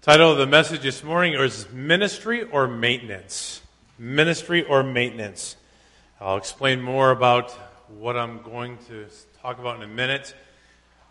Title 0.00 0.30
of 0.30 0.38
the 0.38 0.46
message 0.46 0.82
this 0.82 1.02
morning 1.02 1.34
is 1.34 1.68
Ministry 1.72 2.44
or 2.44 2.68
Maintenance. 2.68 3.60
Ministry 3.98 4.62
or 4.62 4.84
Maintenance. 4.84 5.56
I'll 6.20 6.36
explain 6.36 6.80
more 6.80 7.10
about 7.10 7.50
what 7.88 8.16
I'm 8.16 8.40
going 8.42 8.78
to 8.86 9.06
talk 9.42 9.58
about 9.58 9.74
in 9.74 9.82
a 9.82 9.92
minute. 9.92 10.36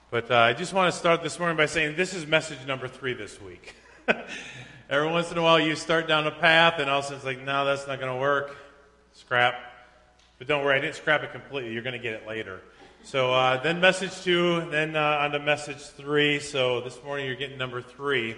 But 0.10 0.31
uh, 0.31 0.38
I 0.38 0.54
just 0.54 0.71
want 0.71 0.92
to 0.92 0.97
start 0.97 1.21
this 1.21 1.38
morning 1.38 1.58
by 1.58 1.65
saying 1.65 1.97
this 1.97 2.13
is 2.13 2.26
message 2.26 2.65
number 2.65 2.88
three 2.88 3.14
this 3.14 3.42
week. 3.42 3.76
Every 4.90 5.12
once 5.12 5.34
in 5.34 5.38
a 5.38 5.44
while, 5.44 5.60
you 5.60 5.76
start 5.76 6.08
down 6.08 6.26
a 6.26 6.32
path, 6.32 6.76
and 6.80 6.90
all 6.90 7.00
of 7.00 7.04
a 7.04 7.08
sudden 7.08 7.18
it's 7.18 7.26
like, 7.26 7.44
no, 7.44 7.66
that's 7.66 7.86
not 7.88 8.00
going 8.00 8.14
to 8.14 8.20
work. 8.20 8.56
Scrap. 9.12 9.56
But 10.38 10.48
don't 10.48 10.64
worry, 10.64 10.78
I 10.78 10.82
didn't 10.82 10.96
scrap 10.96 11.24
it 11.24 11.34
completely. 11.34 11.74
You're 11.74 11.84
going 11.84 11.92
to 11.92 12.00
get 12.00 12.14
it 12.14 12.26
later. 12.26 12.62
So 13.04 13.34
uh, 13.34 13.62
then 13.62 13.82
message 13.82 14.22
two, 14.22 14.66
then 14.72 14.96
uh, 14.96 15.20
on 15.22 15.32
to 15.32 15.40
message 15.40 15.82
three. 15.82 16.40
So 16.40 16.80
this 16.80 16.98
morning 17.04 17.26
you're 17.26 17.36
getting 17.36 17.58
number 17.58 17.82
three. 17.82 18.38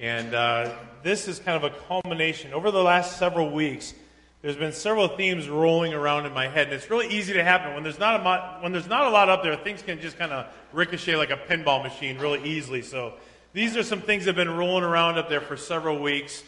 And 0.00 0.34
uh, 0.34 0.72
this 1.02 1.28
is 1.28 1.38
kind 1.38 1.62
of 1.62 1.70
a 1.70 1.76
culmination. 1.86 2.54
Over 2.54 2.70
the 2.70 2.82
last 2.82 3.18
several 3.18 3.50
weeks, 3.50 3.92
there's 4.40 4.56
been 4.56 4.72
several 4.72 5.08
themes 5.08 5.46
rolling 5.46 5.92
around 5.92 6.24
in 6.24 6.32
my 6.32 6.48
head, 6.48 6.68
and 6.68 6.72
it's 6.74 6.88
really 6.88 7.08
easy 7.08 7.34
to 7.34 7.44
happen 7.44 7.74
when 7.74 7.82
there's 7.82 7.98
not 7.98 8.20
a 8.20 8.22
lot, 8.22 8.62
when 8.62 8.72
there's 8.72 8.88
not 8.88 9.04
a 9.04 9.10
lot 9.10 9.28
up 9.28 9.42
there. 9.42 9.54
Things 9.56 9.82
can 9.82 10.00
just 10.00 10.16
kind 10.16 10.32
of 10.32 10.46
ricochet 10.72 11.16
like 11.16 11.28
a 11.28 11.36
pinball 11.36 11.82
machine 11.82 12.16
really 12.16 12.42
easily. 12.48 12.80
So 12.80 13.12
these 13.52 13.76
are 13.76 13.82
some 13.82 14.00
things 14.00 14.24
that 14.24 14.34
have 14.34 14.46
been 14.46 14.56
rolling 14.56 14.84
around 14.84 15.18
up 15.18 15.28
there 15.28 15.42
for 15.42 15.58
several 15.58 15.98
weeks, 15.98 16.44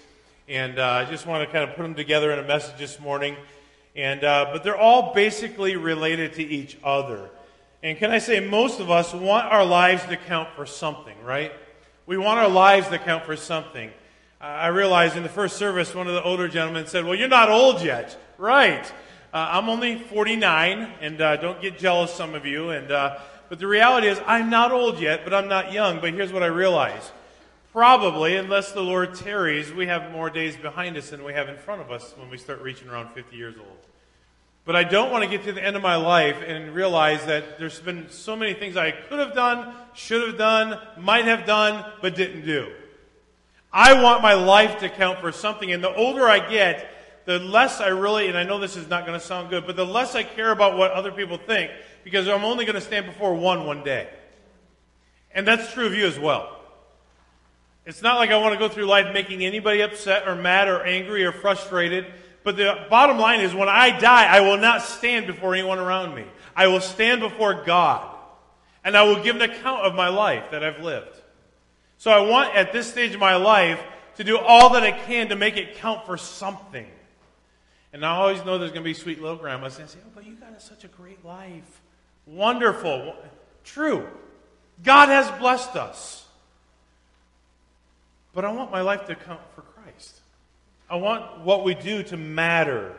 and 0.49 0.79
uh, 0.79 1.05
I 1.07 1.11
just 1.11 1.27
want 1.27 1.47
to 1.47 1.53
kind 1.53 1.69
of 1.69 1.77
put 1.77 1.83
them 1.83 1.95
together 1.95 2.33
in 2.33 2.39
a 2.39 2.45
message 2.45 2.79
this 2.79 2.99
morning. 2.99 3.37
And 3.95 4.25
uh, 4.25 4.49
but 4.51 4.65
they're 4.65 4.79
all 4.79 5.13
basically 5.13 5.77
related 5.77 6.33
to 6.35 6.43
each 6.43 6.79
other. 6.83 7.29
And 7.83 7.99
can 7.99 8.11
I 8.11 8.19
say, 8.19 8.41
most 8.41 8.81
of 8.81 8.91
us 8.91 9.13
want 9.13 9.53
our 9.53 9.67
lives 9.67 10.07
to 10.07 10.17
count 10.17 10.49
for 10.57 10.65
something, 10.65 11.23
right? 11.23 11.53
We 12.05 12.19
want 12.19 12.41
our 12.41 12.49
lives 12.49 12.89
to 12.89 12.99
count 12.99 13.25
for 13.25 13.37
something. 13.37 13.91
I 14.41 14.69
realized 14.69 15.17
in 15.17 15.23
the 15.23 15.29
first 15.29 15.57
service, 15.57 15.95
one 15.95 16.09
of 16.09 16.15
the 16.15 16.23
older 16.25 16.49
gentlemen 16.49 16.89
said, 16.89 17.05
Well, 17.05 17.15
you're 17.15 17.29
not 17.29 17.49
old 17.49 17.81
yet. 17.81 18.19
Right. 18.39 18.85
Uh, 19.33 19.49
I'm 19.53 19.69
only 19.69 19.99
49, 19.99 20.95
and 21.01 21.21
uh, 21.21 21.37
don't 21.37 21.63
get 21.63 21.79
jealous, 21.79 22.13
some 22.13 22.35
of 22.35 22.45
you. 22.45 22.71
And, 22.71 22.91
uh, 22.91 23.21
but 23.49 23.61
the 23.61 23.69
reality 23.69 24.09
is, 24.09 24.21
I'm 24.27 24.51
not 24.51 24.73
old 24.73 24.99
yet, 24.99 25.23
but 25.23 25.33
I'm 25.33 25.47
not 25.47 25.73
young. 25.73 26.01
But 26.01 26.13
here's 26.13 26.33
what 26.33 26.43
I 26.43 26.47
realize. 26.47 27.13
Probably, 27.73 28.37
unless 28.37 28.73
the 28.73 28.83
Lord 28.83 29.15
tarries, 29.15 29.73
we 29.73 29.87
have 29.87 30.11
more 30.11 30.29
days 30.29 30.57
behind 30.57 30.97
us 30.97 31.11
than 31.11 31.23
we 31.23 31.33
have 31.35 31.49
in 31.49 31.57
front 31.57 31.81
of 31.81 31.93
us 31.93 32.13
when 32.19 32.29
we 32.29 32.37
start 32.37 32.61
reaching 32.63 32.89
around 32.89 33.11
50 33.15 33.37
years 33.37 33.55
old. 33.57 33.92
But 34.65 34.77
I 34.77 34.85
don't 34.85 35.11
want 35.11 35.25
to 35.25 35.31
get 35.31 35.45
to 35.45 35.53
the 35.53 35.65
end 35.65 35.75
of 35.75 35.83
my 35.83 35.97
life 35.97 36.37
and 36.47 36.75
realize 36.75 37.27
that 37.27 37.59
there's 37.59 37.81
been 37.81 38.09
so 38.11 38.37
many 38.37 38.55
things 38.55 38.77
I 38.77 38.93
could 38.93 39.19
have 39.19 39.35
done, 39.35 39.75
should 39.95 40.27
have 40.27 40.39
done, 40.39 40.79
might 40.99 41.25
have 41.25 41.45
done, 41.47 41.85
but 42.01 42.15
didn't 42.15 42.45
do. 42.45 42.73
I 43.73 44.01
want 44.01 44.23
my 44.23 44.35
life 44.35 44.79
to 44.81 44.89
count 44.89 45.19
for 45.19 45.33
something. 45.33 45.73
And 45.73 45.83
the 45.83 45.93
older 45.93 46.29
I 46.29 46.49
get, 46.49 46.89
the 47.25 47.39
less 47.39 47.81
I 47.81 47.89
really, 47.89 48.29
and 48.29 48.39
I 48.39 48.45
know 48.45 48.61
this 48.61 48.77
is 48.77 48.89
not 48.89 49.05
going 49.07 49.19
to 49.19 49.25
sound 49.25 49.51
good, 49.51 49.67
but 49.67 49.75
the 49.75 49.87
less 49.87 50.15
I 50.15 50.23
care 50.23 50.53
about 50.53 50.77
what 50.77 50.93
other 50.93 51.11
people 51.11 51.39
think 51.39 51.71
because 52.05 52.29
I'm 52.29 52.45
only 52.45 52.65
going 52.65 52.75
to 52.75 52.81
stand 52.81 53.07
before 53.07 53.35
one 53.35 53.67
one 53.67 53.83
day. 53.83 54.09
And 55.35 55.47
that's 55.47 55.73
true 55.73 55.87
of 55.87 55.95
you 55.95 56.07
as 56.07 56.19
well. 56.19 56.59
It's 57.85 58.03
not 58.03 58.17
like 58.17 58.31
I 58.31 58.37
want 58.37 58.53
to 58.53 58.59
go 58.59 58.69
through 58.69 58.85
life 58.85 59.13
making 59.13 59.45
anybody 59.45 59.81
upset 59.81 60.29
or 60.29 60.37
mad 60.37 60.69
or 60.69 60.85
angry 60.85 61.25
or 61.25 61.33
frustrated. 61.33 62.07
But 62.45 62.57
the 62.57 62.87
bottom 62.91 63.19
line 63.19 63.41
is 63.41 63.55
when 63.55 63.69
I 63.69 63.97
die, 63.99 64.27
I 64.27 64.41
will 64.41 64.57
not 64.57 64.83
stand 64.83 65.27
before 65.27 65.55
anyone 65.55 65.79
around 65.79 66.15
me. 66.15 66.25
I 66.57 66.67
will 66.67 66.81
stand 66.81 67.21
before 67.21 67.63
God. 67.65 68.09
And 68.85 68.97
I 68.97 69.05
will 69.05 69.23
give 69.23 69.37
an 69.37 69.43
account 69.43 69.83
of 69.83 69.95
my 69.95 70.09
life 70.09 70.51
that 70.51 70.65
I've 70.65 70.83
lived. 70.83 71.17
So 71.99 72.11
I 72.11 72.29
want 72.29 72.55
at 72.57 72.73
this 72.73 72.91
stage 72.91 73.15
of 73.15 73.21
my 73.21 73.37
life 73.37 73.81
to 74.17 74.25
do 74.25 74.37
all 74.39 74.71
that 74.71 74.83
I 74.83 74.91
can 74.91 75.29
to 75.29 75.37
make 75.37 75.57
it 75.57 75.77
count 75.77 76.05
for 76.05 76.17
something. 76.17 76.87
And 77.93 78.05
I 78.05 78.17
always 78.17 78.45
know 78.45 78.59
there's 78.59 78.73
going 78.73 78.83
to 78.83 78.89
be 78.89 78.95
sweet 78.95 79.21
little 79.21 79.37
grandmas 79.37 79.79
and 79.79 79.89
say, 79.89 79.99
Oh, 80.05 80.11
but 80.15 80.27
you 80.27 80.35
got 80.35 80.61
such 80.61 80.83
a 80.85 80.89
great 80.89 81.25
life. 81.25 81.81
Wonderful. 82.27 83.15
True. 83.65 84.09
God 84.83 85.09
has 85.09 85.31
blessed 85.39 85.77
us. 85.77 86.27
But 88.35 88.45
I 88.45 88.53
want 88.53 88.73
my 88.73 88.81
life 88.81 89.07
to 89.07 89.15
count 89.15 89.41
for. 89.55 89.63
I 90.93 90.97
want 90.97 91.41
what 91.41 91.65
we 91.65 91.75
do 91.75 92.03
to 92.03 92.19
matter. 92.19 92.95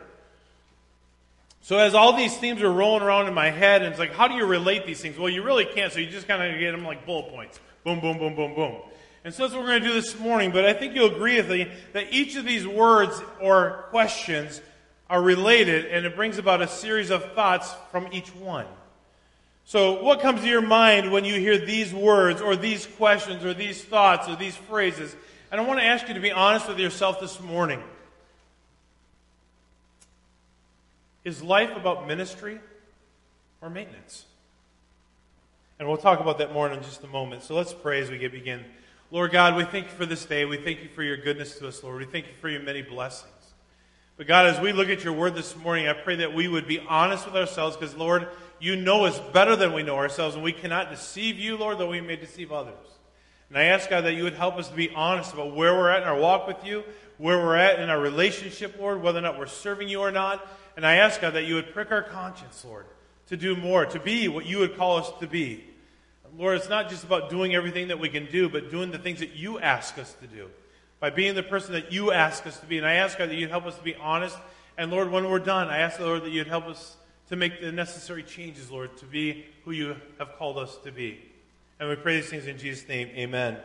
So 1.60 1.78
as 1.78 1.94
all 1.94 2.16
these 2.16 2.36
themes 2.36 2.60
are 2.60 2.72
rolling 2.72 3.04
around 3.04 3.28
in 3.28 3.34
my 3.34 3.50
head, 3.50 3.82
and 3.82 3.90
it's 3.92 4.00
like, 4.00 4.12
how 4.12 4.26
do 4.26 4.34
you 4.34 4.44
relate 4.44 4.84
these 4.84 5.00
things? 5.00 5.16
Well, 5.16 5.28
you 5.28 5.44
really 5.44 5.64
can't, 5.64 5.92
so 5.92 6.00
you 6.00 6.10
just 6.10 6.26
kind 6.26 6.42
of 6.42 6.58
get 6.58 6.72
them 6.72 6.84
like 6.84 7.06
bullet 7.06 7.30
points. 7.30 7.60
Boom, 7.84 8.00
boom, 8.00 8.18
boom, 8.18 8.34
boom, 8.34 8.52
boom. 8.56 8.78
And 9.22 9.32
so 9.32 9.44
that's 9.44 9.54
what 9.54 9.62
we're 9.62 9.68
going 9.68 9.82
to 9.82 9.88
do 9.88 9.94
this 9.94 10.18
morning, 10.18 10.50
but 10.50 10.64
I 10.64 10.72
think 10.72 10.96
you'll 10.96 11.14
agree 11.14 11.36
with 11.36 11.48
me 11.48 11.70
that 11.92 12.12
each 12.12 12.34
of 12.34 12.44
these 12.44 12.66
words 12.66 13.22
or 13.40 13.84
questions 13.90 14.60
are 15.08 15.22
related, 15.22 15.86
and 15.86 16.04
it 16.04 16.16
brings 16.16 16.36
about 16.38 16.62
a 16.62 16.66
series 16.66 17.10
of 17.10 17.32
thoughts 17.34 17.72
from 17.92 18.08
each 18.10 18.34
one. 18.34 18.66
So, 19.66 20.02
what 20.02 20.20
comes 20.20 20.40
to 20.40 20.48
your 20.48 20.62
mind 20.62 21.12
when 21.12 21.24
you 21.24 21.38
hear 21.38 21.58
these 21.58 21.94
words, 21.94 22.40
or 22.40 22.56
these 22.56 22.86
questions, 22.86 23.44
or 23.44 23.54
these 23.54 23.84
thoughts, 23.84 24.28
or 24.28 24.34
these 24.34 24.56
phrases? 24.56 25.14
And 25.54 25.60
I 25.60 25.64
want 25.66 25.78
to 25.78 25.86
ask 25.86 26.08
you 26.08 26.14
to 26.14 26.20
be 26.20 26.32
honest 26.32 26.66
with 26.66 26.80
yourself 26.80 27.20
this 27.20 27.40
morning. 27.40 27.80
Is 31.22 31.44
life 31.44 31.76
about 31.76 32.08
ministry 32.08 32.58
or 33.62 33.70
maintenance? 33.70 34.24
And 35.78 35.86
we'll 35.86 35.96
talk 35.96 36.18
about 36.18 36.38
that 36.38 36.52
more 36.52 36.68
in 36.68 36.82
just 36.82 37.04
a 37.04 37.06
moment. 37.06 37.44
So 37.44 37.54
let's 37.54 37.72
pray 37.72 38.00
as 38.00 38.10
we 38.10 38.18
get 38.18 38.32
begin. 38.32 38.64
Lord 39.12 39.30
God, 39.30 39.54
we 39.54 39.62
thank 39.62 39.84
you 39.84 39.92
for 39.92 40.06
this 40.06 40.24
day. 40.24 40.44
We 40.44 40.56
thank 40.56 40.82
you 40.82 40.88
for 40.88 41.04
your 41.04 41.18
goodness 41.18 41.56
to 41.60 41.68
us, 41.68 41.84
Lord. 41.84 41.98
We 41.98 42.06
thank 42.06 42.26
you 42.26 42.32
for 42.40 42.48
your 42.48 42.62
many 42.62 42.82
blessings. 42.82 43.30
But 44.16 44.26
God, 44.26 44.46
as 44.46 44.58
we 44.58 44.72
look 44.72 44.88
at 44.88 45.04
your 45.04 45.12
word 45.12 45.36
this 45.36 45.54
morning, 45.54 45.86
I 45.86 45.92
pray 45.92 46.16
that 46.16 46.34
we 46.34 46.48
would 46.48 46.66
be 46.66 46.80
honest 46.80 47.26
with 47.26 47.36
ourselves 47.36 47.76
because, 47.76 47.94
Lord, 47.94 48.26
you 48.58 48.74
know 48.74 49.04
us 49.04 49.20
better 49.32 49.54
than 49.54 49.72
we 49.72 49.84
know 49.84 49.98
ourselves, 49.98 50.34
and 50.34 50.42
we 50.42 50.52
cannot 50.52 50.90
deceive 50.90 51.38
you, 51.38 51.56
Lord, 51.56 51.78
though 51.78 51.90
we 51.90 52.00
may 52.00 52.16
deceive 52.16 52.50
others. 52.50 52.74
And 53.54 53.62
I 53.62 53.66
ask, 53.66 53.88
God, 53.88 54.00
that 54.00 54.14
you 54.14 54.24
would 54.24 54.34
help 54.34 54.56
us 54.56 54.68
to 54.68 54.74
be 54.74 54.90
honest 54.90 55.32
about 55.32 55.54
where 55.54 55.74
we're 55.74 55.88
at 55.88 56.02
in 56.02 56.08
our 56.08 56.18
walk 56.18 56.48
with 56.48 56.64
you, 56.64 56.82
where 57.18 57.38
we're 57.38 57.54
at 57.54 57.78
in 57.78 57.88
our 57.88 58.00
relationship, 58.00 58.74
Lord, 58.80 59.00
whether 59.00 59.20
or 59.20 59.22
not 59.22 59.38
we're 59.38 59.46
serving 59.46 59.88
you 59.88 60.00
or 60.00 60.10
not. 60.10 60.44
And 60.76 60.84
I 60.84 60.96
ask, 60.96 61.20
God, 61.20 61.34
that 61.34 61.44
you 61.44 61.54
would 61.54 61.72
prick 61.72 61.92
our 61.92 62.02
conscience, 62.02 62.64
Lord, 62.64 62.84
to 63.28 63.36
do 63.36 63.54
more, 63.54 63.86
to 63.86 64.00
be 64.00 64.26
what 64.26 64.44
you 64.44 64.58
would 64.58 64.76
call 64.76 64.96
us 64.96 65.08
to 65.20 65.28
be. 65.28 65.62
Lord, 66.36 66.56
it's 66.56 66.68
not 66.68 66.90
just 66.90 67.04
about 67.04 67.30
doing 67.30 67.54
everything 67.54 67.86
that 67.88 68.00
we 68.00 68.08
can 68.08 68.26
do, 68.26 68.48
but 68.48 68.72
doing 68.72 68.90
the 68.90 68.98
things 68.98 69.20
that 69.20 69.36
you 69.36 69.60
ask 69.60 69.98
us 69.98 70.12
to 70.14 70.26
do. 70.26 70.50
By 70.98 71.10
being 71.10 71.36
the 71.36 71.44
person 71.44 71.74
that 71.74 71.92
you 71.92 72.10
ask 72.10 72.48
us 72.48 72.58
to 72.58 72.66
be. 72.66 72.78
And 72.78 72.86
I 72.86 72.94
ask, 72.94 73.18
God, 73.18 73.28
that 73.28 73.36
you'd 73.36 73.50
help 73.50 73.66
us 73.66 73.76
to 73.76 73.84
be 73.84 73.94
honest. 73.94 74.36
And 74.76 74.90
Lord, 74.90 75.12
when 75.12 75.30
we're 75.30 75.38
done, 75.38 75.68
I 75.68 75.78
ask, 75.78 75.98
the 75.98 76.06
Lord, 76.06 76.24
that 76.24 76.30
you'd 76.30 76.48
help 76.48 76.66
us 76.66 76.96
to 77.28 77.36
make 77.36 77.60
the 77.60 77.70
necessary 77.70 78.24
changes, 78.24 78.68
Lord, 78.68 78.96
to 78.96 79.04
be 79.04 79.44
who 79.64 79.70
you 79.70 79.94
have 80.18 80.36
called 80.38 80.58
us 80.58 80.76
to 80.78 80.90
be. 80.90 81.20
And 81.84 81.90
we 81.90 81.96
pray 81.96 82.18
these 82.18 82.30
things 82.30 82.46
in 82.46 82.56
Jesus' 82.56 82.88
name. 82.88 83.08
Amen. 83.08 83.58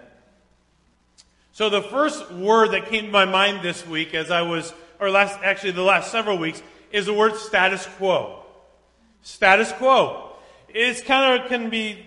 So 1.54 1.70
the 1.70 1.82
first 1.82 2.30
word 2.34 2.72
that 2.72 2.88
came 2.88 3.06
to 3.06 3.12
my 3.12 3.24
mind 3.24 3.64
this 3.64 3.88
week 3.88 4.14
as 4.14 4.30
I 4.30 4.42
was, 4.42 4.74
or 5.00 5.10
last, 5.10 5.40
actually 5.42 5.72
the 5.72 5.84
last 5.84 6.12
several 6.12 6.38
weeks, 6.38 6.62
is 6.92 7.06
the 7.06 7.14
word 7.14 7.38
status 7.38 7.88
quo. 7.96 8.44
Status 9.22 9.72
quo. 9.72 10.34
It's 10.68 11.02
kind 11.02 11.42
of, 11.42 11.48
can 11.48 11.70
be 11.70 12.06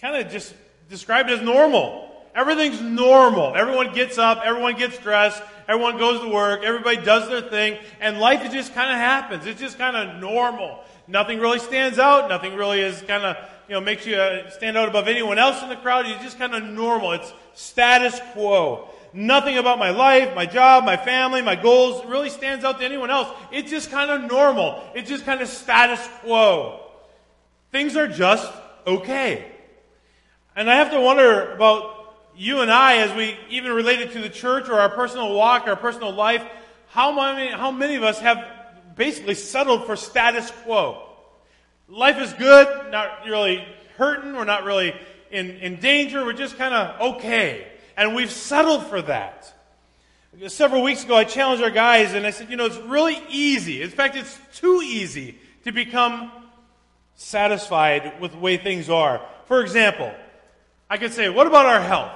kind 0.00 0.16
of 0.16 0.32
just 0.32 0.54
described 0.88 1.28
as 1.28 1.42
normal. 1.42 2.10
Everything's 2.34 2.80
normal. 2.80 3.54
Everyone 3.54 3.92
gets 3.92 4.16
up, 4.16 4.40
everyone 4.46 4.76
gets 4.76 4.96
dressed, 4.96 5.42
everyone 5.68 5.98
goes 5.98 6.22
to 6.22 6.28
work, 6.30 6.62
everybody 6.64 6.96
does 6.96 7.28
their 7.28 7.42
thing, 7.42 7.76
and 8.00 8.18
life 8.18 8.50
just 8.50 8.72
kind 8.72 8.90
of 8.90 8.96
happens. 8.96 9.44
It's 9.44 9.60
just 9.60 9.76
kind 9.76 9.94
of 9.94 10.22
normal. 10.22 10.82
Nothing 11.06 11.38
really 11.38 11.58
stands 11.58 11.98
out. 11.98 12.30
Nothing 12.30 12.54
really 12.54 12.80
is 12.80 13.02
kind 13.02 13.24
of, 13.24 13.36
you 13.68 13.74
know, 13.74 13.80
makes 13.80 14.06
you 14.06 14.16
uh, 14.16 14.50
stand 14.50 14.76
out 14.76 14.88
above 14.88 15.08
anyone 15.08 15.38
else 15.38 15.62
in 15.62 15.68
the 15.68 15.76
crowd. 15.76 16.06
It's 16.06 16.22
just 16.22 16.38
kind 16.38 16.54
of 16.54 16.62
normal. 16.62 17.12
It's 17.12 17.32
status 17.54 18.20
quo. 18.32 18.88
Nothing 19.12 19.58
about 19.58 19.78
my 19.78 19.90
life, 19.90 20.34
my 20.34 20.44
job, 20.44 20.84
my 20.84 20.96
family, 20.96 21.40
my 21.40 21.54
goals 21.54 22.04
really 22.04 22.30
stands 22.30 22.64
out 22.64 22.80
to 22.80 22.84
anyone 22.84 23.10
else. 23.10 23.28
It's 23.52 23.70
just 23.70 23.90
kind 23.90 24.10
of 24.10 24.28
normal. 24.28 24.82
It's 24.94 25.08
just 25.08 25.24
kind 25.24 25.40
of 25.40 25.48
status 25.48 26.06
quo. 26.20 26.80
Things 27.70 27.96
are 27.96 28.08
just 28.08 28.52
okay. 28.86 29.46
And 30.56 30.68
I 30.68 30.76
have 30.76 30.90
to 30.90 31.00
wonder 31.00 31.52
about 31.52 32.16
you 32.36 32.60
and 32.60 32.70
I 32.70 32.98
as 32.98 33.14
we 33.16 33.36
even 33.50 33.72
related 33.72 34.12
to 34.12 34.20
the 34.20 34.28
church 34.28 34.68
or 34.68 34.80
our 34.80 34.88
personal 34.88 35.32
walk, 35.32 35.68
our 35.68 35.76
personal 35.76 36.12
life, 36.12 36.44
how 36.88 37.12
many, 37.12 37.50
how 37.50 37.70
many 37.70 37.94
of 37.94 38.02
us 38.02 38.18
have 38.18 38.44
basically 38.96 39.34
settled 39.34 39.86
for 39.86 39.96
status 39.96 40.50
quo? 40.64 41.13
Life 41.88 42.18
is 42.18 42.32
good, 42.32 42.90
not 42.90 43.26
really 43.26 43.64
hurting, 43.96 44.34
we're 44.34 44.44
not 44.44 44.64
really 44.64 44.94
in, 45.30 45.50
in 45.58 45.76
danger, 45.80 46.24
we're 46.24 46.32
just 46.32 46.56
kind 46.56 46.72
of 46.72 47.14
okay. 47.14 47.66
And 47.96 48.14
we've 48.14 48.30
settled 48.30 48.86
for 48.86 49.02
that. 49.02 49.52
Several 50.48 50.82
weeks 50.82 51.04
ago, 51.04 51.16
I 51.16 51.24
challenged 51.24 51.62
our 51.62 51.70
guys 51.70 52.14
and 52.14 52.26
I 52.26 52.30
said, 52.30 52.50
you 52.50 52.56
know, 52.56 52.64
it's 52.64 52.76
really 52.78 53.20
easy. 53.28 53.82
In 53.82 53.90
fact, 53.90 54.16
it's 54.16 54.36
too 54.54 54.80
easy 54.82 55.38
to 55.64 55.72
become 55.72 56.30
satisfied 57.14 58.20
with 58.20 58.32
the 58.32 58.38
way 58.38 58.56
things 58.56 58.90
are. 58.90 59.20
For 59.46 59.60
example, 59.60 60.12
I 60.90 60.96
could 60.96 61.12
say, 61.12 61.28
what 61.28 61.46
about 61.46 61.66
our 61.66 61.80
health? 61.80 62.12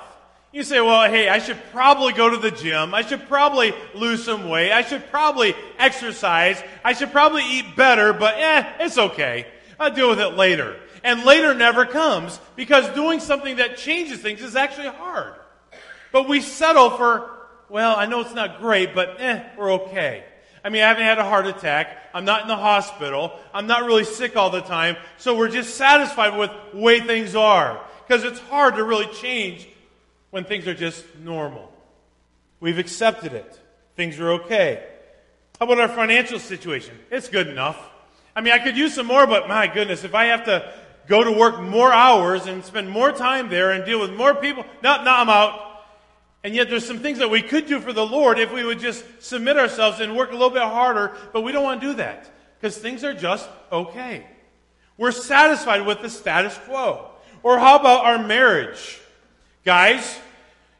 You 0.53 0.63
say, 0.63 0.81
well, 0.81 1.09
hey, 1.09 1.29
I 1.29 1.39
should 1.39 1.59
probably 1.73 2.13
go 2.13 2.31
to 2.31 2.37
the 2.37 2.51
gym. 2.51 2.95
I 2.95 3.03
should 3.03 3.29
probably 3.29 3.75
lose 3.95 4.25
some 4.25 4.49
weight. 4.49 4.73
I 4.73 4.83
should 4.83 5.09
probably 5.11 5.55
exercise. 5.79 6.61
I 6.83 6.95
should 6.95 7.13
probably 7.13 7.45
eat 7.45 7.77
better, 7.77 8.13
but 8.13 8.35
eh, 8.37 8.65
it's 8.81 8.99
okay. 8.99 9.47
I'll 9.79 9.95
deal 9.95 10.09
with 10.09 10.21
it 10.21 10.37
later. 10.37 10.77
And 11.05 11.25
later 11.25 11.55
never 11.55 11.87
comes 11.87 12.39
because 12.57 12.89
doing 12.95 13.21
something 13.21 13.57
that 13.57 13.77
changes 13.77 14.21
things 14.21 14.43
is 14.43 14.57
actually 14.57 14.89
hard. 14.89 15.35
But 16.13 16.29
we 16.29 16.41
settle 16.41 16.91
for, 16.91 17.31
well, 17.69 17.97
I 17.97 18.07
know 18.07 18.21
it's 18.21 18.35
not 18.35 18.61
great, 18.61 18.95
but 18.95 19.21
eh, 19.21 19.45
we're 19.57 19.73
okay. 19.75 20.25
I 20.65 20.71
mean, 20.71 20.83
I 20.83 20.89
haven't 20.89 21.05
had 21.05 21.19
a 21.19 21.25
heart 21.25 21.47
attack. 21.47 21.97
I'm 22.13 22.25
not 22.25 22.43
in 22.43 22.49
the 22.49 22.57
hospital. 22.57 23.39
I'm 23.55 23.67
not 23.67 23.85
really 23.85 24.05
sick 24.05 24.37
all 24.37 24.51
the 24.51 24.61
time. 24.61 24.97
So 25.17 25.37
we're 25.37 25.51
just 25.51 25.77
satisfied 25.77 26.37
with 26.37 26.51
the 26.73 26.79
way 26.79 27.01
things 27.01 27.37
are. 27.37 27.81
Because 28.07 28.25
it's 28.25 28.41
hard 28.41 28.77
to 28.77 28.85
really 28.85 29.07
change 29.07 29.69
when 30.31 30.45
things 30.45 30.67
are 30.67 30.75
just 30.75 31.05
normal. 31.21 31.73
We've 32.61 32.79
accepted 32.79 33.35
it. 33.35 33.59
Things 33.95 34.19
are 34.19 34.33
okay. 34.33 34.85
How 35.59 35.67
about 35.67 35.81
our 35.81 35.89
financial 35.89 36.39
situation? 36.39 36.99
It's 37.11 37.29
good 37.29 37.49
enough. 37.49 37.79
I 38.39 38.41
mean, 38.41 38.53
I 38.53 38.61
could 38.61 38.77
use 38.77 38.95
some 38.95 39.09
more, 39.09 39.27
but 39.27 39.49
my 39.49 39.67
goodness, 39.67 40.05
if 40.05 40.15
I 40.15 40.27
have 40.27 40.45
to 40.45 40.73
go 41.09 41.25
to 41.25 41.33
work 41.33 41.61
more 41.61 41.93
hours 41.93 42.47
and 42.47 42.65
spend 42.65 42.89
more 42.89 43.11
time 43.11 43.49
there 43.49 43.73
and 43.73 43.85
deal 43.85 43.99
with 43.99 44.13
more 44.13 44.33
people, 44.33 44.65
no, 44.81 45.03
no, 45.03 45.11
I'm 45.11 45.29
out. 45.29 45.83
And 46.45 46.55
yet 46.55 46.71
there's 46.71 46.87
some 46.87 47.01
things 47.01 47.19
that 47.19 47.31
we 47.31 47.43
could 47.43 47.67
do 47.67 47.81
for 47.81 47.93
the 47.93 48.07
Lord 48.07 48.39
if 48.39 48.53
we 48.53 48.63
would 48.63 48.79
just 48.79 49.05
submit 49.19 49.57
ourselves 49.57 49.99
and 49.99 50.15
work 50.15 50.31
a 50.31 50.35
little 50.35 50.51
bit 50.51 50.63
harder, 50.63 51.17
but 51.33 51.41
we 51.41 51.51
don't 51.51 51.65
want 51.65 51.81
to 51.81 51.89
do 51.89 51.95
that 51.95 52.31
because 52.61 52.79
things 52.79 53.03
are 53.03 53.13
just 53.13 53.49
okay. 53.73 54.25
We're 54.97 55.11
satisfied 55.11 55.85
with 55.85 56.01
the 56.01 56.09
status 56.09 56.57
quo. 56.59 57.11
Or 57.43 57.59
how 57.59 57.75
about 57.75 58.05
our 58.05 58.25
marriage? 58.25 59.01
Guys, 59.65 60.17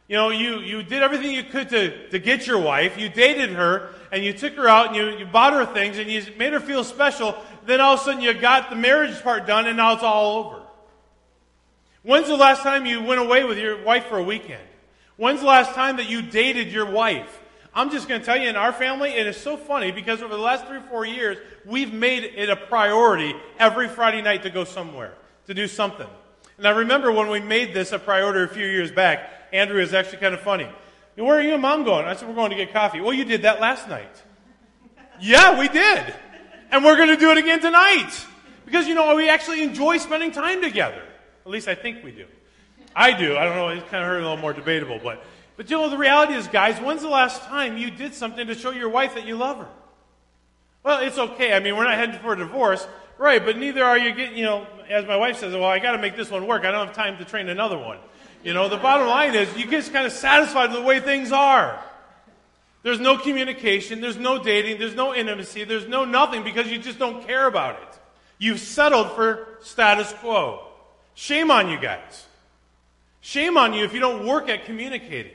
you 0.07 0.15
know, 0.15 0.29
you, 0.29 0.61
you 0.61 0.85
did 0.85 1.03
everything 1.03 1.33
you 1.33 1.43
could 1.43 1.71
to, 1.71 2.09
to 2.11 2.21
get 2.21 2.47
your 2.47 2.61
wife. 2.61 2.97
You 2.97 3.09
dated 3.09 3.51
her 3.51 3.95
and 4.13 4.25
you 4.25 4.33
took 4.33 4.55
her 4.55 4.69
out 4.69 4.89
and 4.89 4.97
you, 4.97 5.19
you 5.19 5.27
bought 5.27 5.53
her 5.53 5.67
things 5.67 5.99
and 5.99 6.11
you 6.11 6.23
made 6.39 6.53
her 6.53 6.61
feel 6.61 6.85
special. 6.85 7.37
Then 7.67 7.81
all 7.81 7.95
of 7.95 8.01
a 8.01 8.05
sudden 8.05 8.21
you 8.21 8.33
got 8.35 8.71
the 8.71 8.77
marriage 8.77 9.21
part 9.23 9.47
done 9.47 9.67
and 9.67 9.77
now 9.77 9.95
it's 9.95 10.03
all 10.03 10.45
over. 10.45 10.63
When's 12.03 12.29
the 12.29 12.37
last 12.37 12.63
time 12.63 12.87
you 12.87 13.03
went 13.03 13.21
away 13.21 13.45
with 13.45 13.59
your 13.59 13.83
wife 13.83 14.07
for 14.07 14.19
a 14.19 14.23
weekend? 14.23 14.63
When's 15.17 15.41
the 15.41 15.47
last 15.47 15.75
time 15.75 15.97
that 15.97 16.09
you 16.09 16.23
dated 16.23 16.73
your 16.73 16.87
wife? 16.87 17.41
I'm 17.75 17.91
just 17.91 18.09
going 18.09 18.21
to 18.21 18.25
tell 18.25 18.37
you, 18.37 18.49
in 18.49 18.57
our 18.57 18.73
family, 18.73 19.11
it 19.11 19.27
is 19.27 19.37
so 19.37 19.57
funny 19.57 19.91
because 19.91 20.23
over 20.23 20.35
the 20.35 20.41
last 20.41 20.67
three 20.67 20.79
or 20.79 20.83
four 20.83 21.05
years, 21.05 21.39
we've 21.65 21.93
made 21.93 22.25
it 22.25 22.49
a 22.49 22.57
priority 22.57 23.35
every 23.59 23.89
Friday 23.89 24.23
night 24.23 24.43
to 24.45 24.51
go 24.51 24.65
somewhere, 24.65 25.15
to 25.47 25.55
do 25.55 25.69
something. 25.69 26.07
And 26.57 26.67
I 26.67 26.71
remember 26.71 27.13
when 27.13 27.29
we 27.29 27.41
made 27.41 27.75
this 27.75 27.93
a 27.93 27.99
priority 27.99 28.43
a 28.43 28.49
few 28.49 28.67
years 28.67 28.91
back, 28.91 29.31
Andrew 29.53 29.81
is 29.81 29.95
actually 29.95 30.19
kind 30.19 30.35
of 30.35 30.41
funny. 30.41 30.69
Where 31.25 31.39
are 31.39 31.43
you 31.43 31.55
and 31.55 31.63
mom 31.63 31.85
going? 31.85 32.07
I 32.07 32.15
said, 32.15 32.29
We're 32.29 32.35
going 32.35 32.51
to 32.51 32.57
get 32.57 32.73
coffee. 32.73 33.01
Well, 33.01 33.13
you 33.13 33.25
did 33.25 33.43
that 33.43 33.61
last 33.61 33.89
night. 33.89 34.23
yeah, 35.21 35.59
we 35.59 35.69
did. 35.69 36.15
And 36.71 36.85
we're 36.85 36.97
going 36.97 37.09
to 37.09 37.17
do 37.17 37.31
it 37.31 37.39
again 37.39 37.61
tonight. 37.61 38.11
Because, 38.65 38.87
you 38.87 38.95
know, 38.95 39.15
we 39.15 39.29
actually 39.29 39.63
enjoy 39.63 39.99
spending 39.99 40.31
time 40.31 40.63
together. 40.63 41.03
At 41.45 41.51
least 41.51 41.69
I 41.69 41.75
think 41.75 42.05
we 42.05 42.13
do. 42.13 42.27
I 42.95 43.13
do. 43.19 43.37
I 43.37 43.45
don't 43.45 43.57
know. 43.57 43.69
It's 43.69 43.89
kind 43.89 44.05
of 44.05 44.11
a 44.11 44.15
little 44.15 44.37
more 44.37 44.53
debatable, 44.53 45.01
but 45.03 45.23
but 45.59 45.69
you 45.71 45.77
know 45.77 45.91
the 45.91 45.99
reality 45.99 46.35
is, 46.35 46.47
guys, 46.47 46.79
when's 46.79 47.03
the 47.03 47.09
last 47.09 47.43
time 47.43 47.77
you 47.77 47.91
did 47.91 48.15
something 48.15 48.47
to 48.47 48.55
show 48.55 48.71
your 48.71 48.89
wife 48.89 49.17
that 49.17 49.27
you 49.27 49.37
love 49.37 49.59
her? 49.59 49.69
Well, 50.85 51.01
it's 51.01 51.19
okay. 51.19 51.53
I 51.53 51.59
mean, 51.59 51.77
we're 51.77 51.83
not 51.83 51.95
heading 51.95 52.21
for 52.21 52.33
a 52.33 52.37
divorce, 52.37 52.87
right? 53.19 53.45
But 53.45 53.59
neither 53.59 53.83
are 53.83 53.99
you 53.99 54.15
getting. 54.15 54.39
You 54.39 54.45
know, 54.45 54.67
as 54.89 55.05
my 55.05 55.17
wife 55.17 55.39
says, 55.39 55.53
well, 55.53 55.65
I 55.65 55.81
got 55.81 55.93
to 55.93 55.99
make 55.99 56.17
this 56.17 56.31
one 56.31 56.47
work. 56.47 56.65
I 56.65 56.71
don't 56.71 56.87
have 56.87 56.95
time 56.95 57.19
to 57.19 57.25
train 57.25 57.49
another 57.49 57.77
one. 57.77 57.99
You 58.49 58.55
know, 58.55 58.67
the 58.71 58.79
bottom 58.79 59.09
line 59.09 59.35
is 59.35 59.55
you 59.59 59.67
get 59.67 59.93
kind 59.93 60.07
of 60.07 60.13
satisfied 60.13 60.71
with 60.71 60.81
the 60.81 60.83
way 60.83 61.01
things 61.01 61.33
are. 61.33 61.79
There's 62.83 62.99
no 62.99 63.19
communication, 63.19 64.01
there's 64.01 64.17
no 64.17 64.43
dating, 64.43 64.79
there's 64.79 64.95
no 64.95 65.15
intimacy, 65.15 65.65
there's 65.65 65.87
no 65.87 66.07
nothing 66.07 66.45
because 66.45 66.67
you 66.69 66.79
just 66.79 66.99
don't 66.99 67.27
care 67.27 67.47
about 67.47 67.75
it. 67.83 68.01
You've 68.39 68.61
settled 68.61 69.13
for 69.13 69.59
status 69.61 70.15
quo. 70.15 70.67
Shame 71.13 71.51
on 71.51 71.69
you 71.69 71.79
guys. 71.79 72.25
Shame 73.21 73.59
on 73.59 73.75
you 73.75 73.85
if 73.85 73.93
you 73.93 74.01
don't 74.01 74.27
work 74.27 74.49
at 74.49 74.65
communicating. 74.65 75.33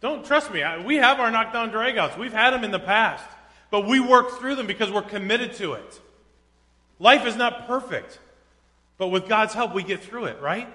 Don't 0.00 0.26
trust 0.26 0.52
me. 0.52 0.64
we 0.84 0.96
have 0.96 1.20
our 1.20 1.30
knockdown 1.30 1.70
dragouts. 1.70 2.18
We've 2.18 2.32
had 2.32 2.50
them 2.50 2.64
in 2.64 2.72
the 2.72 2.80
past, 2.80 3.22
but 3.70 3.86
we 3.86 4.00
work 4.00 4.40
through 4.40 4.56
them 4.56 4.66
because 4.66 4.90
we're 4.90 5.02
committed 5.02 5.54
to 5.58 5.74
it. 5.74 6.00
Life 6.98 7.26
is 7.26 7.36
not 7.36 7.68
perfect, 7.68 8.18
but 8.98 9.06
with 9.06 9.28
God's 9.28 9.54
help, 9.54 9.72
we 9.72 9.84
get 9.84 10.02
through 10.02 10.24
it, 10.24 10.40
right? 10.42 10.68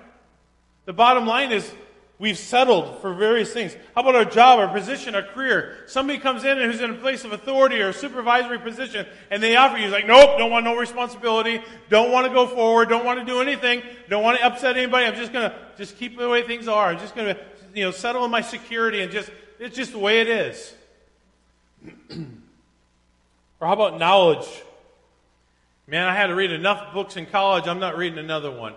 The 0.85 0.93
bottom 0.93 1.25
line 1.25 1.51
is 1.51 1.71
we've 2.19 2.37
settled 2.37 3.01
for 3.01 3.13
various 3.13 3.51
things. 3.51 3.75
How 3.95 4.01
about 4.01 4.15
our 4.15 4.25
job, 4.25 4.59
our 4.59 4.67
position, 4.67 5.15
our 5.15 5.23
career? 5.23 5.77
Somebody 5.87 6.19
comes 6.19 6.43
in 6.43 6.59
and 6.59 6.71
who's 6.71 6.81
in 6.81 6.91
a 6.91 6.95
place 6.95 7.25
of 7.25 7.31
authority 7.31 7.81
or 7.81 7.89
a 7.89 7.93
supervisory 7.93 8.59
position, 8.59 9.05
and 9.31 9.41
they 9.41 9.55
offer 9.55 9.77
you, 9.77 9.89
like, 9.89 10.05
nope, 10.05 10.37
don't 10.37 10.51
want 10.51 10.63
no 10.63 10.75
responsibility, 10.77 11.61
don't 11.89 12.11
want 12.11 12.27
to 12.27 12.33
go 12.33 12.47
forward, 12.47 12.89
don't 12.89 13.05
want 13.05 13.19
to 13.19 13.25
do 13.25 13.41
anything, 13.41 13.81
don't 14.09 14.23
want 14.23 14.37
to 14.37 14.45
upset 14.45 14.77
anybody. 14.77 15.05
I'm 15.05 15.15
just 15.15 15.33
going 15.33 15.49
to 15.49 15.55
just 15.77 15.97
keep 15.97 16.17
the 16.17 16.29
way 16.29 16.43
things 16.43 16.67
are. 16.67 16.89
I'm 16.89 16.99
just 16.99 17.15
going 17.15 17.35
to, 17.35 17.41
you 17.73 17.83
know, 17.83 17.91
settle 17.91 18.23
in 18.23 18.31
my 18.31 18.41
security 18.41 19.01
and 19.01 19.11
just, 19.11 19.31
it's 19.59 19.75
just 19.75 19.91
the 19.91 19.99
way 19.99 20.21
it 20.21 20.27
is. 20.27 20.73
or 22.11 23.67
how 23.67 23.73
about 23.73 23.97
knowledge? 23.97 24.47
Man, 25.87 26.07
I 26.07 26.15
had 26.15 26.27
to 26.27 26.35
read 26.35 26.51
enough 26.51 26.93
books 26.93 27.17
in 27.17 27.25
college, 27.25 27.67
I'm 27.67 27.79
not 27.79 27.97
reading 27.97 28.19
another 28.19 28.51
one. 28.51 28.73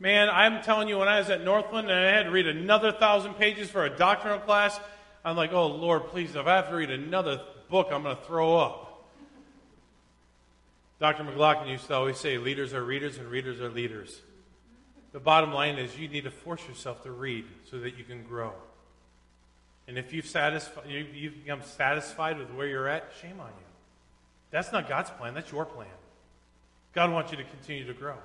Man, 0.00 0.30
I'm 0.30 0.62
telling 0.62 0.88
you, 0.88 0.96
when 0.98 1.08
I 1.08 1.18
was 1.18 1.28
at 1.28 1.44
Northland 1.44 1.90
and 1.90 1.98
I 1.98 2.10
had 2.10 2.24
to 2.24 2.30
read 2.30 2.46
another 2.46 2.90
thousand 2.90 3.34
pages 3.34 3.68
for 3.68 3.84
a 3.84 3.90
doctoral 3.90 4.38
class, 4.38 4.80
I'm 5.22 5.36
like, 5.36 5.52
oh, 5.52 5.66
Lord, 5.66 6.06
please, 6.06 6.34
if 6.34 6.46
I 6.46 6.56
have 6.56 6.70
to 6.70 6.74
read 6.74 6.90
another 6.90 7.42
book, 7.68 7.88
I'm 7.92 8.04
going 8.04 8.16
to 8.16 8.22
throw 8.22 8.56
up. 8.56 9.10
Dr. 10.98 11.24
McLaughlin 11.24 11.68
used 11.68 11.86
to 11.88 11.94
always 11.94 12.16
say, 12.16 12.38
leaders 12.38 12.72
are 12.72 12.82
readers 12.82 13.18
and 13.18 13.28
readers 13.28 13.60
are 13.60 13.68
leaders. 13.68 14.22
The 15.12 15.20
bottom 15.20 15.52
line 15.52 15.76
is 15.76 15.98
you 15.98 16.08
need 16.08 16.24
to 16.24 16.30
force 16.30 16.66
yourself 16.66 17.02
to 17.02 17.10
read 17.10 17.44
so 17.70 17.78
that 17.80 17.98
you 17.98 18.04
can 18.04 18.22
grow. 18.24 18.52
And 19.86 19.98
if 19.98 20.14
you've, 20.14 20.26
satisfied, 20.26 20.84
you've 20.88 21.44
become 21.44 21.62
satisfied 21.62 22.38
with 22.38 22.50
where 22.52 22.66
you're 22.66 22.88
at, 22.88 23.10
shame 23.20 23.38
on 23.40 23.48
you. 23.48 23.66
That's 24.50 24.72
not 24.72 24.88
God's 24.88 25.10
plan, 25.10 25.34
that's 25.34 25.52
your 25.52 25.66
plan. 25.66 25.88
God 26.94 27.12
wants 27.12 27.32
you 27.32 27.36
to 27.36 27.44
continue 27.44 27.86
to 27.86 27.94
grow. 27.94 28.16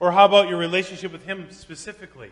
Or 0.00 0.12
how 0.12 0.24
about 0.24 0.48
your 0.48 0.58
relationship 0.58 1.12
with 1.12 1.24
Him 1.24 1.48
specifically? 1.50 2.30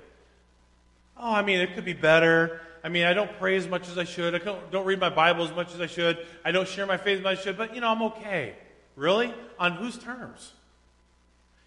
Oh, 1.16 1.32
I 1.32 1.42
mean, 1.42 1.60
it 1.60 1.74
could 1.74 1.84
be 1.84 1.94
better. 1.94 2.60
I 2.84 2.88
mean, 2.88 3.04
I 3.04 3.14
don't 3.14 3.30
pray 3.38 3.56
as 3.56 3.66
much 3.66 3.88
as 3.88 3.98
I 3.98 4.04
should. 4.04 4.34
I 4.34 4.38
don't, 4.38 4.70
don't 4.70 4.86
read 4.86 5.00
my 5.00 5.08
Bible 5.08 5.44
as 5.44 5.52
much 5.52 5.74
as 5.74 5.80
I 5.80 5.86
should. 5.86 6.24
I 6.44 6.52
don't 6.52 6.68
share 6.68 6.86
my 6.86 6.96
faith 6.96 7.18
as 7.18 7.24
much 7.24 7.38
as 7.38 7.40
I 7.40 7.44
should, 7.44 7.56
but, 7.56 7.74
you 7.74 7.80
know, 7.80 7.88
I'm 7.88 8.02
okay. 8.02 8.54
Really? 8.94 9.34
On 9.58 9.72
whose 9.72 9.98
terms? 9.98 10.52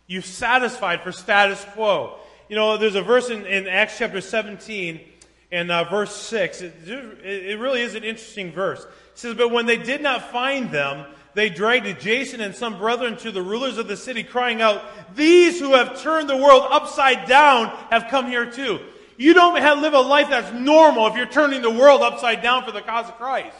You've 0.07 0.25
satisfied 0.25 1.01
for 1.01 1.11
status 1.11 1.63
quo. 1.73 2.17
You 2.47 2.55
know, 2.55 2.77
there's 2.77 2.95
a 2.95 3.01
verse 3.01 3.29
in, 3.29 3.45
in 3.45 3.67
Acts 3.67 3.97
chapter 3.97 4.21
17 4.21 5.01
and 5.51 5.71
uh, 5.71 5.83
verse 5.83 6.15
6. 6.15 6.61
It, 6.61 6.73
it 6.87 7.59
really 7.59 7.81
is 7.81 7.95
an 7.95 8.03
interesting 8.03 8.51
verse. 8.51 8.81
It 8.81 8.89
says, 9.13 9.35
But 9.35 9.51
when 9.51 9.65
they 9.65 9.77
did 9.77 10.01
not 10.01 10.31
find 10.31 10.71
them, 10.71 11.05
they 11.33 11.49
dragged 11.49 12.01
Jason 12.01 12.41
and 12.41 12.55
some 12.55 12.77
brethren 12.77 13.17
to 13.17 13.31
the 13.31 13.41
rulers 13.41 13.77
of 13.77 13.87
the 13.87 13.97
city, 13.97 14.23
crying 14.23 14.61
out, 14.61 14.83
These 15.15 15.59
who 15.59 15.73
have 15.73 16.01
turned 16.01 16.29
the 16.29 16.37
world 16.37 16.63
upside 16.69 17.27
down 17.27 17.67
have 17.91 18.07
come 18.09 18.27
here 18.27 18.49
too. 18.49 18.79
You 19.17 19.33
don't 19.33 19.57
have, 19.57 19.79
live 19.79 19.93
a 19.93 19.99
life 19.99 20.29
that's 20.29 20.51
normal 20.53 21.07
if 21.07 21.15
you're 21.15 21.25
turning 21.25 21.61
the 21.61 21.69
world 21.69 22.01
upside 22.01 22.41
down 22.41 22.63
for 22.63 22.71
the 22.71 22.81
cause 22.81 23.07
of 23.07 23.17
Christ. 23.17 23.55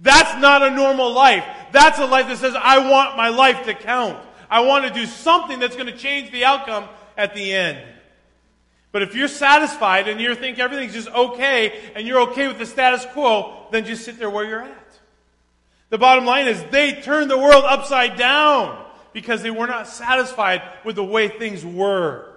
That's 0.00 0.40
not 0.42 0.62
a 0.62 0.70
normal 0.70 1.12
life. 1.12 1.44
That's 1.72 1.98
a 1.98 2.06
life 2.06 2.26
that 2.26 2.38
says, 2.38 2.54
I 2.60 2.90
want 2.90 3.16
my 3.16 3.28
life 3.28 3.64
to 3.66 3.74
count. 3.74 4.18
I 4.50 4.60
want 4.60 4.84
to 4.84 4.92
do 4.92 5.06
something 5.06 5.58
that's 5.60 5.76
going 5.76 5.86
to 5.86 5.96
change 5.96 6.32
the 6.32 6.44
outcome 6.44 6.88
at 7.16 7.34
the 7.34 7.52
end. 7.54 7.78
But 8.90 9.02
if 9.02 9.14
you're 9.14 9.28
satisfied 9.28 10.08
and 10.08 10.20
you 10.20 10.34
think 10.34 10.58
everything's 10.58 10.92
just 10.92 11.08
okay 11.08 11.92
and 11.94 12.06
you're 12.06 12.20
okay 12.30 12.48
with 12.48 12.58
the 12.58 12.66
status 12.66 13.06
quo, 13.12 13.66
then 13.72 13.84
just 13.84 14.04
sit 14.04 14.18
there 14.18 14.30
where 14.30 14.44
you're 14.44 14.62
at. 14.62 14.83
The 15.94 15.98
bottom 15.98 16.24
line 16.24 16.48
is 16.48 16.60
they 16.72 17.00
turned 17.02 17.30
the 17.30 17.38
world 17.38 17.62
upside 17.64 18.18
down 18.18 18.84
because 19.12 19.42
they 19.42 19.52
were 19.52 19.68
not 19.68 19.86
satisfied 19.86 20.60
with 20.84 20.96
the 20.96 21.04
way 21.04 21.28
things 21.28 21.64
were. 21.64 22.34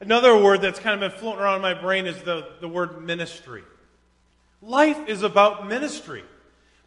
Another 0.00 0.36
word 0.36 0.60
that's 0.60 0.80
kind 0.80 1.00
of 1.00 1.08
been 1.08 1.20
floating 1.20 1.40
around 1.40 1.54
in 1.54 1.62
my 1.62 1.74
brain 1.74 2.06
is 2.06 2.20
the, 2.22 2.48
the 2.60 2.66
word 2.66 3.00
ministry. 3.00 3.62
Life 4.60 5.06
is 5.06 5.22
about 5.22 5.68
ministry. 5.68 6.24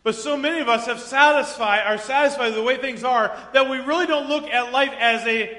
But 0.03 0.15
so 0.15 0.35
many 0.35 0.59
of 0.59 0.67
us 0.67 0.87
have 0.87 0.99
satisfied, 0.99 1.83
are 1.85 1.97
satisfied 1.97 2.47
with 2.47 2.55
the 2.55 2.63
way 2.63 2.75
things 2.75 3.05
are 3.05 3.33
that 3.53 3.69
we 3.69 3.77
really 3.77 4.07
don't 4.07 4.27
look 4.27 4.43
at 4.49 4.73
life 4.73 4.91
as 4.99 5.25
a 5.25 5.57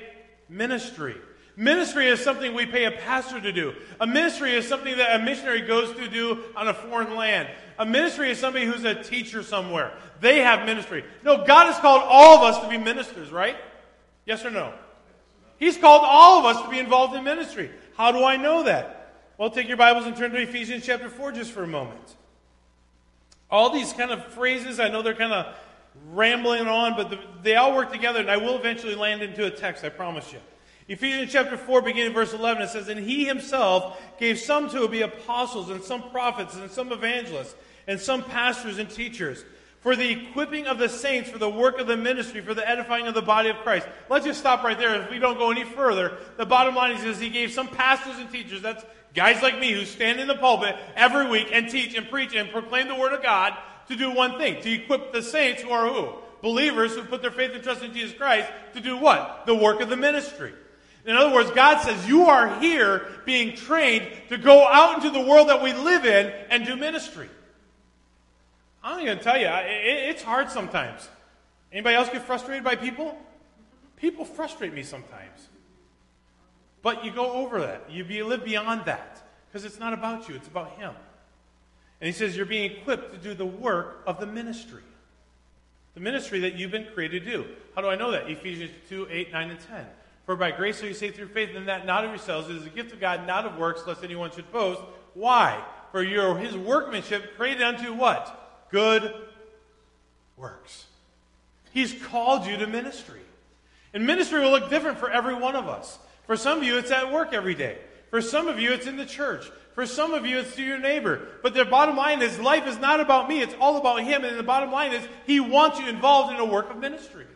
ministry. 0.51 1.17
Ministry 1.57 2.07
is 2.09 2.21
something 2.21 2.53
we 2.53 2.67
pay 2.67 2.85
a 2.85 2.91
pastor 2.91 3.41
to 3.41 3.51
do. 3.51 3.75
A 3.99 4.07
ministry 4.07 4.53
is 4.53 4.69
something 4.69 4.95
that 4.99 5.19
a 5.19 5.25
missionary 5.25 5.63
goes 5.63 5.97
to 5.97 6.07
do 6.07 6.45
on 6.55 6.69
a 6.69 6.75
foreign 6.75 7.17
land. 7.17 7.49
A 7.79 7.87
ministry 7.87 8.31
is 8.31 8.39
somebody 8.39 8.65
who's 8.67 8.85
a 8.85 9.03
teacher 9.03 9.43
somewhere. 9.43 9.93
They 10.21 10.41
have 10.41 10.67
ministry. 10.67 11.05
No, 11.23 11.45
God 11.45 11.67
has 11.67 11.79
called 11.79 12.03
all 12.05 12.39
of 12.39 12.43
us 12.55 12.63
to 12.63 12.69
be 12.69 12.77
ministers, 12.77 13.31
right? 13.31 13.57
Yes 14.27 14.45
or 14.45 14.51
no? 14.51 14.73
He's 15.59 15.77
called 15.77 16.03
all 16.05 16.41
of 16.41 16.57
us 16.57 16.63
to 16.63 16.69
be 16.69 16.79
involved 16.79 17.15
in 17.15 17.25
ministry. 17.25 17.71
How 17.97 18.13
do 18.13 18.25
I 18.25 18.37
know 18.37 18.65
that? 18.65 19.13
Well, 19.39 19.51
take 19.51 19.69
your 19.69 19.77
Bibles 19.77 20.07
and 20.07 20.17
turn 20.17 20.33
to 20.33 20.41
Ephesians 20.41 20.85
chapter 20.85 21.09
4 21.09 21.33
just 21.33 21.53
for 21.53 21.63
a 21.63 21.67
moment. 21.69 22.17
All 23.51 23.71
these 23.71 23.93
kind 23.93 24.11
of 24.11 24.25
phrases, 24.27 24.81
I 24.81 24.89
know 24.89 25.03
they're 25.03 25.15
kind 25.15 25.33
of 25.33 25.55
rambling 26.11 26.67
on, 26.67 26.97
but 26.97 27.11
the, 27.11 27.19
they 27.43 27.57
all 27.57 27.75
work 27.75 27.93
together, 27.93 28.21
and 28.21 28.31
I 28.31 28.37
will 28.37 28.59
eventually 28.59 28.95
land 28.95 29.23
into 29.23 29.47
a 29.47 29.51
text, 29.51 29.85
I 29.85 29.89
promise 29.89 30.33
you. 30.33 30.41
Ephesians 30.89 31.33
chapter 31.33 31.57
4, 31.57 31.83
beginning 31.83 32.15
verse 32.15 32.33
11, 32.33 32.63
it 32.63 32.71
says, 32.71 32.89
And 32.89 33.01
he 33.01 33.27
himself 33.27 34.01
gave 34.19 34.39
some 34.39 34.71
to 34.71 34.89
be 34.89 35.03
apostles, 35.03 35.71
and 35.71 35.83
some 35.83 36.11
prophets, 36.11 36.55
and 36.55 36.71
some 36.71 36.93
evangelists, 36.93 37.55
and 37.89 37.99
some 37.99 38.23
pastors 38.23 38.79
and 38.79 38.89
teachers, 38.89 39.45
for 39.81 39.97
the 39.97 40.11
equipping 40.11 40.67
of 40.67 40.79
the 40.79 40.89
saints, 40.89 41.31
for 41.31 41.39
the 41.39 41.49
work 41.49 41.81
of 41.81 41.87
the 41.87 41.97
ministry, 41.97 42.41
for 42.41 42.55
the 42.55 42.69
edifying 42.69 43.07
of 43.07 43.15
the 43.15 43.23
body 43.23 43.49
of 43.49 43.57
Christ. 43.57 43.89
Let's 44.09 44.27
just 44.27 44.39
stop 44.39 44.63
right 44.63 44.79
there. 44.79 45.03
If 45.03 45.11
we 45.11 45.19
don't 45.19 45.39
go 45.39 45.51
any 45.51 45.65
further, 45.65 46.19
the 46.37 46.47
bottom 46.47 46.75
line 46.75 46.97
is, 46.97 47.19
he 47.19 47.31
gave 47.31 47.51
some 47.51 47.67
pastors 47.67 48.19
and 48.19 48.31
teachers, 48.31 48.63
that's 48.63 48.85
guys 49.15 49.43
like 49.43 49.59
me 49.59 49.73
who 49.73 49.85
stand 49.85 50.21
in 50.21 50.29
the 50.29 50.35
pulpit 50.35 50.77
every 50.95 51.29
week 51.29 51.49
and 51.53 51.69
teach 51.69 51.97
and 51.97 52.09
preach 52.09 52.35
and 52.35 52.51
proclaim 52.51 52.89
the 52.89 52.95
word 52.95 53.13
of 53.13 53.23
God 53.23 53.57
to 53.89 53.97
do 53.97 54.13
one 54.13 54.39
thing, 54.39 54.61
to 54.63 54.71
equip 54.71 55.13
the 55.13 55.23
saints 55.23 55.63
who 55.63 55.71
are 55.71 55.89
who? 55.89 56.13
Believers 56.43 56.95
who 56.95 57.03
put 57.03 57.23
their 57.23 57.31
faith 57.31 57.53
and 57.55 57.63
trust 57.63 57.83
in 57.83 57.93
Jesus 57.93 58.17
Christ 58.17 58.49
to 58.75 58.81
do 58.81 58.97
what? 58.97 59.45
The 59.47 59.55
work 59.55 59.81
of 59.81 59.89
the 59.89 59.97
ministry. 59.97 60.53
In 61.05 61.17
other 61.17 61.35
words, 61.35 61.51
God 61.53 61.81
says, 61.81 62.07
You 62.07 62.25
are 62.25 62.61
here 62.61 63.07
being 63.25 63.57
trained 63.57 64.07
to 64.29 64.37
go 64.37 64.67
out 64.67 64.97
into 64.97 65.11
the 65.11 65.27
world 65.27 65.49
that 65.49 65.63
we 65.63 65.73
live 65.73 66.05
in 66.05 66.27
and 66.51 66.67
do 66.67 66.77
ministry. 66.77 67.29
I'm 68.83 69.05
going 69.05 69.19
to 69.19 69.25
tell 69.25 69.39
you, 69.39 69.49
it's 69.49 70.23
hard 70.23 70.51
sometimes. 70.51 71.09
Anybody 71.73 71.97
else 71.97 72.09
get 72.09 72.23
frustrated 72.23 72.65
by 72.65 72.77
people? 72.77 73.17
People 73.97 74.25
frustrate 74.25 74.73
me 74.73 74.83
sometimes. 74.83 75.49
But 76.83 77.05
you 77.05 77.11
go 77.11 77.33
over 77.33 77.61
that. 77.61 77.91
You, 77.91 78.05
be, 78.05 78.23
live 78.23 78.45
beyond 78.45 78.85
that. 78.87 79.23
Because 79.49 79.65
it's 79.65 79.81
not 79.81 79.93
about 79.93 80.29
you, 80.29 80.37
it's 80.37 80.49
about 80.49 80.79
Him. 80.79 80.93
And 82.01 82.07
He 82.07 82.13
says 82.13 82.37
you're 82.37 82.47
being 82.47 82.71
equipped 82.71 83.13
to 83.13 83.19
do 83.19 83.35
the 83.35 83.47
work 83.47 84.03
of 84.07 84.21
the 84.21 84.27
ministry. 84.27 84.83
The 85.95 86.01
ministry 86.01 86.41
that 86.41 86.55
you've 86.55 86.71
been 86.71 86.87
created 86.95 87.25
to 87.25 87.31
do. 87.31 87.47
How 87.75 87.83
do 87.83 87.89
I 87.89 87.97
know 87.97 88.13
that? 88.13 88.31
Ephesians 88.31 88.71
2 88.89 89.09
8, 89.11 89.33
9, 89.33 89.51
and 89.51 89.61
10. 89.61 89.87
For 90.27 90.37
by 90.37 90.53
grace 90.53 90.83
are 90.83 90.87
you 90.87 90.95
saved 90.95 91.17
through 91.17 91.29
faith, 91.29 91.57
and 91.57 91.67
that 91.69 91.87
not 91.87 92.05
of 92.05 92.11
yourselves. 92.11 92.49
It 92.49 92.57
is 92.57 92.67
a 92.67 92.71
gift 92.71 92.93
of 92.93 93.01
God, 93.01 93.27
not 93.27 93.47
of 93.47 93.57
works, 93.57 93.83
lest 93.87 94.05
anyone 94.05 94.31
should 94.31 94.53
boast. 94.53 94.81
Why? 95.15 95.61
For 95.91 96.03
you're 96.03 96.37
his 96.37 96.57
workmanship, 96.57 97.37
created 97.37 97.63
unto 97.63 97.95
what? 97.95 98.38
Good 98.71 99.15
works. 100.37 100.87
He's 101.73 101.93
called 101.93 102.47
you 102.47 102.57
to 102.59 102.67
ministry. 102.67 103.21
And 103.95 104.07
ministry 104.07 104.41
will 104.41 104.51
look 104.51 104.71
different 104.71 104.99
for 104.99 105.11
every 105.11 105.35
one 105.35 105.57
of 105.57 105.69
us. 105.69 105.99
For 106.27 106.37
some 106.37 106.59
of 106.59 106.65
you, 106.65 106.79
it's 106.79 106.91
at 106.91 107.13
work 107.13 107.33
every 107.33 107.55
day. 107.55 107.79
For 108.11 108.21
some 108.21 108.49
of 108.49 108.59
you, 108.59 108.73
it's 108.73 108.87
in 108.87 108.97
the 108.97 109.07
church. 109.07 109.51
For 109.75 109.87
some 109.87 110.13
of 110.13 110.27
you, 110.27 110.39
it's 110.39 110.57
to 110.57 110.63
your 110.63 110.79
neighbor. 110.79 111.29
But 111.43 111.55
the 111.55 111.65
bottom 111.65 111.97
line 111.97 112.21
is, 112.21 112.39
life 112.39 112.67
is 112.67 112.79
not 112.79 113.01
about 113.01 113.29
me, 113.29 113.43
it's 113.43 113.55
all 113.61 113.77
about 113.77 114.03
Him. 114.03 114.25
And 114.25 114.39
the 114.39 114.43
bottom 114.43 114.73
line 114.73 114.93
is, 114.93 115.07
He 115.27 115.41
wants 115.41 115.79
you 115.79 115.89
involved 115.89 116.35
in 116.35 116.41
a 116.41 116.45
work 116.45 116.71
of 116.71 116.79
ministry. 116.79 117.27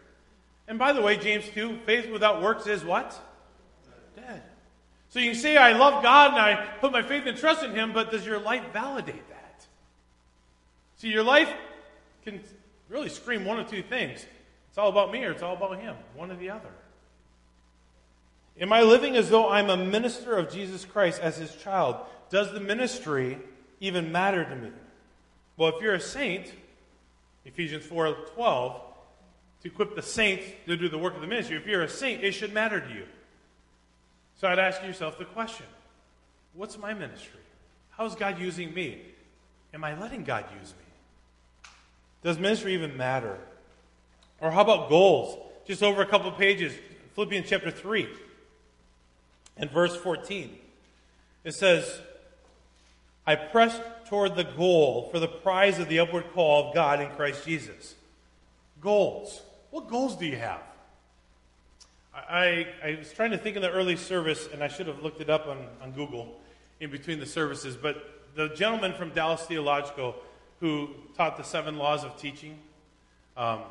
And 0.69 0.79
by 0.79 0.93
the 0.93 1.03
way, 1.03 1.17
James 1.17 1.45
2, 1.55 1.79
faith 1.87 2.11
without 2.11 2.43
works 2.43 2.67
is 2.67 2.85
what? 2.85 3.19
Dead. 4.17 4.43
So 5.11 5.21
you 5.21 5.33
can 5.33 5.41
say, 5.41 5.57
I 5.57 5.73
love 5.73 6.03
God 6.03 6.33
and 6.33 6.41
I 6.41 6.67
put 6.81 6.93
my 6.93 7.03
faith 7.03 7.27
and 7.27 7.37
trust 7.37 7.63
in 7.63 7.73
Him, 7.75 7.93
but 7.93 8.11
does 8.11 8.27
your 8.27 8.39
life 8.39 8.63
validate 8.73 9.29
that? 9.29 9.32
See, 11.03 11.09
your 11.09 11.25
life 11.25 11.53
can 12.25 12.41
really 12.89 13.09
scream 13.09 13.45
one 13.45 13.59
of 13.59 13.69
two 13.69 13.83
things 13.83 14.25
it's 14.69 14.79
all 14.79 14.89
about 14.89 15.11
me 15.11 15.25
or 15.25 15.33
it's 15.33 15.43
all 15.43 15.57
about 15.57 15.81
Him, 15.81 15.97
one 16.15 16.31
or 16.31 16.37
the 16.37 16.51
other. 16.51 16.71
Am 18.61 18.73
I 18.73 18.83
living 18.83 19.17
as 19.17 19.29
though 19.29 19.49
I'm 19.49 19.69
a 19.69 19.77
minister 19.77 20.37
of 20.37 20.49
Jesus 20.49 20.85
Christ 20.85 21.21
as 21.21 21.39
his 21.39 21.57
child? 21.57 21.97
Does 22.31 22.53
the 22.53 22.61
ministry 22.61 23.39
even 23.81 24.13
matter 24.13 24.45
to 24.45 24.55
me? 24.55 24.71
Well, 25.57 25.75
if 25.75 25.83
you're 25.83 25.95
a 25.95 26.01
saint, 26.01 26.53
Ephesians 27.45 27.85
4:12, 27.85 28.81
to 29.63 29.69
equip 29.69 29.97
the 29.97 30.03
saints 30.03 30.45
to 30.67 30.77
do 30.77 30.89
the 30.89 30.99
work 30.99 31.17
of 31.17 31.21
the 31.21 31.27
ministry, 31.27 31.57
if 31.57 31.67
you're 31.67 31.83
a 31.83 31.89
saint, 31.89 32.23
it 32.23 32.31
should 32.31 32.53
matter 32.53 32.81
to 32.81 32.95
you. 32.95 33.09
So 34.41 34.47
I'd 34.47 34.61
ask 34.61 34.81
yourself 34.85 35.19
the 35.19 35.25
question, 35.25 35.67
what's 36.55 36.79
my 36.79 36.95
ministry? 36.95 37.41
How's 37.91 38.15
God 38.15 38.39
using 38.39 38.73
me? 38.73 39.03
Am 39.75 39.83
I 39.83 39.99
letting 39.99 40.23
God 40.23 40.45
use 40.61 40.71
me? 40.79 40.82
Does 42.23 42.39
ministry 42.39 42.75
even 42.75 42.97
matter? 42.97 43.39
Or 44.41 44.51
how 44.51 44.63
about 44.63 44.89
goals? 44.89 45.39
Just 45.67 45.83
over 45.83 46.03
a 46.03 46.07
couple 46.07 46.31
pages, 46.33 46.73
Philippians 47.15 47.49
chapter 47.49 47.71
3 47.71 48.09
and 49.57 49.71
verse 49.71 49.95
14. 49.97 50.59
It 51.45 51.55
says, 51.55 52.01
I 53.27 53.37
press 53.37 53.81
toward 54.09 54.37
the 54.37 54.45
goal 54.45 55.09
for 55.11 55.19
the 55.19 55.29
prize 55.29 55.79
of 55.79 55.89
the 55.89 56.01
upward 56.01 56.33
call 56.33 56.69
of 56.69 56.75
God 56.75 57.01
in 57.01 57.11
Christ 57.11 57.45
Jesus. 57.45 57.95
Goals. 58.81 59.43
What 59.71 59.89
goals 59.89 60.17
do 60.17 60.27
you 60.27 60.37
have? 60.37 60.61
I, 62.15 62.67
I 62.85 62.97
was 62.99 63.13
trying 63.13 63.31
to 63.31 63.39
think 63.39 63.57
in 63.57 63.63
the 63.63 63.71
early 63.71 63.97
service, 63.97 64.49
and 64.53 64.63
I 64.63 64.69
should 64.69 64.87
have 64.87 65.03
looked 65.03 65.21
it 65.21 65.31
up 65.31 65.47
on, 65.47 65.67
on 65.81 65.93
Google 65.93 66.41
in 66.81 66.91
between 66.91 67.21
the 67.21 67.27
services, 67.27 67.77
but 67.77 68.21
the 68.35 68.49
gentleman 68.49 68.93
from 68.95 69.11
Dallas 69.11 69.43
Theological 69.43 70.17
who 70.63 70.89
taught 71.17 71.37
the 71.37 71.43
seven 71.43 71.77
laws 71.77 72.05
of 72.05 72.17
teaching, 72.17 72.57
um, 73.37 73.63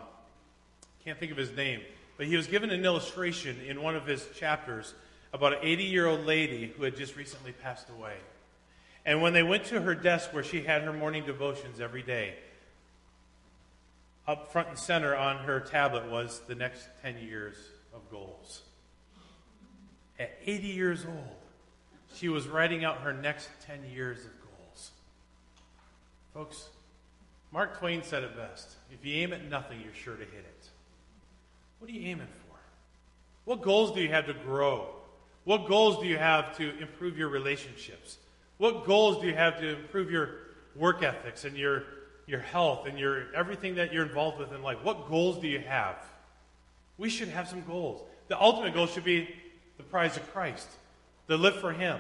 can't 1.06 1.18
think 1.18 1.32
of 1.32 1.38
his 1.38 1.56
name, 1.56 1.80
but 2.18 2.28
he 2.28 2.36
was 2.36 2.48
given 2.48 2.70
an 2.70 2.84
illustration 2.84 3.58
in 3.66 3.82
one 3.82 3.96
of 3.96 4.06
his 4.06 4.28
chapters 4.36 4.94
about 5.32 5.54
an 5.54 5.60
80 5.62 5.84
year 5.86 6.06
old 6.06 6.26
lady 6.26 6.74
who 6.76 6.84
had 6.84 6.98
just 6.98 7.16
recently 7.16 7.54
passed 7.54 7.90
away. 7.90 8.16
And 9.06 9.22
when 9.22 9.32
they 9.32 9.42
went 9.42 9.64
to 9.68 9.80
her 9.80 9.96
desk 9.96 10.34
where 10.34 10.44
she 10.44 10.64
had 10.64 10.82
her 10.82 10.92
morning 10.92 11.26
devotions 11.26 11.80
every 11.80 12.04
day, 12.04 12.36
up 14.28 14.52
front 14.52 14.68
and 14.68 14.78
center 14.78 15.16
on 15.16 15.38
her 15.46 15.62
tablet 15.62 16.12
was 16.12 16.42
the 16.48 16.56
next 16.56 16.90
10 17.04 17.20
years 17.20 17.56
of 17.96 18.02
goals. 18.12 18.64
At 20.20 20.38
80 20.46 20.68
years 20.68 21.06
old, 21.06 21.36
she 22.16 22.28
was 22.28 22.50
writing 22.50 22.84
out 22.84 22.98
her 22.98 23.14
next 23.14 23.48
10 23.66 23.80
years 23.96 24.18
of 24.20 24.32
goals. 24.42 24.92
Folks, 26.34 26.68
Mark 27.52 27.80
Twain 27.80 28.02
said 28.04 28.24
it 28.24 28.36
best 28.36 28.76
if 28.92 29.06
you 29.06 29.16
aim 29.16 29.34
at 29.34 29.50
nothing, 29.50 29.80
you're 29.82 29.94
sure 29.94 30.16
to 30.16 30.24
hit 30.24 30.34
it. 30.34 30.70
What 31.80 31.90
are 31.90 31.94
you 31.94 32.08
aiming 32.10 32.28
for? 32.28 32.58
What 33.46 33.62
goals 33.62 33.94
do 33.94 34.02
you 34.02 34.10
have 34.10 34.28
to 34.28 34.34
grow? 34.34 34.88
What 35.44 35.68
goals 35.68 36.00
do 36.00 36.06
you 36.06 36.18
have 36.18 36.56
to 36.58 36.78
improve 36.80 37.18
your 37.18 37.30
relationships? 37.30 38.18
What 38.58 38.86
goals 38.86 39.22
do 39.22 39.28
you 39.28 39.34
have 39.34 39.60
to 39.60 39.80
improve 39.80 40.12
your 40.12 40.30
work 40.76 41.02
ethics 41.02 41.46
and 41.46 41.58
your, 41.58 41.84
your 42.28 42.40
health 42.40 42.86
and 42.86 43.00
your 43.00 43.34
everything 43.34 43.76
that 43.76 43.92
you're 43.92 44.06
involved 44.06 44.38
with 44.38 44.54
in 44.54 44.62
life? 44.62 44.78
What 44.84 45.10
goals 45.10 45.40
do 45.40 45.48
you 45.48 45.60
have? 45.60 45.96
We 46.98 47.10
should 47.10 47.30
have 47.30 47.48
some 47.48 47.64
goals. 47.64 48.04
The 48.28 48.40
ultimate 48.40 48.76
goal 48.76 48.86
should 48.86 49.04
be 49.04 49.34
the 49.78 49.84
prize 49.84 50.16
of 50.16 50.32
Christ, 50.32 50.68
to 51.28 51.36
live 51.36 51.56
for 51.56 51.74
Him, 51.74 52.00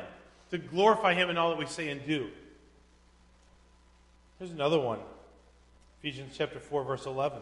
to 0.51 0.59
glorify 0.59 1.15
Him 1.15 1.31
in 1.31 1.37
all 1.37 1.49
that 1.49 1.57
we 1.57 1.65
say 1.65 1.89
and 1.89 2.05
do. 2.05 2.29
Here's 4.37 4.51
another 4.51 4.79
one 4.79 4.99
Ephesians 6.03 6.33
chapter 6.35 6.59
4, 6.59 6.83
verse 6.83 7.05
11. 7.05 7.37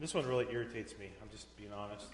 This 0.00 0.14
one 0.14 0.26
really 0.26 0.46
irritates 0.50 0.98
me. 0.98 1.10
I'm 1.20 1.28
just 1.30 1.54
being 1.58 1.74
honest. 1.74 2.06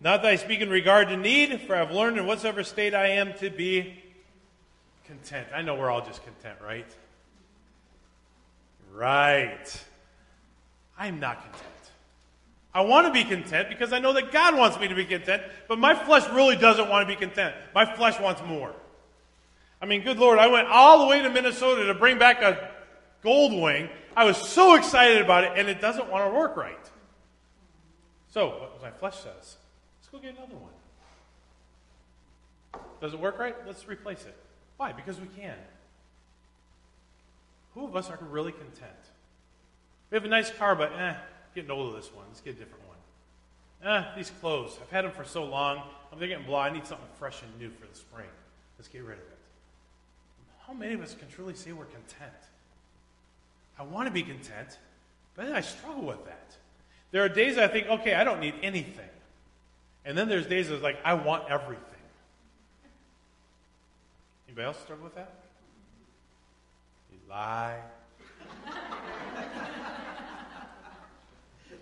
Not 0.00 0.22
that 0.22 0.28
I 0.28 0.34
speak 0.34 0.60
in 0.60 0.70
regard 0.70 1.06
to 1.10 1.16
need, 1.16 1.60
for 1.60 1.76
I've 1.76 1.92
learned 1.92 2.18
in 2.18 2.26
whatsoever 2.26 2.64
state 2.64 2.94
I 2.94 3.10
am 3.10 3.32
to 3.34 3.48
be 3.48 3.94
content. 5.06 5.46
I 5.54 5.62
know 5.62 5.76
we're 5.76 5.88
all 5.88 6.04
just 6.04 6.24
content, 6.24 6.58
right? 6.60 6.86
Right. 8.92 9.84
I'm 10.98 11.20
not 11.20 11.42
content. 11.42 11.64
I 12.74 12.80
want 12.80 13.06
to 13.06 13.12
be 13.12 13.22
content 13.22 13.68
because 13.68 13.92
I 13.92 14.00
know 14.00 14.12
that 14.14 14.32
God 14.32 14.56
wants 14.56 14.80
me 14.80 14.88
to 14.88 14.96
be 14.96 15.04
content, 15.04 15.44
but 15.68 15.78
my 15.78 15.94
flesh 15.94 16.28
really 16.30 16.56
doesn't 16.56 16.88
want 16.88 17.08
to 17.08 17.14
be 17.14 17.18
content. 17.18 17.54
My 17.72 17.84
flesh 17.84 18.18
wants 18.18 18.42
more. 18.42 18.74
I 19.80 19.86
mean, 19.86 20.02
good 20.02 20.18
Lord, 20.18 20.40
I 20.40 20.48
went 20.48 20.66
all 20.66 20.98
the 20.98 21.06
way 21.06 21.22
to 21.22 21.30
Minnesota 21.30 21.86
to 21.86 21.94
bring 21.94 22.18
back 22.18 22.42
a 22.42 22.67
gold 23.22 23.52
wing. 23.60 23.88
I 24.16 24.24
was 24.24 24.36
so 24.36 24.74
excited 24.74 25.22
about 25.22 25.44
it, 25.44 25.52
and 25.56 25.68
it 25.68 25.80
doesn't 25.80 26.08
want 26.10 26.30
to 26.30 26.36
work 26.36 26.56
right. 26.56 26.90
So, 28.30 28.48
what 28.48 28.82
my 28.82 28.90
flesh 28.90 29.16
says, 29.16 29.56
Let's 30.00 30.08
go 30.10 30.18
get 30.18 30.36
another 30.36 30.56
one. 30.56 30.72
Does 33.00 33.14
it 33.14 33.20
work 33.20 33.38
right? 33.38 33.54
Let's 33.66 33.86
replace 33.86 34.24
it. 34.24 34.36
Why? 34.76 34.92
Because 34.92 35.20
we 35.20 35.26
can. 35.26 35.56
Who 37.74 37.84
of 37.84 37.94
us 37.94 38.10
are 38.10 38.18
really 38.30 38.52
content? 38.52 38.90
We 40.10 40.16
have 40.16 40.24
a 40.24 40.28
nice 40.28 40.50
car, 40.50 40.74
but 40.74 40.92
eh, 40.92 41.14
getting 41.54 41.70
old 41.70 41.88
of 41.88 41.94
this 42.00 42.12
one. 42.14 42.24
Let's 42.28 42.40
get 42.40 42.56
a 42.56 42.58
different 42.58 42.84
one. 42.88 42.96
Eh, 43.92 44.04
these 44.16 44.30
clothes. 44.40 44.78
I've 44.82 44.90
had 44.90 45.04
them 45.04 45.12
for 45.12 45.24
so 45.24 45.44
long. 45.44 45.82
I'm 46.10 46.18
getting 46.18 46.44
blah. 46.44 46.62
I 46.62 46.70
need 46.70 46.86
something 46.86 47.06
fresh 47.18 47.42
and 47.42 47.58
new 47.58 47.70
for 47.70 47.86
the 47.86 47.94
spring. 47.94 48.26
Let's 48.78 48.88
get 48.88 49.02
rid 49.02 49.18
of 49.18 49.24
it. 49.24 49.38
How 50.66 50.72
many 50.72 50.94
of 50.94 51.02
us 51.02 51.14
can 51.14 51.28
truly 51.28 51.54
say 51.54 51.72
we're 51.72 51.84
content? 51.84 52.32
I 53.78 53.84
want 53.84 54.06
to 54.06 54.12
be 54.12 54.22
content, 54.22 54.78
but 55.34 55.46
then 55.46 55.54
I 55.54 55.60
struggle 55.60 56.02
with 56.02 56.24
that. 56.26 56.56
There 57.10 57.22
are 57.24 57.28
days 57.28 57.56
I 57.58 57.68
think, 57.68 57.88
okay, 57.88 58.14
I 58.14 58.24
don't 58.24 58.40
need 58.40 58.54
anything. 58.62 59.08
And 60.04 60.16
then 60.16 60.28
there's 60.28 60.46
days 60.46 60.70
it's 60.70 60.82
like, 60.82 60.98
I 61.04 61.14
want 61.14 61.44
everything. 61.48 61.84
Anybody 64.48 64.66
else 64.66 64.78
struggle 64.80 65.04
with 65.04 65.14
that? 65.14 65.32
You 67.12 67.18
lie. 67.28 67.78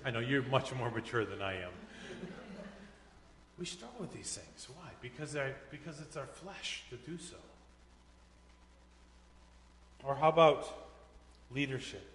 I 0.05 0.11
know 0.11 0.21
you're 0.21 0.43
much 0.43 0.75
more 0.75 0.91
mature 0.91 1.25
than 1.25 1.43
I 1.43 1.55
am. 1.55 1.71
We 3.59 3.65
struggle 3.65 4.01
with 4.01 4.13
these 4.13 4.37
things. 4.37 4.69
Why? 4.77 4.91
Because, 5.01 5.37
because 5.71 6.01
it's 6.01 6.17
our 6.17 6.27
flesh 6.27 6.85
to 6.91 6.97
do 6.97 7.19
so. 7.19 7.37
Or 10.05 10.15
how 10.15 10.29
about 10.29 10.86
leadership? 11.53 12.13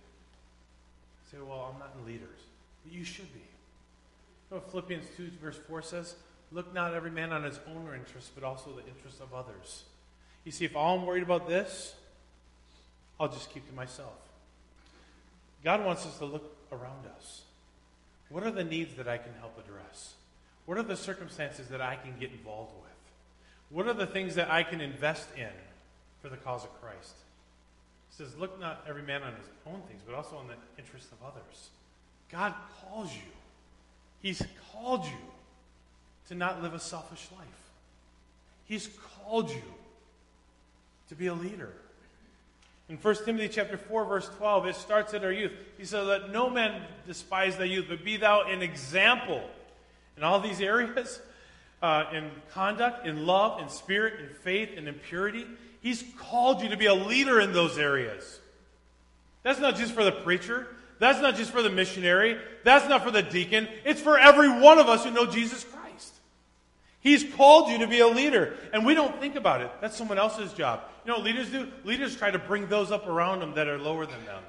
say, 1.31 1.37
well, 1.39 1.71
I'm 1.73 1.79
not 1.79 1.93
in 1.97 2.05
leaders. 2.05 2.39
But 2.83 2.93
you 2.93 3.03
should 3.03 3.31
be. 3.33 3.39
You 3.39 4.57
know 4.57 4.59
Philippians 4.59 5.05
2, 5.15 5.31
verse 5.41 5.57
4 5.67 5.81
says? 5.81 6.15
Look 6.51 6.73
not 6.73 6.93
every 6.93 7.11
man 7.11 7.31
on 7.31 7.43
his 7.43 7.59
own 7.67 7.89
interests, 7.95 8.31
but 8.35 8.43
also 8.43 8.71
the 8.71 8.85
interests 8.85 9.21
of 9.21 9.33
others. 9.33 9.83
You 10.43 10.51
see, 10.51 10.65
if 10.65 10.75
all 10.75 10.97
I'm 10.97 11.05
worried 11.05 11.23
about 11.23 11.47
this, 11.47 11.95
I'll 13.19 13.29
just 13.29 13.53
keep 13.53 13.67
to 13.69 13.73
myself. 13.73 14.13
God 15.63 15.85
wants 15.85 16.05
us 16.05 16.17
to 16.17 16.25
look 16.25 16.57
around 16.71 17.05
us. 17.17 17.43
What 18.29 18.43
are 18.43 18.51
the 18.51 18.63
needs 18.63 18.95
that 18.95 19.07
I 19.07 19.17
can 19.17 19.33
help 19.39 19.57
address? 19.59 20.15
What 20.65 20.77
are 20.77 20.83
the 20.83 20.97
circumstances 20.97 21.67
that 21.67 21.81
I 21.81 21.95
can 21.95 22.15
get 22.19 22.31
involved 22.31 22.73
with? 22.81 22.91
What 23.69 23.87
are 23.87 23.93
the 23.93 24.07
things 24.07 24.35
that 24.35 24.49
I 24.51 24.63
can 24.63 24.81
invest 24.81 25.27
in 25.37 25.51
for 26.21 26.29
the 26.29 26.37
cause 26.37 26.63
of 26.63 26.81
Christ? 26.81 27.13
Says, 28.21 28.37
Look 28.37 28.59
not 28.59 28.85
every 28.87 29.01
man 29.01 29.23
on 29.23 29.33
his 29.33 29.47
own 29.65 29.81
things, 29.87 30.03
but 30.05 30.13
also 30.13 30.35
on 30.35 30.47
the 30.47 30.53
interests 30.77 31.11
of 31.11 31.17
others. 31.25 31.69
God 32.31 32.53
calls 32.79 33.11
you. 33.11 33.31
He's 34.21 34.43
called 34.71 35.05
you 35.05 35.17
to 36.27 36.35
not 36.35 36.61
live 36.61 36.75
a 36.75 36.79
selfish 36.79 37.27
life. 37.35 37.47
He's 38.65 38.89
called 39.25 39.49
you 39.49 39.63
to 41.09 41.15
be 41.15 41.27
a 41.27 41.33
leader. 41.33 41.73
In 42.89 42.97
1 42.97 43.15
Timothy 43.25 43.47
chapter 43.47 43.77
4, 43.77 44.05
verse 44.05 44.29
12, 44.37 44.67
it 44.67 44.75
starts 44.75 45.15
at 45.15 45.23
our 45.23 45.31
youth. 45.31 45.53
He 45.79 45.85
says, 45.85 46.05
Let 46.05 46.29
no 46.29 46.47
man 46.47 46.79
despise 47.07 47.57
thy 47.57 47.63
youth, 47.63 47.87
but 47.89 48.05
be 48.05 48.17
thou 48.17 48.43
an 48.43 48.61
example 48.61 49.41
in 50.15 50.23
all 50.23 50.39
these 50.39 50.61
areas, 50.61 51.19
uh, 51.81 52.03
in 52.13 52.29
conduct, 52.53 53.07
in 53.07 53.25
love, 53.25 53.59
in 53.59 53.67
spirit, 53.67 54.19
in 54.19 54.29
faith, 54.35 54.69
and 54.77 54.87
in 54.87 54.93
purity. 54.93 55.47
He's 55.81 56.03
called 56.19 56.61
you 56.61 56.69
to 56.69 56.77
be 56.77 56.85
a 56.85 56.93
leader 56.93 57.41
in 57.41 57.53
those 57.53 57.77
areas. 57.77 58.39
That's 59.43 59.59
not 59.59 59.75
just 59.75 59.93
for 59.93 60.03
the 60.03 60.11
preacher. 60.11 60.67
That's 60.99 61.19
not 61.19 61.35
just 61.35 61.51
for 61.51 61.63
the 61.63 61.69
missionary. 61.71 62.37
That's 62.63 62.87
not 62.87 63.03
for 63.03 63.09
the 63.09 63.23
deacon. 63.23 63.67
It's 63.83 63.99
for 63.99 64.17
every 64.17 64.49
one 64.61 64.77
of 64.77 64.87
us 64.87 65.03
who 65.03 65.09
know 65.09 65.25
Jesus 65.25 65.63
Christ. 65.63 66.13
He's 66.99 67.23
called 67.33 67.71
you 67.71 67.79
to 67.79 67.87
be 67.87 67.99
a 67.99 68.07
leader. 68.07 68.55
And 68.71 68.85
we 68.85 68.93
don't 68.93 69.19
think 69.19 69.35
about 69.35 69.61
it. 69.61 69.71
That's 69.81 69.97
someone 69.97 70.19
else's 70.19 70.53
job. 70.53 70.81
You 71.03 71.11
know 71.11 71.19
leaders 71.19 71.49
do? 71.49 71.67
Leaders 71.83 72.15
try 72.15 72.29
to 72.29 72.37
bring 72.37 72.67
those 72.67 72.91
up 72.91 73.07
around 73.07 73.39
them 73.39 73.55
that 73.55 73.67
are 73.67 73.79
lower 73.79 74.05
than 74.05 74.23
them. 74.25 74.43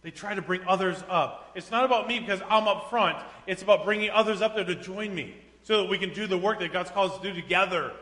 They 0.00 0.10
try 0.10 0.34
to 0.34 0.40
bring 0.40 0.62
others 0.66 1.02
up. 1.10 1.50
It's 1.54 1.70
not 1.70 1.84
about 1.84 2.08
me 2.08 2.20
because 2.20 2.40
I'm 2.48 2.66
up 2.66 2.88
front. 2.88 3.18
It's 3.46 3.62
about 3.62 3.84
bringing 3.84 4.08
others 4.08 4.40
up 4.40 4.54
there 4.54 4.64
to 4.64 4.74
join 4.74 5.14
me 5.14 5.34
so 5.64 5.82
that 5.82 5.90
we 5.90 5.98
can 5.98 6.14
do 6.14 6.26
the 6.26 6.38
work 6.38 6.60
that 6.60 6.72
God's 6.72 6.90
called 6.90 7.12
us 7.12 7.18
to 7.18 7.34
do 7.34 7.38
together. 7.38 7.92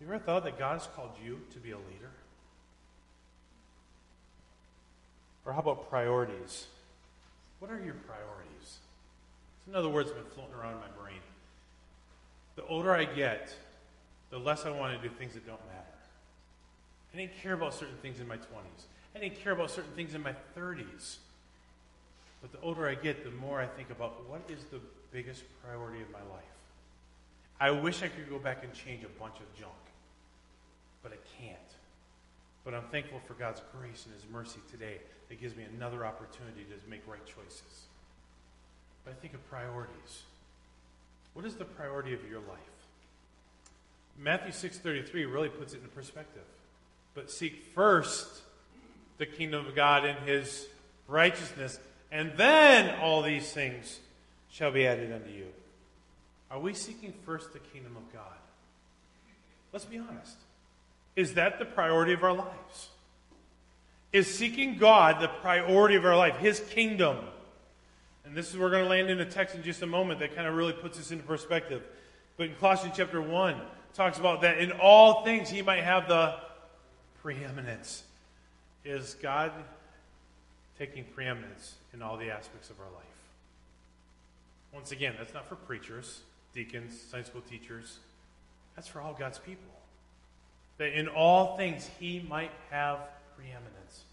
You 0.00 0.06
ever 0.06 0.18
thought 0.18 0.44
that 0.44 0.58
God 0.58 0.74
has 0.74 0.88
called 0.94 1.10
you 1.24 1.40
to 1.52 1.58
be 1.58 1.72
a 1.72 1.76
leader? 1.76 2.10
Or 5.44 5.52
how 5.52 5.60
about 5.60 5.88
priorities? 5.90 6.66
What 7.58 7.70
are 7.70 7.80
your 7.80 7.94
priorities? 7.94 8.46
It's 8.62 9.66
another 9.66 9.88
word's 9.88 10.12
been 10.12 10.24
floating 10.34 10.54
around 10.54 10.74
in 10.74 10.80
my 10.80 11.02
brain. 11.02 11.18
The 12.54 12.64
older 12.66 12.94
I 12.94 13.06
get, 13.06 13.54
the 14.30 14.38
less 14.38 14.66
I 14.66 14.70
want 14.70 15.00
to 15.00 15.08
do 15.08 15.12
things 15.14 15.34
that 15.34 15.46
don't 15.46 15.64
matter. 15.66 15.78
I 17.12 17.16
didn't 17.16 17.36
care 17.42 17.54
about 17.54 17.74
certain 17.74 17.96
things 18.00 18.20
in 18.20 18.28
my 18.28 18.36
20s. 18.36 18.84
I 19.16 19.18
didn't 19.18 19.42
care 19.42 19.52
about 19.52 19.70
certain 19.70 19.90
things 19.96 20.14
in 20.14 20.22
my 20.22 20.34
30s. 20.56 21.16
But 22.40 22.52
the 22.52 22.60
older 22.60 22.86
I 22.86 22.94
get, 22.94 23.24
the 23.24 23.30
more 23.32 23.60
I 23.60 23.66
think 23.66 23.90
about 23.90 24.28
what 24.28 24.42
is 24.48 24.62
the 24.70 24.80
biggest 25.10 25.42
priority 25.64 26.02
of 26.02 26.10
my 26.12 26.20
life. 26.20 26.44
I 27.58 27.72
wish 27.72 28.04
I 28.04 28.08
could 28.08 28.30
go 28.30 28.38
back 28.38 28.62
and 28.62 28.72
change 28.72 29.02
a 29.02 29.08
bunch 29.20 29.36
of 29.36 29.58
junk 29.58 29.72
but 31.08 31.16
I 31.16 31.42
can't. 31.42 31.58
But 32.64 32.74
I'm 32.74 32.84
thankful 32.90 33.20
for 33.26 33.34
God's 33.34 33.62
grace 33.78 34.04
and 34.04 34.14
His 34.14 34.24
mercy 34.30 34.60
today 34.70 34.98
that 35.28 35.40
gives 35.40 35.56
me 35.56 35.64
another 35.64 36.04
opportunity 36.04 36.64
to 36.64 36.90
make 36.90 37.00
right 37.06 37.24
choices. 37.24 37.86
But 39.04 39.12
I 39.12 39.14
think 39.14 39.34
of 39.34 39.48
priorities. 39.48 40.22
What 41.32 41.44
is 41.44 41.54
the 41.54 41.64
priority 41.64 42.12
of 42.12 42.28
your 42.28 42.40
life? 42.40 42.58
Matthew 44.18 44.52
6:33 44.52 45.24
really 45.24 45.48
puts 45.48 45.72
it 45.72 45.82
in 45.82 45.88
perspective. 45.88 46.44
But 47.14 47.30
seek 47.30 47.62
first 47.74 48.42
the 49.18 49.26
kingdom 49.26 49.66
of 49.66 49.74
God 49.74 50.04
and 50.04 50.18
his 50.28 50.66
righteousness, 51.06 51.78
and 52.10 52.32
then 52.36 52.98
all 53.00 53.22
these 53.22 53.52
things 53.52 54.00
shall 54.50 54.70
be 54.70 54.86
added 54.86 55.12
unto 55.12 55.30
you. 55.30 55.52
Are 56.50 56.60
we 56.60 56.74
seeking 56.74 57.12
first 57.24 57.52
the 57.52 57.58
kingdom 57.58 57.96
of 57.96 58.12
God? 58.12 58.38
Let's 59.72 59.84
be 59.84 59.98
honest. 59.98 60.36
Is 61.18 61.34
that 61.34 61.58
the 61.58 61.64
priority 61.64 62.12
of 62.12 62.22
our 62.22 62.32
lives? 62.32 62.90
Is 64.12 64.32
seeking 64.32 64.78
God 64.78 65.20
the 65.20 65.26
priority 65.26 65.96
of 65.96 66.04
our 66.04 66.16
life, 66.16 66.36
His 66.36 66.60
kingdom? 66.60 67.16
And 68.24 68.36
this 68.36 68.52
is 68.52 68.56
we're 68.56 68.70
going 68.70 68.84
to 68.84 68.88
land 68.88 69.10
in 69.10 69.18
a 69.18 69.24
text 69.24 69.56
in 69.56 69.64
just 69.64 69.82
a 69.82 69.86
moment 69.86 70.20
that 70.20 70.36
kind 70.36 70.46
of 70.46 70.54
really 70.54 70.74
puts 70.74 70.96
this 70.96 71.10
into 71.10 71.24
perspective. 71.24 71.82
But 72.36 72.46
in 72.46 72.54
Colossians 72.54 72.94
chapter 72.96 73.20
1, 73.20 73.60
talks 73.94 74.20
about 74.20 74.42
that 74.42 74.58
in 74.58 74.70
all 74.70 75.24
things 75.24 75.50
He 75.50 75.60
might 75.60 75.82
have 75.82 76.06
the 76.06 76.36
preeminence. 77.20 78.04
Is 78.84 79.16
God 79.20 79.50
taking 80.78 81.02
preeminence 81.02 81.74
in 81.92 82.00
all 82.00 82.16
the 82.16 82.30
aspects 82.30 82.70
of 82.70 82.78
our 82.78 82.92
life? 82.94 83.04
Once 84.72 84.92
again, 84.92 85.16
that's 85.18 85.34
not 85.34 85.48
for 85.48 85.56
preachers, 85.56 86.20
deacons, 86.54 86.96
Sunday 87.10 87.26
school 87.26 87.40
teachers. 87.40 87.98
That's 88.76 88.86
for 88.86 89.00
all 89.00 89.16
God's 89.18 89.40
people 89.40 89.77
that 90.78 90.98
in 90.98 91.08
all 91.08 91.56
things 91.56 91.88
he 91.98 92.24
might 92.28 92.52
have 92.70 93.00
preeminence. 93.36 94.04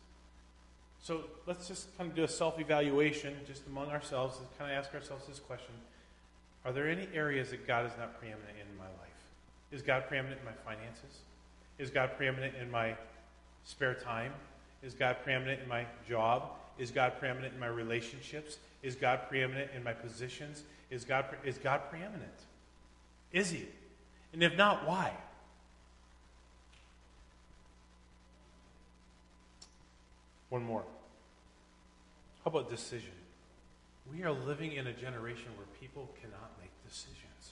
So 1.01 1.21
let's 1.45 1.67
just 1.67 1.95
kind 1.97 2.09
of 2.09 2.15
do 2.15 2.23
a 2.23 2.27
self 2.27 2.59
evaluation 2.59 3.35
just 3.47 3.65
among 3.67 3.89
ourselves 3.89 4.37
and 4.39 4.47
kind 4.57 4.71
of 4.71 4.77
ask 4.77 4.93
ourselves 4.93 5.25
this 5.27 5.39
question 5.39 5.73
Are 6.65 6.71
there 6.71 6.89
any 6.89 7.07
areas 7.13 7.51
that 7.51 7.65
God 7.67 7.85
is 7.85 7.91
not 7.97 8.19
preeminent 8.19 8.57
in 8.59 8.77
my 8.77 8.85
life? 8.85 8.91
Is 9.71 9.81
God 9.81 10.07
preeminent 10.07 10.39
in 10.39 10.45
my 10.45 10.53
finances? 10.65 11.19
Is 11.77 11.89
God 11.89 12.11
preeminent 12.17 12.55
in 12.55 12.71
my 12.71 12.95
spare 13.63 13.93
time? 13.93 14.31
Is 14.81 14.93
God 14.93 15.17
preeminent 15.23 15.61
in 15.61 15.67
my 15.67 15.85
job? 16.07 16.49
Is 16.77 16.91
God 16.91 17.13
preeminent 17.19 17.53
in 17.53 17.59
my 17.59 17.67
relationships? 17.67 18.57
Is 18.83 18.95
God 18.95 19.21
preeminent 19.29 19.71
in 19.75 19.83
my 19.83 19.93
positions? 19.93 20.63
Is 20.89 21.05
God, 21.05 21.25
is 21.43 21.57
God 21.57 21.81
preeminent? 21.89 22.21
Is 23.31 23.49
He? 23.49 23.65
And 24.33 24.43
if 24.43 24.55
not, 24.57 24.87
why? 24.87 25.11
One 30.55 30.63
more. 30.63 30.83
How 32.45 32.49
about 32.49 32.69
decision? 32.69 33.11
We 34.09 34.23
are 34.23 34.31
living 34.31 34.71
in 34.71 34.87
a 34.87 34.93
generation 34.93 35.47
where 35.57 35.67
people 35.81 36.09
cannot 36.21 36.49
make 36.61 36.71
decisions. 36.87 37.51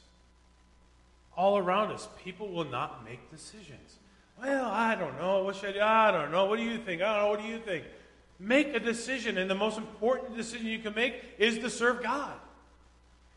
All 1.35 1.57
around 1.57 1.91
us, 1.91 2.07
people 2.23 2.47
will 2.47 2.63
not 2.63 3.03
make 3.03 3.29
decisions. 3.29 3.97
Well, 4.41 4.67
I 4.67 4.95
don't 4.95 5.19
know. 5.19 5.43
What 5.43 5.57
should 5.57 5.71
I 5.71 5.73
do? 5.73 5.81
I 5.81 6.11
don't 6.11 6.31
know. 6.31 6.45
What 6.45 6.55
do 6.55 6.63
you 6.63 6.77
think? 6.77 7.01
I 7.01 7.17
don't 7.17 7.23
know. 7.23 7.29
What 7.31 7.41
do 7.41 7.45
you 7.45 7.59
think? 7.59 7.83
Make 8.39 8.73
a 8.73 8.79
decision, 8.79 9.37
and 9.37 9.51
the 9.51 9.55
most 9.55 9.77
important 9.77 10.37
decision 10.37 10.67
you 10.67 10.79
can 10.79 10.95
make 10.95 11.21
is 11.37 11.57
to 11.57 11.69
serve 11.69 12.01
God. 12.01 12.31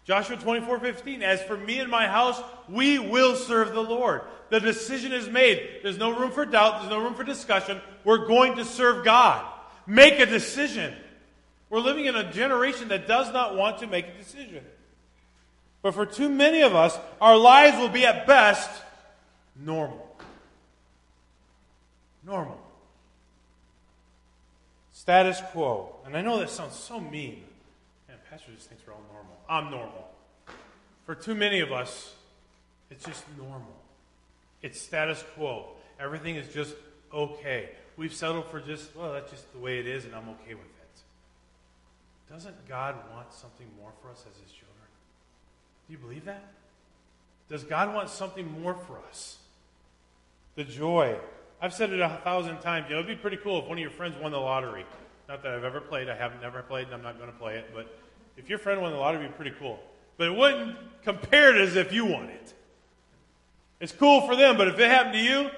Joshua 0.05 0.37
24 0.37 0.79
15, 0.79 1.25
as 1.25 1.43
for 1.43 1.57
me 1.57 1.81
and 1.81 1.91
my 1.91 2.07
house, 2.07 2.41
we 2.69 3.01
will 3.01 3.35
serve 3.35 3.75
the 3.75 3.83
Lord. 3.83 4.21
The 4.49 4.61
decision 4.61 5.13
is 5.13 5.29
made. 5.29 5.81
There's 5.83 5.99
no 5.99 6.17
room 6.17 6.31
for 6.31 6.47
doubt, 6.47 6.83
there's 6.83 6.91
no 6.91 7.03
room 7.03 7.15
for 7.15 7.25
discussion. 7.25 7.81
We're 8.05 8.29
going 8.29 8.55
to 8.59 8.65
serve 8.65 9.05
God. 9.05 9.55
Make 9.87 10.19
a 10.19 10.27
decision. 10.27 10.95
We're 11.71 11.81
living 11.81 12.07
in 12.07 12.17
a 12.17 12.31
generation 12.33 12.89
that 12.89 13.07
does 13.07 13.33
not 13.33 13.57
want 13.57 13.79
to 13.79 13.87
make 13.87 14.07
a 14.07 14.19
decision. 14.19 14.65
But 15.83 15.95
for 15.95 16.07
too 16.07 16.29
many 16.29 16.63
of 16.63 16.75
us, 16.75 16.99
our 17.21 17.37
lives 17.37 17.79
will 17.79 17.89
be 17.89 18.05
at 18.05 18.27
best 18.27 18.71
normal. 19.55 20.17
Normal. 22.25 22.61
Status 24.93 25.41
quo. 25.53 25.95
And 26.05 26.17
I 26.17 26.23
know 26.23 26.39
that 26.39 26.51
sounds 26.51 26.75
so 26.75 26.99
mean. 26.99 27.45
Man, 28.09 28.19
Pastor 28.31 28.51
just 28.53 28.69
thinks 28.69 28.85
we're 28.87 28.95
all 28.95 29.05
normal. 29.13 29.37
I'm 29.49 29.71
normal. 29.71 30.09
For 31.05 31.15
too 31.15 31.37
many 31.37 31.61
of 31.61 31.71
us, 31.71 32.15
it's 32.91 33.05
just 33.05 33.25
normal. 33.39 33.77
It's 34.63 34.81
status 34.81 35.23
quo. 35.37 35.67
Everything 36.01 36.35
is 36.35 36.53
just 36.53 36.75
okay. 37.13 37.71
We've 37.97 38.13
settled 38.13 38.47
for 38.51 38.61
just, 38.61 38.95
well, 38.95 39.13
that's 39.13 39.31
just 39.31 39.51
the 39.53 39.59
way 39.59 39.79
it 39.79 39.87
is, 39.87 40.05
and 40.05 40.15
I'm 40.15 40.29
okay 40.29 40.55
with 40.55 40.65
it. 40.65 40.77
Doesn't 42.31 42.69
God 42.69 42.97
want 43.15 43.33
something 43.33 43.67
more 43.81 43.93
for 44.03 44.11
us 44.11 44.25
as 44.31 44.41
His 44.43 44.51
children? 44.51 44.67
Do 45.87 45.93
you 45.93 45.99
believe 45.99 46.25
that? 46.25 46.45
Does 47.49 47.63
God 47.65 47.95
want 47.95 48.11
something 48.11 48.61
more 48.61 48.75
for 48.75 48.99
us? 49.09 49.39
The 50.57 50.65
joy. 50.65 51.17
I've 51.61 51.73
said 51.73 51.93
it 51.93 52.01
a 52.01 52.21
thousand 52.25 52.59
times. 52.59 52.87
You 52.89 52.97
know, 52.97 53.01
it'd 53.03 53.17
be 53.17 53.21
pretty 53.21 53.37
cool 53.37 53.61
if 53.61 53.69
one 53.69 53.79
of 53.79 53.83
your 53.83 53.91
friends 53.91 54.17
won 54.21 54.33
the 54.33 54.39
lottery. 54.39 54.85
Not 55.29 55.43
that 55.43 55.55
I've 55.55 55.65
ever 55.65 55.81
played. 55.81 56.09
I 56.09 56.17
have 56.17 56.33
never 56.43 56.63
played, 56.63 56.87
and 56.87 56.95
I'm 56.95 57.03
not 57.03 57.19
going 57.19 57.31
to 57.31 57.39
play 57.39 57.57
it. 57.57 57.71
But 57.73 57.97
if 58.37 58.49
your 58.49 58.59
friend 58.59 58.83
won 58.83 58.93
the 58.93 58.99
lottery, 58.99 59.21
it'd 59.21 59.33
be 59.33 59.37
pretty 59.37 59.57
cool. 59.59 59.79
But 60.17 60.29
it 60.29 60.37
wouldn't 60.37 60.77
compare 61.03 61.55
it 61.55 61.61
as 61.61 61.77
if 61.77 61.93
you 61.93 62.05
won 62.05 62.25
it. 62.25 62.55
It's 63.81 63.93
cool 63.93 64.23
for 64.23 64.35
them, 64.35 64.57
but 64.57 64.69
if 64.69 64.79
it 64.79 64.89
happened 64.89 65.15
to 65.15 65.21
you, 65.21 65.51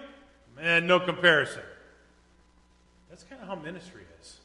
man, 0.56 0.86
no 0.86 1.00
comparison. 1.00 1.62
That's 3.18 3.28
kind 3.28 3.42
of 3.42 3.48
how 3.48 3.56
ministry 3.56 4.02
is. 4.20 4.36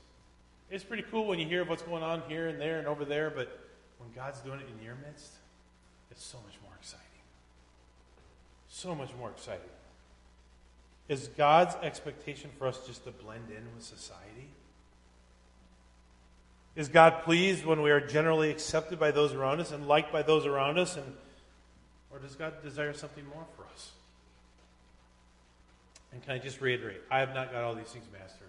It's 0.71 0.83
pretty 0.83 1.03
cool 1.11 1.27
when 1.27 1.37
you 1.37 1.45
hear 1.45 1.63
what's 1.63 1.83
going 1.83 2.01
on 2.01 2.23
here 2.27 2.47
and 2.47 2.59
there 2.59 2.79
and 2.79 2.87
over 2.87 3.05
there, 3.05 3.29
but 3.29 3.69
when 3.99 4.09
God's 4.15 4.39
doing 4.39 4.59
it 4.61 4.65
in 4.75 4.83
your 4.83 4.95
midst, 5.05 5.31
it's 6.09 6.23
so 6.23 6.39
much 6.43 6.55
more 6.63 6.73
exciting. 6.79 7.05
So 8.69 8.95
much 8.95 9.11
more 9.19 9.29
exciting. 9.29 9.69
Is 11.07 11.27
God's 11.37 11.75
expectation 11.83 12.49
for 12.57 12.65
us 12.65 12.79
just 12.87 13.03
to 13.03 13.11
blend 13.11 13.51
in 13.51 13.63
with 13.75 13.83
society? 13.83 14.49
Is 16.75 16.87
God 16.87 17.21
pleased 17.21 17.63
when 17.63 17.83
we 17.83 17.91
are 17.91 18.01
generally 18.01 18.49
accepted 18.49 18.99
by 18.99 19.11
those 19.11 19.33
around 19.33 19.59
us 19.59 19.71
and 19.71 19.87
liked 19.87 20.11
by 20.11 20.23
those 20.23 20.47
around 20.47 20.79
us? 20.79 20.97
And, 20.97 21.13
or 22.11 22.17
does 22.17 22.33
God 22.33 22.53
desire 22.63 22.93
something 22.93 23.25
more 23.27 23.45
for 23.55 23.65
us? 23.71 23.91
And 26.11 26.23
can 26.23 26.31
I 26.31 26.39
just 26.39 26.59
reiterate? 26.59 27.01
I 27.11 27.19
have 27.19 27.35
not 27.35 27.51
got 27.51 27.63
all 27.63 27.75
these 27.75 27.85
things 27.85 28.05
mastered. 28.11 28.47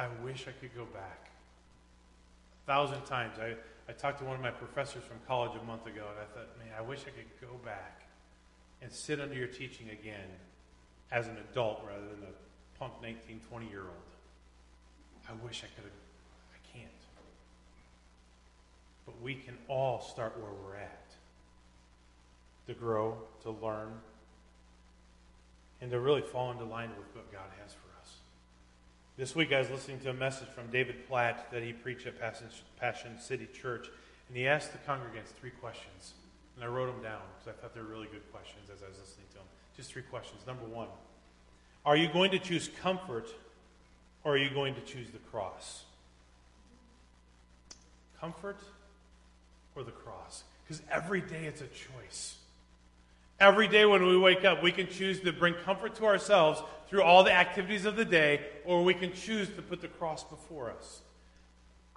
I 0.00 0.08
wish 0.24 0.46
I 0.48 0.52
could 0.52 0.74
go 0.74 0.86
back. 0.86 1.30
A 2.64 2.66
thousand 2.66 3.02
times. 3.04 3.36
I, 3.38 3.54
I 3.86 3.92
talked 3.92 4.18
to 4.20 4.24
one 4.24 4.34
of 4.34 4.40
my 4.40 4.50
professors 4.50 5.04
from 5.04 5.18
college 5.26 5.52
a 5.60 5.64
month 5.66 5.86
ago, 5.86 6.06
and 6.08 6.18
I 6.18 6.24
thought, 6.34 6.56
man, 6.58 6.72
I 6.78 6.80
wish 6.80 7.00
I 7.00 7.10
could 7.10 7.28
go 7.38 7.54
back 7.66 8.08
and 8.80 8.90
sit 8.90 9.20
under 9.20 9.34
your 9.34 9.46
teaching 9.46 9.90
again 9.90 10.28
as 11.12 11.26
an 11.26 11.36
adult 11.50 11.82
rather 11.86 12.00
than 12.00 12.22
a 12.22 12.78
punk 12.78 12.94
19, 13.02 13.40
20 13.46 13.68
year 13.68 13.82
old. 13.82 14.10
I 15.28 15.32
wish 15.44 15.64
I 15.64 15.68
could 15.74 15.84
have. 15.84 15.92
I 16.54 16.78
can't. 16.78 16.90
But 19.04 19.20
we 19.20 19.34
can 19.34 19.58
all 19.68 20.00
start 20.00 20.34
where 20.40 20.50
we're 20.64 20.76
at 20.76 21.10
to 22.68 22.72
grow, 22.72 23.18
to 23.42 23.50
learn, 23.50 23.92
and 25.82 25.90
to 25.90 26.00
really 26.00 26.22
fall 26.22 26.50
into 26.52 26.64
line 26.64 26.90
with 26.96 27.14
what 27.14 27.30
God 27.30 27.50
has 27.62 27.74
for. 27.74 27.79
This 29.20 29.36
week 29.36 29.52
I 29.52 29.58
was 29.58 29.68
listening 29.68 30.00
to 30.00 30.08
a 30.08 30.14
message 30.14 30.48
from 30.48 30.70
David 30.70 31.06
Platt 31.06 31.50
that 31.52 31.62
he 31.62 31.74
preached 31.74 32.06
at 32.06 32.18
Passion 32.78 33.20
City 33.20 33.46
Church, 33.52 33.90
and 34.28 34.34
he 34.34 34.48
asked 34.48 34.72
the 34.72 34.78
congregants 34.90 35.26
three 35.38 35.50
questions. 35.50 36.14
And 36.56 36.64
I 36.64 36.68
wrote 36.68 36.86
them 36.86 37.02
down 37.02 37.20
because 37.36 37.54
I 37.54 37.60
thought 37.60 37.74
they 37.74 37.82
were 37.82 37.86
really 37.88 38.06
good 38.10 38.22
questions 38.32 38.70
as 38.74 38.82
I 38.82 38.88
was 38.88 38.98
listening 38.98 39.26
to 39.32 39.34
them. 39.34 39.46
Just 39.76 39.92
three 39.92 40.04
questions. 40.04 40.40
Number 40.46 40.64
one 40.64 40.88
Are 41.84 41.98
you 41.98 42.08
going 42.10 42.30
to 42.30 42.38
choose 42.38 42.70
comfort 42.80 43.28
or 44.24 44.36
are 44.36 44.38
you 44.38 44.48
going 44.48 44.74
to 44.74 44.80
choose 44.80 45.10
the 45.10 45.18
cross? 45.18 45.84
Comfort 48.18 48.60
or 49.76 49.82
the 49.82 49.90
cross? 49.90 50.44
Because 50.66 50.80
every 50.90 51.20
day 51.20 51.44
it's 51.44 51.60
a 51.60 51.66
choice. 51.66 52.36
Every 53.40 53.68
day 53.68 53.86
when 53.86 54.06
we 54.06 54.18
wake 54.18 54.44
up, 54.44 54.62
we 54.62 54.70
can 54.70 54.86
choose 54.86 55.20
to 55.20 55.32
bring 55.32 55.54
comfort 55.54 55.94
to 55.96 56.04
ourselves 56.04 56.62
through 56.88 57.02
all 57.02 57.24
the 57.24 57.32
activities 57.32 57.86
of 57.86 57.96
the 57.96 58.04
day, 58.04 58.40
or 58.66 58.84
we 58.84 58.92
can 58.92 59.14
choose 59.14 59.48
to 59.48 59.62
put 59.62 59.80
the 59.80 59.88
cross 59.88 60.22
before 60.24 60.70
us. 60.70 61.00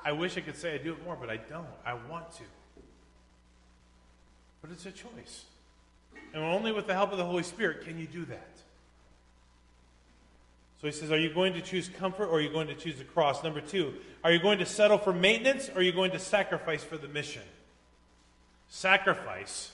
I 0.04 0.14
wish 0.14 0.38
I 0.38 0.42
could 0.42 0.56
say 0.56 0.74
I 0.74 0.78
do 0.78 0.94
it 0.94 1.04
more, 1.04 1.18
but 1.20 1.30
I 1.30 1.38
don't. 1.38 1.68
I 1.86 1.96
want 1.96 2.32
to. 2.34 2.44
But 4.62 4.72
it's 4.72 4.86
a 4.86 4.92
choice. 4.92 5.44
And 6.34 6.44
only 6.44 6.72
with 6.72 6.88
the 6.88 6.94
help 6.94 7.12
of 7.12 7.18
the 7.18 7.26
Holy 7.26 7.44
Spirit 7.44 7.84
can 7.84 8.00
you 8.00 8.08
do 8.08 8.24
that. 8.26 8.48
So 10.80 10.88
he 10.88 10.94
says, 10.94 11.12
Are 11.12 11.20
you 11.20 11.34
going 11.34 11.54
to 11.54 11.62
choose 11.62 11.90
comfort 11.90 12.28
or 12.28 12.38
are 12.38 12.42
you 12.42 12.50
going 12.50 12.68
to 12.68 12.76
choose 12.76 12.98
the 12.98 13.04
cross? 13.04 13.44
Number 13.44 13.60
two, 13.60 13.94
are 14.24 14.32
you 14.32 14.40
going 14.40 14.60
to 14.60 14.66
settle 14.66 14.98
for 14.98 15.12
maintenance 15.12 15.70
or 15.70 15.80
are 15.80 15.82
you 15.82 15.92
going 15.92 16.12
to 16.12 16.20
sacrifice 16.20 16.84
for 16.84 16.98
the 16.98 17.08
mission? 17.10 17.42
Sacrifice 18.70 19.73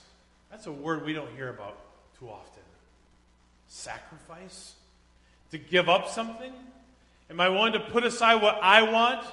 that's 0.49 0.67
a 0.67 0.71
word 0.71 1.05
we 1.05 1.13
don't 1.13 1.33
hear 1.35 1.49
about 1.49 1.77
too 2.19 2.29
often. 2.29 2.63
Sacrifice? 3.67 4.73
To 5.51 5.57
give 5.57 5.89
up 5.89 6.09
something? 6.09 6.51
Am 7.29 7.39
I 7.39 7.49
willing 7.49 7.73
to 7.73 7.79
put 7.79 8.03
aside 8.03 8.41
what 8.41 8.59
I 8.61 8.81
want 8.81 9.23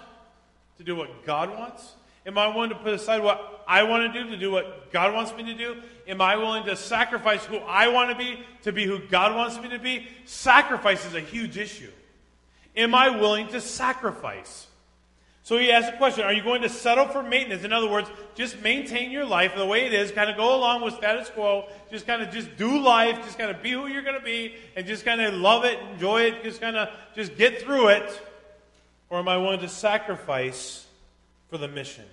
to 0.78 0.84
do 0.84 0.96
what 0.96 1.24
God 1.24 1.50
wants? 1.50 1.94
Am 2.26 2.36
I 2.36 2.48
willing 2.48 2.70
to 2.70 2.76
put 2.76 2.92
aside 2.92 3.22
what 3.22 3.64
I 3.68 3.84
want 3.84 4.12
to 4.12 4.22
do 4.22 4.30
to 4.30 4.36
do 4.36 4.50
what 4.50 4.92
God 4.92 5.14
wants 5.14 5.34
me 5.34 5.44
to 5.44 5.54
do? 5.54 5.76
Am 6.08 6.20
I 6.20 6.36
willing 6.36 6.64
to 6.64 6.76
sacrifice 6.76 7.44
who 7.44 7.58
I 7.58 7.88
want 7.88 8.10
to 8.10 8.16
be 8.16 8.40
to 8.62 8.72
be 8.72 8.84
who 8.84 8.98
God 8.98 9.34
wants 9.34 9.60
me 9.60 9.68
to 9.70 9.78
be? 9.78 10.08
Sacrifice 10.24 11.06
is 11.06 11.14
a 11.14 11.20
huge 11.20 11.56
issue. 11.56 11.90
Am 12.76 12.94
I 12.94 13.10
willing 13.10 13.48
to 13.48 13.60
sacrifice? 13.60 14.66
So 15.46 15.58
he 15.58 15.70
asks 15.70 15.94
a 15.94 15.96
question 15.96 16.24
Are 16.24 16.32
you 16.32 16.42
going 16.42 16.62
to 16.62 16.68
settle 16.68 17.06
for 17.06 17.22
maintenance? 17.22 17.62
In 17.62 17.72
other 17.72 17.88
words, 17.88 18.10
just 18.34 18.60
maintain 18.62 19.12
your 19.12 19.24
life 19.24 19.54
the 19.54 19.64
way 19.64 19.86
it 19.86 19.94
is, 19.94 20.10
kind 20.10 20.28
of 20.28 20.36
go 20.36 20.56
along 20.56 20.82
with 20.82 20.94
status 20.94 21.28
quo, 21.28 21.66
just 21.88 22.04
kind 22.04 22.20
of 22.20 22.32
just 22.32 22.56
do 22.56 22.80
life, 22.80 23.14
just 23.24 23.38
kind 23.38 23.52
of 23.52 23.62
be 23.62 23.70
who 23.70 23.86
you're 23.86 24.02
going 24.02 24.18
to 24.18 24.24
be, 24.24 24.56
and 24.74 24.88
just 24.88 25.04
kind 25.04 25.20
of 25.20 25.34
love 25.34 25.64
it, 25.64 25.78
enjoy 25.92 26.22
it, 26.22 26.42
just 26.42 26.60
kind 26.60 26.76
of 26.76 26.88
just 27.14 27.36
get 27.36 27.62
through 27.62 27.90
it? 27.90 28.20
Or 29.08 29.20
am 29.20 29.28
I 29.28 29.36
willing 29.36 29.60
to 29.60 29.68
sacrifice 29.68 30.84
for 31.48 31.58
the 31.58 31.68
mission? 31.68 32.06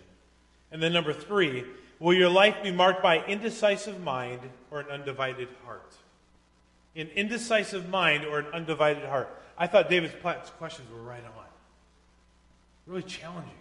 And 0.72 0.80
then 0.80 0.93
number 0.93 1.12
three, 1.12 1.63
will 1.98 2.13
your 2.13 2.30
life 2.30 2.58
be 2.62 2.69
marked 2.69 3.02
by 3.02 3.26
indecisive 3.26 4.00
mind 4.04 4.41
or 4.69 4.82
an 4.82 4.89
undivided 4.91 5.48
heart? 5.65 5.96
An 6.96 7.08
indecisive 7.15 7.89
mind 7.89 8.26
or 8.26 8.38
an 8.38 8.46
undivided 8.54 9.06
heart. 9.06 9.36
I 9.58 9.65
thought 9.65 9.89
David 9.89 10.22
Platt's 10.22 10.52
questions 10.52 10.88
were 10.91 11.02
right 11.02 11.26
on 11.26 11.42
really 12.86 13.04
challenging. 13.04 13.52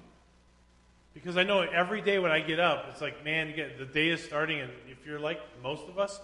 Because 1.14 1.36
I 1.36 1.42
know 1.42 1.60
every 1.60 2.00
day 2.00 2.18
when 2.18 2.30
I 2.30 2.40
get 2.40 2.58
up, 2.58 2.86
it's 2.90 3.00
like, 3.00 3.24
man, 3.24 3.54
get, 3.54 3.78
the 3.78 3.84
day 3.84 4.08
is 4.08 4.22
starting, 4.22 4.60
and 4.60 4.70
if 4.88 5.06
you're 5.06 5.20
like 5.20 5.40
most 5.62 5.86
of 5.88 5.98
us, 5.98 6.20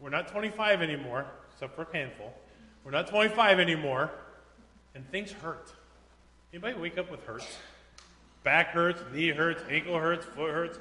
we're 0.00 0.10
not 0.10 0.28
25 0.28 0.82
anymore, 0.82 1.26
except 1.52 1.76
for 1.76 1.82
a 1.82 1.96
handful. 1.96 2.34
We're 2.84 2.90
not 2.90 3.06
25 3.06 3.60
anymore, 3.60 4.10
and 4.94 5.08
things 5.10 5.30
hurt. 5.32 5.72
Anybody 6.52 6.78
wake 6.78 6.98
up 6.98 7.10
with 7.10 7.24
hurts? 7.24 7.46
Back 8.42 8.68
hurts, 8.68 9.00
knee 9.12 9.30
hurts, 9.30 9.62
ankle 9.70 9.98
hurts, 9.98 10.26
foot 10.26 10.52
hurts. 10.52 10.78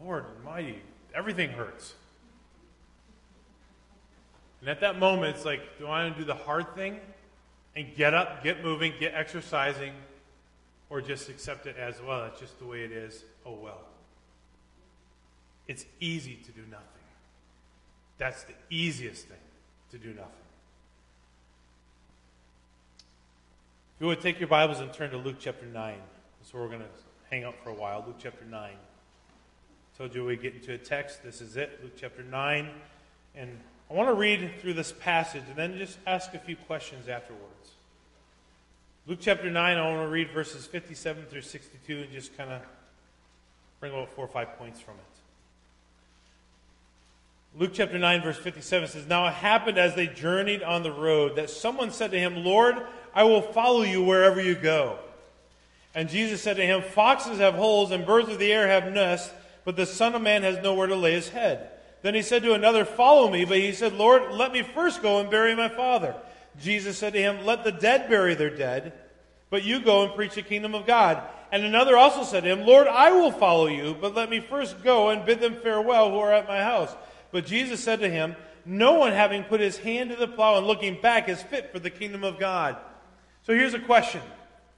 Lord 0.00 0.26
almighty, 0.36 0.80
everything 1.14 1.50
hurts. 1.50 1.94
And 4.60 4.68
at 4.68 4.80
that 4.80 4.98
moment, 4.98 5.36
it's 5.36 5.44
like, 5.44 5.78
do 5.78 5.86
I 5.86 6.04
want 6.04 6.14
to 6.14 6.20
do 6.20 6.26
the 6.26 6.34
hard 6.34 6.74
thing 6.74 7.00
and 7.74 7.86
get 7.96 8.14
up, 8.14 8.42
get 8.42 8.62
moving, 8.62 8.92
get 8.98 9.14
exercising, 9.14 9.92
or 10.90 11.00
just 11.00 11.28
accept 11.28 11.66
it 11.66 11.76
as 11.76 12.00
well. 12.00 12.22
That's 12.22 12.40
just 12.40 12.58
the 12.58 12.66
way 12.66 12.82
it 12.82 12.92
is. 12.92 13.24
Oh 13.44 13.54
well. 13.54 13.80
It's 15.66 15.84
easy 16.00 16.36
to 16.36 16.50
do 16.52 16.62
nothing. 16.70 16.86
That's 18.16 18.42
the 18.44 18.54
easiest 18.70 19.26
thing 19.26 19.38
to 19.90 19.98
do 19.98 20.08
nothing. 20.08 20.32
If 23.96 24.02
you 24.02 24.06
would 24.06 24.20
take 24.20 24.38
your 24.38 24.48
Bibles 24.48 24.80
and 24.80 24.92
turn 24.92 25.10
to 25.10 25.16
Luke 25.18 25.36
chapter 25.38 25.66
9. 25.66 25.94
That's 26.40 26.54
where 26.54 26.62
we're 26.62 26.68
going 26.68 26.80
to 26.80 26.86
hang 27.30 27.44
out 27.44 27.54
for 27.62 27.70
a 27.70 27.74
while. 27.74 28.04
Luke 28.06 28.16
chapter 28.18 28.44
9. 28.44 28.70
I 28.70 29.98
told 29.98 30.14
you 30.14 30.24
we 30.24 30.36
get 30.36 30.54
into 30.54 30.72
a 30.72 30.78
text. 30.78 31.22
This 31.22 31.40
is 31.40 31.56
it, 31.56 31.80
Luke 31.82 31.94
chapter 31.96 32.22
9. 32.22 32.70
And 33.34 33.58
I 33.90 33.94
want 33.94 34.08
to 34.08 34.14
read 34.14 34.52
through 34.60 34.74
this 34.74 34.92
passage 34.92 35.42
and 35.48 35.56
then 35.56 35.76
just 35.76 35.98
ask 36.06 36.32
a 36.34 36.38
few 36.38 36.56
questions 36.56 37.08
afterwards. 37.08 37.77
Luke 39.08 39.20
chapter 39.22 39.50
9, 39.50 39.78
I 39.78 39.88
want 39.88 40.02
to 40.02 40.08
read 40.08 40.32
verses 40.32 40.66
57 40.66 41.24
through 41.30 41.40
62 41.40 42.00
and 42.00 42.12
just 42.12 42.36
kind 42.36 42.50
of 42.50 42.60
bring 43.80 43.90
about 43.90 44.10
four 44.10 44.26
or 44.26 44.28
five 44.28 44.58
points 44.58 44.80
from 44.80 44.96
it. 44.96 45.00
Luke 47.58 47.70
chapter 47.72 47.98
9, 47.98 48.20
verse 48.20 48.36
57 48.36 48.86
says, 48.86 49.06
Now 49.06 49.26
it 49.26 49.32
happened 49.32 49.78
as 49.78 49.94
they 49.94 50.08
journeyed 50.08 50.62
on 50.62 50.82
the 50.82 50.92
road 50.92 51.36
that 51.36 51.48
someone 51.48 51.90
said 51.90 52.10
to 52.10 52.18
him, 52.18 52.44
Lord, 52.44 52.76
I 53.14 53.24
will 53.24 53.40
follow 53.40 53.80
you 53.80 54.02
wherever 54.02 54.42
you 54.42 54.54
go. 54.54 54.98
And 55.94 56.10
Jesus 56.10 56.42
said 56.42 56.58
to 56.58 56.66
him, 56.66 56.82
Foxes 56.82 57.38
have 57.38 57.54
holes 57.54 57.92
and 57.92 58.04
birds 58.04 58.28
of 58.28 58.38
the 58.38 58.52
air 58.52 58.68
have 58.68 58.92
nests, 58.92 59.32
but 59.64 59.74
the 59.74 59.86
Son 59.86 60.14
of 60.14 60.20
Man 60.20 60.42
has 60.42 60.62
nowhere 60.62 60.86
to 60.86 60.96
lay 60.96 61.12
his 61.14 61.30
head. 61.30 61.70
Then 62.02 62.14
he 62.14 62.20
said 62.20 62.42
to 62.42 62.52
another, 62.52 62.84
Follow 62.84 63.30
me. 63.30 63.46
But 63.46 63.56
he 63.56 63.72
said, 63.72 63.94
Lord, 63.94 64.32
let 64.32 64.52
me 64.52 64.60
first 64.60 65.00
go 65.00 65.18
and 65.18 65.30
bury 65.30 65.56
my 65.56 65.70
father. 65.70 66.14
Jesus 66.60 66.98
said 66.98 67.12
to 67.12 67.20
him, 67.20 67.44
Let 67.44 67.64
the 67.64 67.72
dead 67.72 68.08
bury 68.08 68.34
their 68.34 68.54
dead, 68.54 68.92
but 69.50 69.64
you 69.64 69.80
go 69.80 70.04
and 70.04 70.14
preach 70.14 70.34
the 70.34 70.42
kingdom 70.42 70.74
of 70.74 70.86
God. 70.86 71.22
And 71.50 71.64
another 71.64 71.96
also 71.96 72.24
said 72.24 72.44
to 72.44 72.50
him, 72.50 72.66
Lord, 72.66 72.86
I 72.86 73.12
will 73.12 73.32
follow 73.32 73.66
you, 73.66 73.96
but 73.98 74.14
let 74.14 74.28
me 74.28 74.40
first 74.40 74.82
go 74.84 75.08
and 75.08 75.24
bid 75.24 75.40
them 75.40 75.56
farewell 75.62 76.10
who 76.10 76.18
are 76.18 76.32
at 76.32 76.48
my 76.48 76.62
house. 76.62 76.94
But 77.32 77.46
Jesus 77.46 77.82
said 77.82 78.00
to 78.00 78.08
him, 78.08 78.36
No 78.66 78.94
one 78.94 79.12
having 79.12 79.44
put 79.44 79.60
his 79.60 79.78
hand 79.78 80.10
to 80.10 80.16
the 80.16 80.28
plow 80.28 80.58
and 80.58 80.66
looking 80.66 81.00
back 81.00 81.28
is 81.28 81.42
fit 81.42 81.72
for 81.72 81.78
the 81.78 81.90
kingdom 81.90 82.24
of 82.24 82.38
God. 82.38 82.76
So 83.44 83.54
here's 83.54 83.74
a 83.74 83.80
question. 83.80 84.20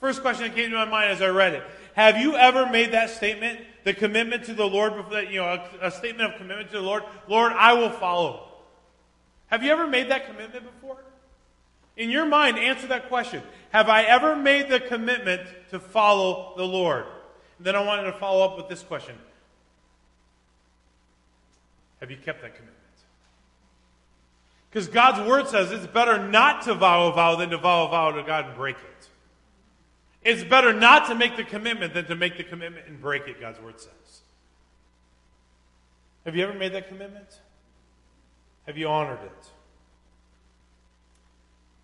First 0.01 0.23
question 0.23 0.49
that 0.49 0.55
came 0.55 0.71
to 0.71 0.77
my 0.77 0.85
mind 0.85 1.11
as 1.11 1.21
I 1.21 1.29
read 1.29 1.55
it. 1.55 1.65
Have 1.95 2.17
you 2.17 2.37
ever 2.37 2.67
made 2.67 2.93
that 2.93 3.11
statement, 3.11 3.61
the 3.85 3.93
commitment 3.93 4.45
to 4.45 4.55
the 4.55 4.65
Lord, 4.65 4.93
you 5.31 5.41
know, 5.41 5.67
a, 5.81 5.89
a 5.89 5.91
statement 5.91 6.33
of 6.33 6.39
commitment 6.39 6.71
to 6.71 6.77
the 6.77 6.83
Lord? 6.83 7.03
Lord, 7.29 7.53
I 7.53 7.73
will 7.73 7.91
follow. 7.91 8.49
Have 9.49 9.65
you 9.65 9.73
ever 9.73 9.89
made 9.89 10.11
that 10.11 10.27
commitment 10.27 10.65
before? 10.65 11.03
In 11.97 12.11
your 12.11 12.27
mind, 12.27 12.59
answer 12.59 12.87
that 12.89 13.09
question. 13.09 13.43
Have 13.71 13.89
I 13.89 14.03
ever 14.03 14.37
made 14.37 14.69
the 14.69 14.81
commitment 14.81 15.43
to 15.71 15.79
follow 15.79 16.55
the 16.57 16.65
Lord? 16.65 17.05
And 17.59 17.67
then 17.67 17.77
I 17.77 17.83
wanted 17.83 18.05
to 18.05 18.13
follow 18.13 18.45
up 18.45 18.57
with 18.57 18.69
this 18.69 18.83
question 18.83 19.17
Have 22.01 22.11
you 22.11 22.17
kept 22.17 22.43
that 22.43 22.55
commitment? 22.55 22.77
Because 24.71 24.89
God's 24.89 25.29
word 25.29 25.49
says 25.49 25.73
it's 25.73 25.87
better 25.87 26.29
not 26.29 26.63
to 26.63 26.75
vow 26.75 27.09
a 27.09 27.13
vow 27.13 27.37
than 27.37 27.51
to 27.51 27.59
vow 27.59 27.87
a 27.87 27.91
vow 27.91 28.13
to 28.13 28.23
God 28.23 28.47
and 28.47 28.55
break 28.55 28.77
it. 28.77 29.09
It's 30.23 30.45
better 30.45 30.73
not 30.73 31.09
to 31.09 31.15
make 31.15 31.37
the 31.37 31.45
commitment 31.45 31.95
than 31.95 32.07
to 32.07 32.15
make 32.15 32.37
the 32.37 32.45
commitment 32.45 32.87
and 32.87 33.01
break 33.01 33.27
it, 33.27 33.41
God's 33.41 33.61
word 33.61 33.81
says. 33.81 34.21
Have 36.25 36.37
you 36.37 36.45
ever 36.45 36.55
made 36.55 36.73
that 36.75 36.89
commitment? 36.89 37.41
Have 38.67 38.77
you 38.77 38.87
honored 38.89 39.21
it? 39.25 39.49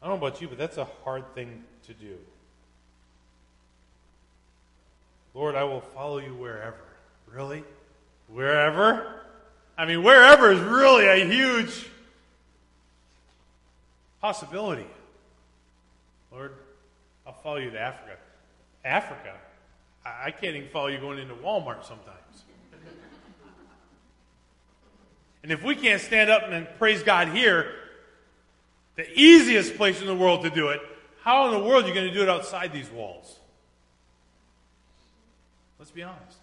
I 0.06 0.08
don't 0.08 0.20
know 0.20 0.26
about 0.28 0.40
you, 0.40 0.46
but 0.46 0.56
that's 0.56 0.76
a 0.76 0.86
hard 1.02 1.34
thing 1.34 1.64
to 1.88 1.92
do. 1.92 2.16
Lord, 5.34 5.56
I 5.56 5.64
will 5.64 5.80
follow 5.80 6.18
you 6.18 6.32
wherever. 6.32 6.84
Really? 7.28 7.64
Wherever? 8.28 9.22
I 9.76 9.84
mean, 9.84 10.04
wherever 10.04 10.52
is 10.52 10.60
really 10.60 11.08
a 11.08 11.26
huge 11.26 11.88
possibility. 14.20 14.86
Lord, 16.30 16.52
I'll 17.26 17.32
follow 17.32 17.56
you 17.56 17.70
to 17.70 17.80
Africa. 17.80 18.16
Africa? 18.84 19.34
I 20.04 20.30
can't 20.30 20.54
even 20.54 20.68
follow 20.68 20.86
you 20.86 20.98
going 20.98 21.18
into 21.18 21.34
Walmart 21.34 21.84
sometimes. 21.84 22.44
And 25.42 25.50
if 25.50 25.64
we 25.64 25.74
can't 25.74 26.00
stand 26.00 26.30
up 26.30 26.44
and 26.48 26.68
praise 26.78 27.02
God 27.02 27.30
here, 27.30 27.72
the 28.96 29.06
easiest 29.18 29.76
place 29.76 30.00
in 30.00 30.06
the 30.06 30.14
world 30.14 30.42
to 30.42 30.50
do 30.50 30.68
it, 30.68 30.80
how 31.22 31.46
in 31.46 31.52
the 31.52 31.66
world 31.66 31.84
are 31.84 31.88
you 31.88 31.94
going 31.94 32.08
to 32.08 32.14
do 32.14 32.22
it 32.22 32.28
outside 32.28 32.72
these 32.72 32.90
walls? 32.90 33.38
Let's 35.78 35.90
be 35.90 36.02
honest. 36.02 36.38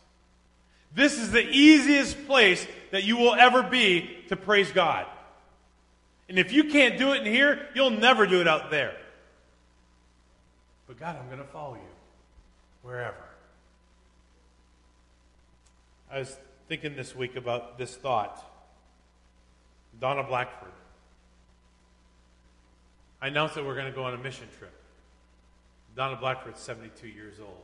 This 0.96 1.20
is 1.20 1.32
the 1.32 1.44
easiest 1.44 2.28
place 2.28 2.68
that 2.92 3.04
you 3.04 3.18
will 3.18 3.34
ever 3.34 3.64
be 3.64 4.10
to 4.30 4.36
praise 4.36 4.72
God. 4.72 5.08
And 6.30 6.38
if 6.38 6.54
you 6.54 6.66
can't 6.66 6.98
do 6.98 7.14
it 7.14 7.26
in 7.26 7.34
here, 7.34 7.68
you'll 7.74 7.90
never 7.90 8.28
do 8.28 8.42
it 8.42 8.48
out 8.48 8.70
there. 8.70 8.96
But 10.88 11.00
God, 11.00 11.18
I'm 11.20 11.28
going 11.28 11.40
to 11.40 11.52
follow 11.52 11.76
you 11.76 11.82
wherever. 12.84 13.16
I 16.12 16.20
was 16.20 16.38
thinking 16.68 16.96
this 16.96 17.16
week 17.16 17.36
about 17.36 17.78
this 17.78 17.96
thought. 17.96 18.44
Donna 20.00 20.24
Blackford. 20.24 20.72
I 23.24 23.28
announced 23.28 23.56
that 23.56 23.66
we're 23.66 23.76
going 23.76 23.86
to 23.86 23.94
go 23.94 24.04
on 24.04 24.14
a 24.14 24.18
mission 24.18 24.48
trip. 24.60 24.74
Donna 25.96 26.18
Blackford's 26.18 26.60
72 26.60 27.08
years 27.08 27.40
old. 27.40 27.64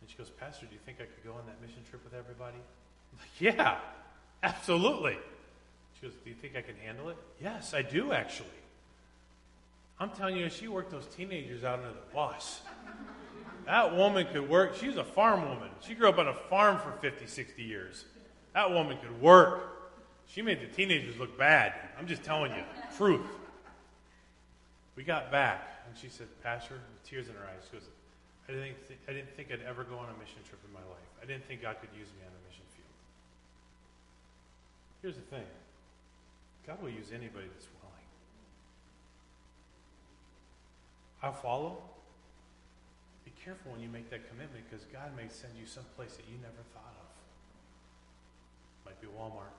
And 0.00 0.08
she 0.08 0.16
goes, 0.16 0.30
Pastor, 0.30 0.66
do 0.66 0.72
you 0.72 0.78
think 0.86 0.98
I 1.00 1.04
could 1.04 1.24
go 1.24 1.32
on 1.32 1.44
that 1.46 1.60
mission 1.60 1.82
trip 1.90 2.04
with 2.04 2.14
everybody? 2.14 2.58
I'm 2.58 3.18
like, 3.18 3.56
yeah, 3.56 3.78
absolutely. 4.44 5.18
She 5.94 6.06
goes, 6.06 6.14
Do 6.22 6.30
you 6.30 6.36
think 6.36 6.54
I 6.54 6.62
can 6.62 6.76
handle 6.76 7.08
it? 7.08 7.16
Yes, 7.42 7.74
I 7.74 7.82
do, 7.82 8.12
actually. 8.12 8.46
I'm 9.98 10.10
telling 10.10 10.36
you, 10.36 10.48
she 10.48 10.68
worked 10.68 10.92
those 10.92 11.06
teenagers 11.06 11.64
out 11.64 11.80
under 11.80 11.88
the 11.88 12.14
bus. 12.14 12.60
That 13.66 13.96
woman 13.96 14.28
could 14.32 14.48
work. 14.48 14.76
She 14.76 14.86
was 14.86 14.96
a 14.96 15.04
farm 15.04 15.42
woman. 15.42 15.70
She 15.80 15.94
grew 15.94 16.08
up 16.08 16.18
on 16.18 16.28
a 16.28 16.34
farm 16.34 16.78
for 16.78 16.92
50, 17.00 17.26
60 17.26 17.62
years. 17.64 18.04
That 18.54 18.70
woman 18.70 18.96
could 18.98 19.20
work. 19.20 19.90
She 20.28 20.40
made 20.40 20.60
the 20.60 20.66
teenagers 20.66 21.18
look 21.18 21.36
bad. 21.36 21.74
I'm 21.98 22.06
just 22.06 22.22
telling 22.22 22.52
you, 22.52 22.62
truth. 22.96 23.26
We 24.96 25.04
got 25.04 25.32
back, 25.32 25.84
and 25.88 25.96
she 25.96 26.08
said, 26.08 26.28
Pastor, 26.42 26.74
with 26.74 27.02
tears 27.04 27.28
in 27.28 27.34
her 27.34 27.46
eyes, 27.48 27.64
she 27.64 27.76
goes, 27.76 27.88
I 28.48 28.52
didn't, 28.52 28.76
th- 28.88 29.00
I 29.08 29.12
didn't 29.12 29.32
think 29.36 29.48
I'd 29.48 29.64
ever 29.64 29.84
go 29.84 29.96
on 29.96 30.12
a 30.12 30.16
mission 30.20 30.44
trip 30.44 30.60
in 30.66 30.72
my 30.72 30.84
life. 30.84 31.10
I 31.22 31.24
didn't 31.24 31.48
think 31.48 31.62
God 31.62 31.80
could 31.80 31.94
use 31.96 32.12
me 32.12 32.26
on 32.26 32.32
a 32.34 32.42
mission 32.44 32.66
field. 32.76 32.96
Here's 35.00 35.16
the 35.16 35.28
thing 35.32 35.48
God 36.66 36.82
will 36.82 36.92
use 36.92 37.08
anybody 37.14 37.48
that's 37.48 37.70
willing. 37.80 37.82
I'll 41.22 41.32
follow. 41.32 41.78
Be 43.24 43.32
careful 43.38 43.72
when 43.72 43.80
you 43.80 43.88
make 43.88 44.10
that 44.10 44.28
commitment 44.28 44.66
because 44.68 44.84
God 44.90 45.14
may 45.16 45.30
send 45.30 45.54
you 45.54 45.64
someplace 45.64 46.18
that 46.18 46.26
you 46.26 46.36
never 46.42 46.60
thought 46.74 46.98
of. 46.98 47.10
Might 48.84 49.00
be 49.00 49.06
Walmart. 49.06 49.54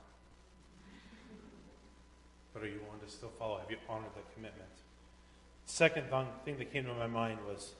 But 2.54 2.64
are 2.64 2.68
you 2.68 2.84
willing 2.86 3.02
to 3.02 3.10
still 3.10 3.32
follow? 3.40 3.58
Have 3.58 3.72
you 3.72 3.80
honored 3.90 4.14
that 4.14 4.28
commitment? 4.36 4.70
Second 5.66 6.06
thing 6.46 6.58
that 6.58 6.72
came 6.72 6.86
to 6.86 6.94
my 6.94 7.08
mind 7.08 7.40
was 7.48 7.74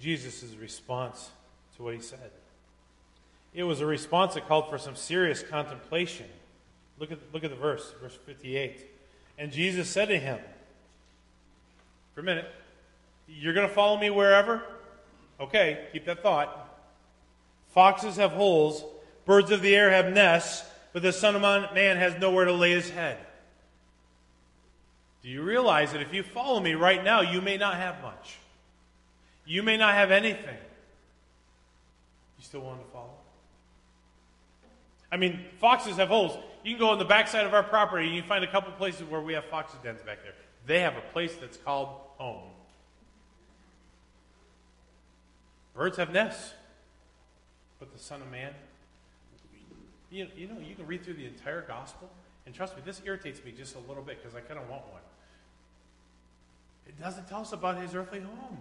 Jesus' 0.00 0.54
response 0.60 1.30
to 1.76 1.82
what 1.82 1.94
he 1.94 2.00
said. 2.00 2.30
It 3.54 3.64
was 3.64 3.80
a 3.80 3.86
response 3.86 4.34
that 4.34 4.46
called 4.46 4.68
for 4.68 4.78
some 4.78 4.96
serious 4.96 5.42
contemplation. 5.42 6.26
Look 6.98 7.10
at, 7.12 7.18
look 7.32 7.44
at 7.44 7.50
the 7.50 7.56
verse, 7.56 7.94
verse 8.00 8.18
58. 8.26 8.80
And 9.38 9.50
Jesus 9.52 9.88
said 9.88 10.08
to 10.08 10.18
him, 10.18 10.38
For 12.14 12.20
a 12.20 12.24
minute, 12.24 12.50
you're 13.28 13.54
going 13.54 13.68
to 13.68 13.74
follow 13.74 13.98
me 13.98 14.10
wherever? 14.10 14.62
Okay, 15.40 15.86
keep 15.92 16.04
that 16.06 16.22
thought. 16.22 16.62
Foxes 17.72 18.16
have 18.16 18.32
holes, 18.32 18.84
birds 19.26 19.50
of 19.50 19.60
the 19.60 19.74
air 19.74 19.90
have 19.90 20.12
nests, 20.12 20.66
but 20.92 21.02
the 21.02 21.12
Son 21.12 21.36
of 21.36 21.42
Man 21.42 21.96
has 21.98 22.18
nowhere 22.18 22.46
to 22.46 22.52
lay 22.52 22.70
his 22.70 22.88
head. 22.88 23.18
Do 25.26 25.32
you 25.32 25.42
realize 25.42 25.90
that 25.90 26.00
if 26.00 26.14
you 26.14 26.22
follow 26.22 26.60
me 26.60 26.74
right 26.74 27.02
now, 27.02 27.20
you 27.20 27.40
may 27.40 27.56
not 27.56 27.74
have 27.78 28.00
much? 28.00 28.36
You 29.44 29.60
may 29.64 29.76
not 29.76 29.94
have 29.94 30.12
anything. 30.12 30.56
You 32.38 32.44
still 32.44 32.60
want 32.60 32.80
to 32.80 32.92
follow? 32.92 33.10
I 35.10 35.16
mean, 35.16 35.40
foxes 35.58 35.96
have 35.96 36.06
holes. 36.06 36.38
You 36.62 36.74
can 36.74 36.78
go 36.78 36.90
on 36.90 37.00
the 37.00 37.04
backside 37.04 37.44
of 37.44 37.54
our 37.54 37.64
property 37.64 38.06
and 38.06 38.14
you 38.14 38.22
find 38.22 38.44
a 38.44 38.50
couple 38.52 38.70
places 38.74 39.02
where 39.10 39.20
we 39.20 39.32
have 39.32 39.44
foxes 39.46 39.80
dens 39.82 40.00
back 40.00 40.22
there. 40.22 40.32
They 40.64 40.78
have 40.82 40.96
a 40.96 41.12
place 41.12 41.34
that's 41.34 41.56
called 41.56 41.88
home. 42.18 42.50
Birds 45.74 45.96
have 45.96 46.12
nests. 46.12 46.52
But 47.80 47.92
the 47.92 47.98
Son 47.98 48.22
of 48.22 48.30
Man, 48.30 48.52
you, 50.08 50.28
you 50.36 50.46
know, 50.46 50.60
you 50.60 50.76
can 50.76 50.86
read 50.86 51.04
through 51.04 51.14
the 51.14 51.26
entire 51.26 51.62
gospel, 51.62 52.08
and 52.46 52.54
trust 52.54 52.76
me, 52.76 52.82
this 52.86 53.02
irritates 53.04 53.44
me 53.44 53.50
just 53.50 53.74
a 53.74 53.80
little 53.80 54.04
bit 54.04 54.22
because 54.22 54.36
I 54.36 54.40
kind 54.40 54.60
of 54.60 54.70
want 54.70 54.82
one. 54.92 55.02
It 56.86 57.00
doesn't 57.00 57.28
tell 57.28 57.40
us 57.40 57.52
about 57.52 57.80
his 57.80 57.94
earthly 57.94 58.20
home. 58.20 58.58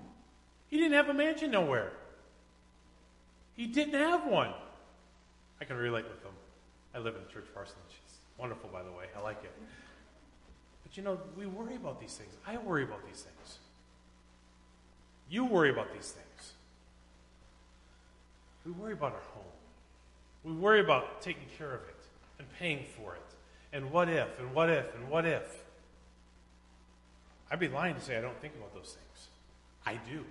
He 0.68 0.78
didn't 0.78 0.94
have 0.94 1.10
a 1.10 1.14
mansion 1.14 1.52
nowhere. 1.52 1.92
He 3.56 3.68
didn't 3.68 3.94
have 3.94 4.26
one. 4.28 4.52
I 5.62 5.66
can 5.66 5.78
relate 5.78 6.06
with 6.06 6.22
them. 6.24 6.34
I 6.94 7.00
live 7.00 7.16
in 7.16 7.22
a 7.22 7.34
church 7.34 7.46
parsonage. 7.54 7.82
It's 8.06 8.18
wonderful, 8.38 8.70
by 8.72 8.84
the 8.84 8.92
way. 8.92 9.06
I 9.18 9.22
like 9.22 9.44
it. 9.44 9.52
But 10.84 10.98
you 10.98 11.04
know, 11.04 11.20
we 11.38 11.46
worry 11.46 11.76
about 11.76 12.00
these 12.00 12.16
things. 12.16 12.34
I 12.46 12.58
worry 12.58 12.84
about 12.84 13.06
these 13.06 13.22
things. 13.22 13.60
You 15.30 15.46
worry 15.46 15.70
about 15.70 15.94
these 15.94 16.12
things. 16.12 16.54
We 18.66 18.72
worry 18.72 18.94
about 18.94 19.14
our 19.14 19.22
home. 19.34 19.44
We 20.44 20.54
worry 20.54 20.80
about 20.80 21.22
taking 21.22 21.48
care 21.58 21.74
of 21.74 21.82
it 21.82 21.96
and 22.40 22.48
paying 22.60 22.86
for 22.98 23.16
it. 23.16 23.22
And 23.74 23.92
what 23.92 24.10
if, 24.10 24.40
and 24.40 24.54
what 24.54 24.70
if, 24.70 24.94
and 24.96 25.10
what 25.10 25.26
if. 25.26 25.65
I'd 27.52 27.60
be 27.60 27.68
lying 27.68 27.96
to 27.96 28.02
say 28.02 28.18
I 28.18 28.22
don't 28.22 28.40
think 28.42 28.56
about 28.56 28.74
those 28.74 28.96
things. 28.96 29.28
I 29.86 30.00
do. 30.10 30.24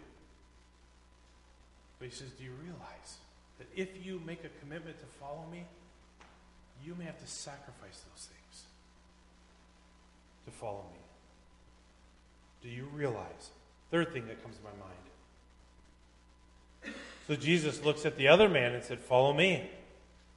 But 1.98 2.08
he 2.08 2.14
says, 2.14 2.30
Do 2.30 2.44
you 2.44 2.52
realize 2.62 3.18
that 3.58 3.68
if 3.76 4.04
you 4.04 4.20
make 4.26 4.44
a 4.44 4.50
commitment 4.60 4.98
to 4.98 5.06
follow 5.20 5.44
me, 5.50 5.64
you 6.84 6.94
may 6.96 7.04
have 7.04 7.18
to 7.18 7.26
sacrifice 7.26 8.02
those 8.12 8.26
things 8.26 8.64
to 10.46 10.50
follow 10.50 10.84
me? 10.92 10.98
Do 12.62 12.68
you 12.68 12.88
realize? 12.94 13.50
Third 13.90 14.12
thing 14.12 14.26
that 14.26 14.42
comes 14.42 14.56
to 14.56 14.62
my 14.64 14.70
mind. 14.70 14.92
So 17.26 17.36
Jesus 17.36 17.82
looks 17.84 18.04
at 18.04 18.18
the 18.18 18.28
other 18.28 18.48
man 18.48 18.74
and 18.74 18.82
said, 18.82 19.00
Follow 19.00 19.32
me. 19.32 19.70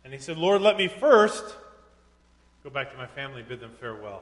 And 0.03 0.13
he 0.13 0.19
said, 0.19 0.37
Lord, 0.37 0.61
let 0.61 0.77
me 0.77 0.87
first 0.87 1.43
go 2.63 2.69
back 2.69 2.91
to 2.91 2.97
my 2.97 3.07
family, 3.07 3.39
and 3.39 3.49
bid 3.49 3.59
them 3.59 3.71
farewell. 3.79 4.21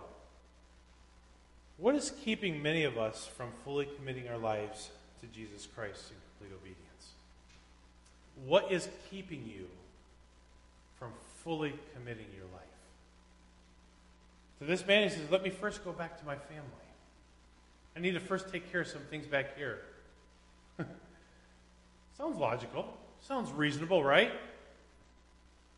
What 1.78 1.96
is 1.96 2.12
keeping 2.24 2.62
many 2.62 2.84
of 2.84 2.98
us 2.98 3.28
from 3.36 3.50
fully 3.64 3.88
committing 3.98 4.28
our 4.30 4.38
lives 4.38 4.92
to 5.22 5.28
Jesus 5.28 5.68
Christ 5.68 6.12
in 6.12 6.16
complete 6.40 6.56
obedience? 6.56 7.14
What 8.46 8.72
is 8.72 8.88
keeping 9.10 9.46
you 9.46 9.68
from 10.98 11.12
fully 11.44 11.74
committing 11.94 12.28
your 12.36 12.46
life? 12.54 12.64
To 14.60 14.66
this 14.66 14.88
man, 14.88 15.04
he 15.04 15.10
says, 15.10 15.30
Let 15.30 15.44
me 15.44 15.50
first 15.50 15.84
go 15.84 15.92
back 15.92 16.18
to 16.20 16.26
my 16.26 16.36
family. 16.36 16.64
I 17.96 18.00
need 18.00 18.14
to 18.14 18.20
first 18.20 18.52
take 18.52 18.72
care 18.72 18.82
of 18.82 18.88
some 18.88 19.02
things 19.10 19.26
back 19.26 19.58
here. 19.58 19.80
Sounds 22.18 22.38
logical. 22.38 22.86
Sounds 23.22 23.52
reasonable, 23.52 24.04
right? 24.04 24.32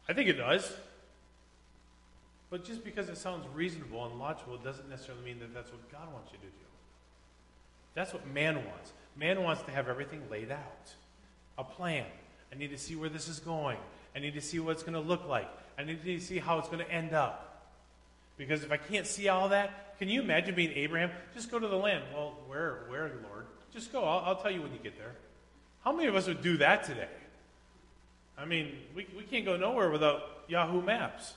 I 0.10 0.14
think 0.14 0.30
it 0.30 0.34
does. 0.34 0.72
But 2.50 2.64
just 2.64 2.84
because 2.84 3.10
it 3.10 3.18
sounds 3.18 3.46
reasonable 3.54 4.06
and 4.06 4.20
logical, 4.20 4.58
doesn't 4.58 4.90
necessarily 4.90 5.24
mean 5.24 5.40
that 5.40 5.54
that's 5.54 5.72
what 5.72 5.92
God 5.92 6.14
wants 6.14 6.32
you 6.32 6.38
to 6.38 6.46
do. 6.46 6.66
That's 7.94 8.14
what 8.14 8.26
man 8.28 8.56
wants. 8.56 8.94
Man 9.18 9.44
wants 9.44 9.64
to 9.64 9.72
have 9.72 9.90
everything 9.90 10.22
laid 10.30 10.52
out 10.52 10.94
a 11.58 11.64
plan. 11.64 12.06
I 12.54 12.56
need 12.58 12.70
to 12.70 12.78
see 12.78 12.96
where 12.96 13.10
this 13.10 13.28
is 13.28 13.40
going. 13.40 13.78
I 14.16 14.20
need 14.20 14.36
to 14.36 14.42
see 14.42 14.60
what 14.60 14.72
it's 14.72 14.84
going 14.84 14.94
to 14.94 15.00
look 15.00 15.28
like. 15.28 15.50
I 15.78 15.84
need 15.84 16.04
to 16.04 16.20
see 16.20 16.38
how 16.38 16.60
it's 16.60 16.68
going 16.68 16.86
to 16.86 16.92
end 16.92 17.14
up. 17.14 17.72
Because 18.38 18.64
if 18.64 18.72
I 18.72 18.78
can't 18.78 19.08
see 19.08 19.28
all 19.28 19.50
that, 19.50 19.98
can 19.98 20.10
you 20.10 20.22
imagine 20.22 20.56
being 20.56 20.72
Abraham? 20.76 21.10
Just 21.34 21.50
go 21.50 21.60
to 21.60 21.68
the 21.68 21.76
land. 21.76 22.04
Well, 22.14 22.36
where, 22.46 22.86
where, 22.88 23.12
Lord? 23.30 23.48
Just 23.74 23.92
go. 23.92 24.04
I'll, 24.04 24.20
I'll 24.20 24.36
tell 24.36 24.52
you 24.52 24.62
when 24.62 24.72
you 24.72 24.80
get 24.80 24.98
there. 24.98 25.16
How 25.84 25.92
many 25.92 26.08
of 26.08 26.16
us 26.16 26.28
would 26.28 26.42
do 26.42 26.58
that 26.58 26.84
today? 26.84 27.10
I 28.38 28.46
mean, 28.46 28.78
we, 28.96 29.08
we 29.18 29.24
can't 29.24 29.46
go 29.46 29.58
nowhere 29.58 29.90
without 29.90 30.22
Yahoo 30.48 30.82
Maps, 30.82 31.34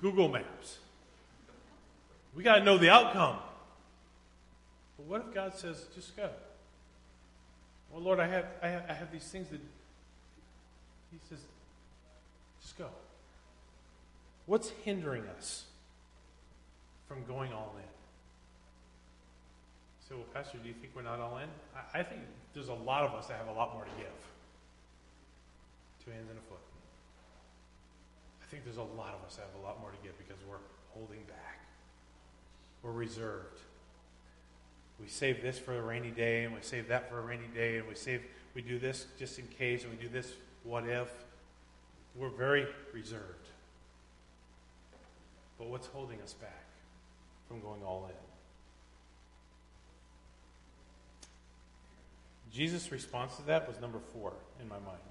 Google 0.00 0.28
Maps. 0.28 0.78
We 2.34 2.42
got 2.42 2.56
to 2.56 2.64
know 2.64 2.78
the 2.78 2.90
outcome. 2.90 3.36
But 4.96 5.06
what 5.06 5.20
if 5.26 5.34
God 5.34 5.54
says, 5.54 5.84
just 5.94 6.16
go? 6.16 6.30
Well, 7.92 8.02
Lord, 8.02 8.20
I 8.20 8.26
have, 8.26 8.46
I 8.62 8.68
have, 8.68 8.84
I 8.88 8.92
have 8.92 9.12
these 9.12 9.24
things 9.24 9.48
that. 9.48 9.60
He 11.10 11.18
says, 11.28 11.40
just 12.62 12.78
go. 12.78 12.86
What's 14.46 14.70
hindering 14.84 15.24
us 15.38 15.64
from 17.08 17.24
going 17.24 17.52
all 17.52 17.74
in? 17.78 17.84
So, 20.08 20.16
well, 20.16 20.26
Pastor, 20.32 20.58
do 20.58 20.68
you 20.68 20.74
think 20.74 20.92
we're 20.94 21.02
not 21.02 21.18
all 21.18 21.38
in? 21.38 21.48
I, 21.74 22.00
I 22.00 22.02
think 22.04 22.20
there's 22.54 22.68
a 22.68 22.74
lot 22.74 23.02
of 23.04 23.14
us 23.14 23.26
that 23.26 23.38
have 23.38 23.48
a 23.48 23.52
lot 23.52 23.74
more 23.74 23.84
to 23.84 23.90
give. 23.98 24.06
Two 26.04 26.12
hands 26.12 26.28
and 26.30 26.38
a 26.38 26.42
foot. 26.42 26.60
I 28.50 28.52
think 28.52 28.64
there's 28.64 28.78
a 28.78 28.82
lot 28.82 29.14
of 29.14 29.24
us 29.24 29.36
that 29.36 29.42
have 29.42 29.62
a 29.62 29.64
lot 29.64 29.80
more 29.80 29.90
to 29.90 29.96
give 30.02 30.18
because 30.18 30.42
we're 30.48 30.56
holding 30.88 31.22
back. 31.28 31.60
We're 32.82 32.90
reserved. 32.90 33.60
We 35.00 35.06
save 35.06 35.40
this 35.40 35.56
for 35.56 35.78
a 35.78 35.80
rainy 35.80 36.10
day, 36.10 36.42
and 36.42 36.52
we 36.52 36.60
save 36.60 36.88
that 36.88 37.08
for 37.08 37.20
a 37.20 37.22
rainy 37.22 37.46
day, 37.54 37.78
and 37.78 37.86
we 37.86 37.94
save 37.94 38.22
we 38.56 38.62
do 38.62 38.80
this 38.80 39.06
just 39.20 39.38
in 39.38 39.46
case, 39.46 39.84
and 39.84 39.92
we 39.92 40.02
do 40.02 40.08
this 40.08 40.32
what 40.64 40.84
if. 40.88 41.08
We're 42.16 42.28
very 42.28 42.66
reserved. 42.92 43.46
But 45.56 45.68
what's 45.68 45.86
holding 45.86 46.20
us 46.20 46.32
back 46.32 46.66
from 47.46 47.60
going 47.60 47.84
all 47.84 48.10
in? 48.10 48.16
Jesus' 52.52 52.90
response 52.90 53.36
to 53.36 53.42
that 53.42 53.68
was 53.68 53.80
number 53.80 54.00
four 54.12 54.32
in 54.60 54.68
my 54.68 54.80
mind. 54.80 55.09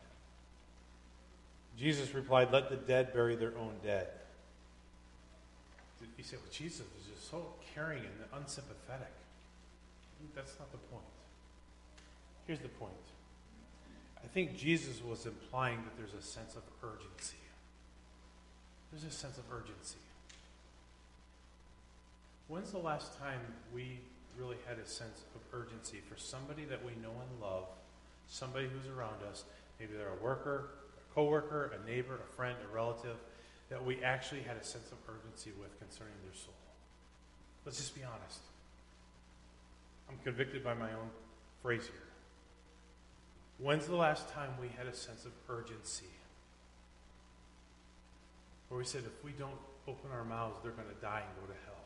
Jesus 1.79 2.13
replied, 2.13 2.51
Let 2.51 2.69
the 2.69 2.75
dead 2.75 3.13
bury 3.13 3.35
their 3.35 3.57
own 3.57 3.73
dead. 3.83 4.07
You 6.17 6.23
say, 6.23 6.35
Well, 6.35 6.51
Jesus 6.51 6.85
was 6.97 7.05
just 7.15 7.31
so 7.31 7.53
caring 7.73 7.99
and 7.99 8.41
unsympathetic. 8.41 9.13
That's 10.35 10.59
not 10.59 10.71
the 10.71 10.77
point. 10.77 11.05
Here's 12.45 12.59
the 12.59 12.67
point 12.67 12.91
I 14.23 14.27
think 14.27 14.57
Jesus 14.57 15.01
was 15.01 15.25
implying 15.25 15.77
that 15.77 15.97
there's 15.97 16.13
a 16.13 16.25
sense 16.25 16.55
of 16.55 16.63
urgency. 16.83 17.37
There's 18.91 19.05
a 19.05 19.15
sense 19.15 19.37
of 19.37 19.43
urgency. 19.51 19.99
When's 22.47 22.71
the 22.71 22.79
last 22.79 23.17
time 23.19 23.39
we 23.73 23.99
really 24.37 24.57
had 24.67 24.79
a 24.79 24.87
sense 24.87 25.23
of 25.35 25.59
urgency 25.59 25.99
for 26.09 26.19
somebody 26.19 26.65
that 26.65 26.83
we 26.83 26.91
know 27.01 27.11
and 27.11 27.41
love, 27.41 27.65
somebody 28.27 28.67
who's 28.67 28.91
around 28.91 29.21
us, 29.31 29.43
maybe 29.79 29.93
they're 29.93 30.09
a 30.19 30.23
worker, 30.23 30.69
coworker, 31.19 31.73
a 31.75 31.89
neighbor, 31.89 32.15
a 32.15 32.35
friend, 32.35 32.55
a 32.71 32.73
relative, 32.73 33.17
that 33.69 33.83
we 33.83 34.01
actually 34.03 34.39
had 34.41 34.55
a 34.55 34.63
sense 34.63 34.89
of 34.93 34.97
urgency 35.13 35.51
with 35.59 35.77
concerning 35.79 36.13
their 36.23 36.33
soul? 36.33 36.53
Let's 37.65 37.77
just 37.77 37.93
be 37.93 38.03
honest. 38.03 38.39
I'm 40.09 40.17
convicted 40.23 40.63
by 40.63 40.73
my 40.75 40.87
own 40.87 41.09
phrase 41.61 41.83
here. 41.83 42.07
When's 43.57 43.85
the 43.85 43.97
last 43.97 44.29
time 44.29 44.49
we 44.61 44.69
had 44.77 44.87
a 44.87 44.95
sense 44.95 45.25
of 45.25 45.33
urgency? 45.49 46.05
Where 48.69 48.77
we 48.77 48.85
said, 48.85 49.03
if 49.05 49.23
we 49.25 49.31
don't 49.31 49.59
open 49.89 50.11
our 50.13 50.23
mouths, 50.23 50.55
they're 50.63 50.71
going 50.71 50.87
to 50.87 51.01
die 51.01 51.23
and 51.25 51.45
go 51.45 51.53
to 51.53 51.59
hell. 51.65 51.83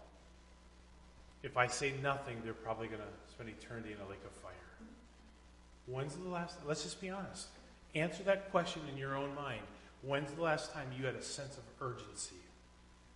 If 1.42 1.58
I 1.58 1.66
say 1.66 1.94
nothing, 2.04 2.38
they're 2.44 2.54
probably 2.54 2.88
going 2.88 3.02
to 3.02 3.34
spend 3.34 3.50
eternity 3.50 3.94
in 3.94 4.00
a 4.00 4.08
lake 4.08 4.24
of 4.26 4.32
fire. 4.44 4.54
When's 5.88 6.16
the 6.16 6.30
last, 6.30 6.58
let's 6.68 6.84
just 6.84 7.02
be 7.02 7.10
honest. 7.10 7.48
Answer 7.96 8.24
that 8.24 8.52
question 8.52 8.82
in 8.92 8.98
your 8.98 9.16
own 9.16 9.36
mind. 9.36 9.62
When's 10.02 10.32
the 10.34 10.42
last 10.42 10.74
time 10.74 10.88
you 10.98 11.06
had 11.06 11.16
a 11.16 11.22
sense 11.22 11.58
of 11.58 11.64
urgency 11.82 12.36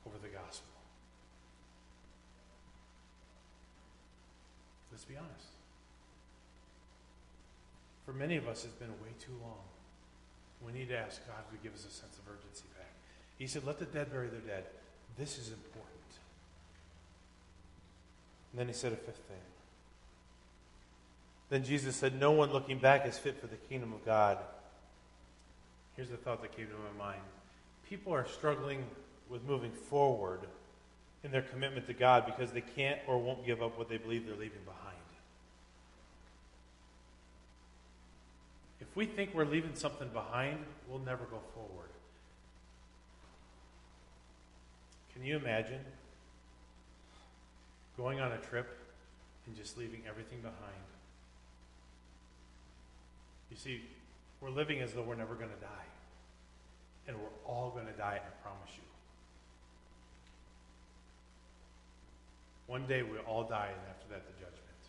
over 0.05 0.17
the 0.21 0.29
gospel? 0.29 0.69
Let's 4.91 5.03
be 5.03 5.15
honest. 5.15 5.49
For 8.05 8.13
many 8.13 8.37
of 8.37 8.47
us, 8.47 8.63
it's 8.63 8.73
been 8.73 8.89
way 9.03 9.13
too 9.19 9.33
long. 9.41 9.59
We 10.65 10.71
need 10.71 10.89
to 10.89 10.97
ask 10.97 11.25
God 11.27 11.43
to 11.51 11.57
give 11.61 11.73
us 11.73 11.85
a 11.85 11.91
sense 11.91 12.17
of 12.17 12.33
urgency 12.33 12.65
back. 12.77 12.91
He 13.37 13.47
said, 13.47 13.65
Let 13.65 13.79
the 13.79 13.85
dead 13.85 14.11
bury 14.11 14.29
their 14.29 14.39
dead. 14.39 14.63
This 15.17 15.37
is 15.37 15.49
important. 15.49 15.93
And 18.51 18.59
then 18.59 18.67
he 18.67 18.73
said 18.73 18.93
a 18.93 18.95
fifth 18.95 19.17
thing. 19.27 19.37
Then 21.49 21.63
Jesus 21.63 21.95
said, 21.95 22.19
No 22.19 22.31
one 22.31 22.51
looking 22.51 22.79
back 22.79 23.05
is 23.05 23.17
fit 23.17 23.39
for 23.39 23.47
the 23.47 23.55
kingdom 23.55 23.93
of 23.93 24.05
God. 24.05 24.37
Here's 25.97 26.09
the 26.09 26.17
thought 26.17 26.43
that 26.43 26.55
came 26.55 26.67
to 26.67 26.73
my 26.73 27.05
mind 27.05 27.21
people 27.89 28.13
are 28.13 28.27
struggling 28.27 28.85
with 29.29 29.43
moving 29.43 29.71
forward 29.71 30.41
in 31.23 31.31
their 31.31 31.41
commitment 31.41 31.87
to 31.87 31.93
God 31.93 32.25
because 32.25 32.51
they 32.51 32.61
can't 32.61 32.99
or 33.07 33.17
won't 33.17 33.45
give 33.45 33.61
up 33.61 33.77
what 33.77 33.89
they 33.89 33.97
believe 33.97 34.25
they're 34.25 34.35
leaving 34.35 34.63
behind. 34.63 34.95
If 38.79 38.95
we 38.95 39.05
think 39.05 39.33
we're 39.33 39.45
leaving 39.45 39.73
something 39.73 40.09
behind, 40.09 40.59
we'll 40.87 40.99
never 40.99 41.23
go 41.25 41.39
forward. 41.55 41.89
Can 45.13 45.25
you 45.25 45.35
imagine 45.35 45.79
going 47.97 48.19
on 48.19 48.31
a 48.31 48.37
trip 48.37 48.77
and 49.47 49.55
just 49.55 49.77
leaving 49.77 50.01
everything 50.07 50.41
behind? 50.41 50.83
You 53.49 53.57
see, 53.57 53.81
we're 54.41 54.49
living 54.49 54.81
as 54.81 54.93
though 54.93 55.01
we're 55.01 55.15
never 55.15 55.35
going 55.35 55.49
to 55.49 55.61
die. 55.61 55.87
And 57.07 57.15
we're 57.17 57.37
all 57.45 57.71
going 57.71 57.87
to 57.87 57.97
die, 57.97 58.19
I 58.19 58.31
promise 58.43 58.69
you. 58.75 58.83
One 62.67 62.85
day 62.85 63.01
we'll 63.01 63.21
all 63.21 63.43
die, 63.43 63.71
and 63.71 63.81
after 63.89 64.07
that, 64.11 64.27
the 64.27 64.33
judgment. 64.33 64.81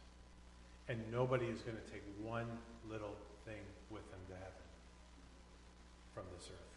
And 0.88 0.98
nobody 1.12 1.46
is 1.46 1.60
going 1.62 1.76
to 1.78 1.92
take 1.92 2.02
one 2.22 2.48
little 2.90 3.14
thing 3.46 3.62
with 3.90 4.02
them 4.10 4.18
to 4.28 4.34
heaven 4.34 4.66
from 6.12 6.24
this 6.34 6.50
earth. 6.50 6.74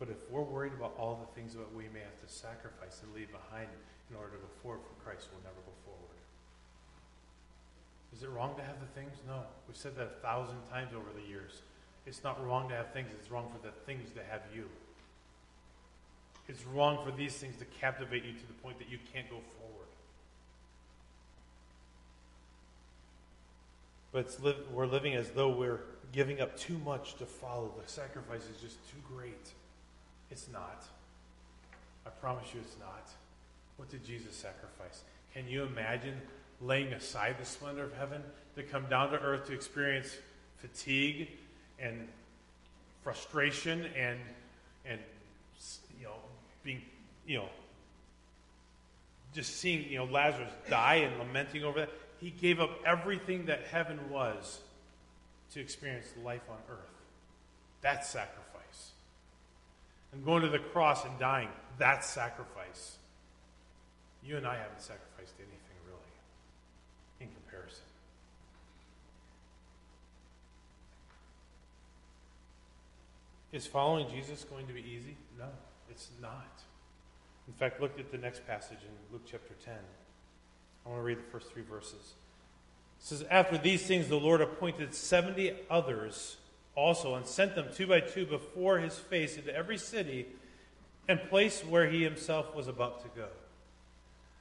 But 0.00 0.08
if 0.08 0.18
we're 0.30 0.42
worried 0.42 0.72
about 0.74 0.94
all 0.98 1.14
the 1.22 1.30
things 1.38 1.54
that 1.54 1.72
we 1.72 1.84
may 1.94 2.00
have 2.00 2.18
to 2.26 2.28
sacrifice 2.28 3.00
and 3.06 3.14
leave 3.14 3.30
behind 3.30 3.70
in 4.10 4.16
order 4.16 4.34
to 4.34 4.42
go 4.42 4.50
forward 4.60 4.82
for 4.82 4.94
Christ, 5.04 5.28
we'll 5.30 5.46
never 5.46 5.62
go 5.62 5.72
forward. 5.86 6.18
Is 8.14 8.22
it 8.22 8.30
wrong 8.30 8.54
to 8.56 8.62
have 8.62 8.76
the 8.80 9.00
things? 9.00 9.12
No. 9.26 9.42
We've 9.66 9.76
said 9.76 9.96
that 9.96 10.04
a 10.04 10.22
thousand 10.22 10.56
times 10.70 10.92
over 10.94 11.08
the 11.14 11.28
years. 11.28 11.62
It's 12.06 12.22
not 12.22 12.44
wrong 12.46 12.68
to 12.68 12.74
have 12.74 12.92
things, 12.92 13.08
it's 13.18 13.30
wrong 13.30 13.50
for 13.50 13.66
the 13.66 13.72
things 13.86 14.10
to 14.14 14.20
have 14.30 14.42
you. 14.54 14.68
It's 16.48 16.64
wrong 16.66 17.04
for 17.04 17.10
these 17.10 17.34
things 17.34 17.56
to 17.56 17.64
captivate 17.64 18.24
you 18.24 18.32
to 18.32 18.46
the 18.46 18.52
point 18.62 18.78
that 18.78 18.90
you 18.90 18.98
can't 19.12 19.28
go 19.30 19.38
forward. 19.58 19.88
But 24.12 24.38
we're 24.72 24.86
living 24.86 25.14
as 25.14 25.30
though 25.30 25.48
we're 25.48 25.80
giving 26.12 26.40
up 26.40 26.56
too 26.56 26.78
much 26.84 27.14
to 27.16 27.26
follow. 27.26 27.72
The 27.82 27.90
sacrifice 27.90 28.42
is 28.42 28.60
just 28.60 28.76
too 28.90 28.98
great. 29.16 29.50
It's 30.30 30.48
not. 30.52 30.84
I 32.06 32.10
promise 32.10 32.46
you 32.54 32.60
it's 32.60 32.76
not. 32.78 33.08
What 33.76 33.90
did 33.90 34.04
Jesus 34.04 34.36
sacrifice? 34.36 35.02
Can 35.32 35.48
you 35.48 35.64
imagine 35.64 36.20
laying 36.64 36.92
aside 36.92 37.36
the 37.38 37.44
splendor 37.44 37.84
of 37.84 37.94
heaven 37.94 38.22
to 38.56 38.62
come 38.62 38.86
down 38.88 39.10
to 39.10 39.18
earth 39.18 39.46
to 39.46 39.52
experience 39.52 40.16
fatigue 40.58 41.28
and 41.78 42.08
frustration 43.02 43.86
and 43.96 44.18
and 44.86 45.00
you 45.98 46.06
know 46.06 46.16
being 46.62 46.80
you 47.26 47.38
know 47.38 47.48
just 49.34 49.56
seeing 49.56 49.88
you 49.90 49.98
know 49.98 50.04
Lazarus 50.04 50.52
die 50.70 50.96
and 50.96 51.18
lamenting 51.18 51.64
over 51.64 51.80
that. 51.80 51.90
He 52.20 52.30
gave 52.30 52.60
up 52.60 52.70
everything 52.86 53.46
that 53.46 53.66
heaven 53.70 53.98
was 54.10 54.60
to 55.52 55.60
experience 55.60 56.06
life 56.24 56.42
on 56.48 56.56
earth. 56.70 56.78
That's 57.82 58.08
sacrifice. 58.08 58.92
And 60.12 60.24
going 60.24 60.42
to 60.42 60.48
the 60.48 60.60
cross 60.60 61.04
and 61.04 61.18
dying 61.18 61.48
that's 61.78 62.08
sacrifice. 62.08 62.96
You 64.24 64.36
and 64.36 64.46
I 64.46 64.56
haven't 64.56 64.80
sacrificed 64.80 65.34
anything 65.38 65.73
in 67.20 67.28
comparison. 67.28 67.84
Is 73.52 73.66
following 73.66 74.08
Jesus 74.10 74.44
going 74.44 74.66
to 74.66 74.72
be 74.72 74.80
easy? 74.80 75.16
No, 75.38 75.46
it's 75.90 76.08
not. 76.20 76.62
In 77.46 77.54
fact, 77.54 77.80
look 77.80 77.98
at 77.98 78.10
the 78.10 78.18
next 78.18 78.46
passage 78.46 78.78
in 78.82 79.12
Luke 79.12 79.22
chapter 79.30 79.54
10. 79.64 79.74
I 80.84 80.88
want 80.88 80.98
to 81.00 81.04
read 81.04 81.18
the 81.18 81.30
first 81.30 81.52
three 81.52 81.62
verses. 81.62 82.14
It 83.00 83.06
says, 83.06 83.24
After 83.30 83.56
these 83.56 83.86
things, 83.86 84.08
the 84.08 84.18
Lord 84.18 84.40
appointed 84.40 84.94
70 84.94 85.54
others 85.70 86.36
also 86.74 87.14
and 87.14 87.26
sent 87.26 87.54
them 87.54 87.66
two 87.72 87.86
by 87.86 88.00
two 88.00 88.26
before 88.26 88.78
his 88.78 88.98
face 88.98 89.36
into 89.36 89.54
every 89.54 89.78
city 89.78 90.26
and 91.08 91.20
place 91.28 91.62
where 91.64 91.88
he 91.88 92.02
himself 92.02 92.54
was 92.54 92.66
about 92.66 93.02
to 93.02 93.08
go. 93.20 93.28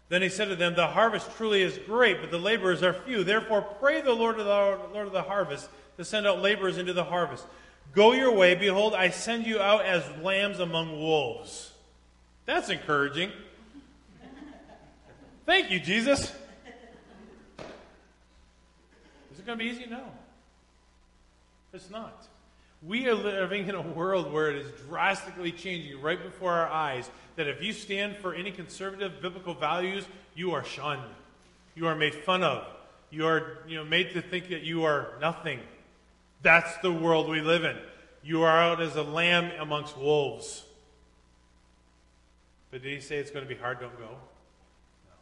Then 0.10 0.22
he 0.22 0.30
said 0.30 0.50
to 0.50 0.56
them, 0.56 0.76
The 0.76 0.88
harvest 0.88 1.36
truly 1.38 1.62
is 1.62 1.80
great, 1.86 2.22
but 2.22 2.32
the 2.32 2.38
laborers 2.38 2.84
are 2.84 2.94
few. 2.94 3.24
Therefore, 3.24 3.62
pray 3.62 4.02
the 4.02 4.14
Lord 4.14 4.40
of 4.40 4.46
the, 4.46 4.90
Lord 4.94 5.08
of 5.08 5.14
the 5.14 5.24
harvest 5.24 5.70
to 5.98 6.06
send 6.06 6.28
out 6.28 6.42
laborers 6.42 6.78
into 6.78 6.94
the 6.94 7.04
harvest. 7.04 7.46
Go 7.94 8.14
your 8.14 8.32
way. 8.34 8.56
Behold, 8.56 8.96
I 8.96 9.10
send 9.10 9.46
you 9.46 9.60
out 9.60 9.86
as 9.86 10.04
lambs 10.22 10.60
among 10.60 11.00
wolves. 11.00 11.72
That's 12.46 12.70
encouraging. 12.70 13.32
Thank 15.46 15.72
you, 15.72 15.80
Jesus. 15.80 16.32
Is 19.32 19.40
it 19.40 19.46
going 19.46 19.58
to 19.58 19.64
be 19.64 19.70
easy? 19.70 19.86
No. 19.90 20.04
It's 21.74 21.90
not. 21.90 22.28
We 22.86 23.08
are 23.08 23.16
living 23.16 23.70
in 23.70 23.76
a 23.76 23.82
world 23.82 24.32
where 24.32 24.50
it 24.50 24.58
is 24.58 24.72
drastically 24.90 25.52
changing 25.52 26.02
right 26.02 26.22
before 26.22 26.52
our 26.52 26.68
eyes. 26.68 27.10
That 27.38 27.48
if 27.48 27.62
you 27.62 27.72
stand 27.72 28.18
for 28.18 28.34
any 28.34 28.52
conservative 28.52 29.22
biblical 29.22 29.54
values, 29.54 30.06
you 30.36 30.52
are 30.52 30.64
shunned. 30.64 31.02
You 31.76 31.88
are 31.88 31.96
made 31.96 32.14
fun 32.14 32.44
of. 32.44 32.68
You 33.10 33.28
are 33.28 33.60
you 33.68 33.78
know, 33.78 33.86
made 33.86 34.14
to 34.14 34.22
think 34.22 34.50
that 34.50 34.64
you 34.64 34.84
are 34.84 35.14
nothing. 35.22 35.60
That's 36.42 36.76
the 36.78 36.92
world 36.92 37.30
we 37.30 37.42
live 37.42 37.64
in. 37.64 37.78
You 38.22 38.44
are 38.44 38.58
out 38.58 38.82
as 38.82 38.96
a 38.96 39.04
lamb 39.04 39.52
amongst 39.60 39.98
wolves. 39.98 40.64
But 42.70 42.84
did 42.84 42.92
he 42.92 43.00
say 43.00 43.18
it's 43.18 43.32
going 43.32 43.46
to 43.46 43.50
be 43.50 43.60
hard? 43.60 43.80
Don't 43.80 43.98
go. 43.98 44.08
No. 44.08 45.14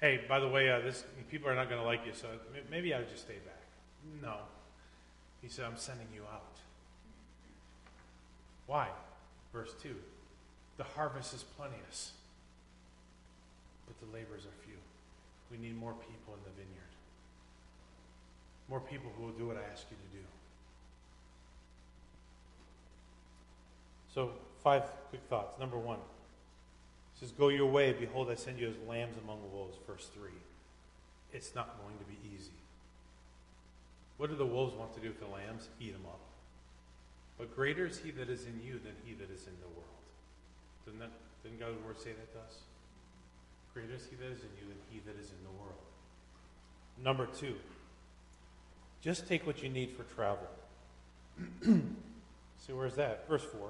Hey, 0.00 0.24
by 0.28 0.40
the 0.40 0.48
way, 0.48 0.70
uh, 0.70 0.80
this 0.80 1.04
people 1.30 1.48
are 1.48 1.54
not 1.54 1.68
going 1.68 1.80
to 1.80 1.86
like 1.86 2.04
you, 2.04 2.12
so 2.14 2.26
maybe 2.70 2.94
I 2.94 2.98
would 2.98 3.10
just 3.10 3.24
stay 3.24 3.34
back. 3.34 3.62
No. 4.22 4.36
He 5.42 5.48
said, 5.48 5.64
I'm 5.64 5.76
sending 5.76 6.08
you 6.14 6.22
out. 6.22 6.56
Why? 8.66 8.88
Verse 9.52 9.72
2 9.82 9.94
The 10.76 10.84
harvest 10.84 11.34
is 11.34 11.42
plenteous, 11.42 12.12
but 13.86 13.98
the 14.00 14.06
laborers 14.16 14.44
are 14.44 14.64
few. 14.64 14.76
We 15.50 15.58
need 15.58 15.76
more 15.78 15.92
people 15.92 16.34
in 16.34 16.40
the 16.44 16.50
vineyard. 16.50 16.82
More 18.68 18.80
people 18.80 19.10
who 19.16 19.24
will 19.24 19.32
do 19.32 19.46
what 19.46 19.56
I 19.56 19.72
ask 19.72 19.86
you 19.90 19.96
to 19.96 20.16
do. 20.16 20.24
So, 24.12 24.32
five 24.64 24.82
quick 25.10 25.22
thoughts. 25.28 25.58
Number 25.60 25.78
one, 25.78 25.98
it 25.98 27.20
says, 27.20 27.30
Go 27.30 27.48
your 27.48 27.66
way. 27.66 27.92
Behold, 27.92 28.30
I 28.30 28.34
send 28.34 28.58
you 28.58 28.68
as 28.68 28.74
lambs 28.88 29.16
among 29.22 29.38
wolves. 29.52 29.76
Verse 29.86 30.08
3. 30.14 30.30
It's 31.32 31.54
not 31.54 31.78
going 31.82 31.96
to 31.98 32.04
be 32.04 32.16
easy. 32.34 32.50
What 34.16 34.30
do 34.30 34.36
the 34.36 34.46
wolves 34.46 34.74
want 34.74 34.94
to 34.94 35.00
do 35.00 35.08
with 35.08 35.20
the 35.20 35.26
lambs? 35.26 35.68
Eat 35.80 35.92
them 35.92 36.06
up. 36.06 36.20
But 37.38 37.54
greater 37.54 37.86
is 37.86 37.98
he 37.98 38.10
that 38.12 38.30
is 38.30 38.46
in 38.46 38.60
you 38.64 38.80
than 38.82 38.94
he 39.04 39.12
that 39.14 39.30
is 39.30 39.46
in 39.46 39.52
the 39.60 39.68
world. 39.68 39.84
Didn't, 40.84 41.00
that, 41.00 41.10
didn't 41.42 41.60
God's 41.60 41.84
word 41.84 41.98
say 41.98 42.12
that 42.12 42.32
to 42.32 42.38
us? 42.38 42.60
Greater 43.74 43.94
is 43.94 44.06
he 44.08 44.16
that 44.16 44.32
is 44.32 44.40
in 44.40 44.48
you 44.58 44.68
than 44.68 44.78
he 44.90 45.00
that 45.00 45.20
is 45.20 45.30
in 45.30 45.44
the 45.44 45.50
world. 45.60 45.74
Number 47.02 47.26
two, 47.26 47.56
just 49.02 49.28
take 49.28 49.46
what 49.46 49.62
you 49.62 49.68
need 49.68 49.92
for 49.92 50.04
travel. 50.14 50.48
See, 51.62 52.72
where's 52.72 52.94
that? 52.94 53.28
Verse 53.28 53.44
4. 53.44 53.68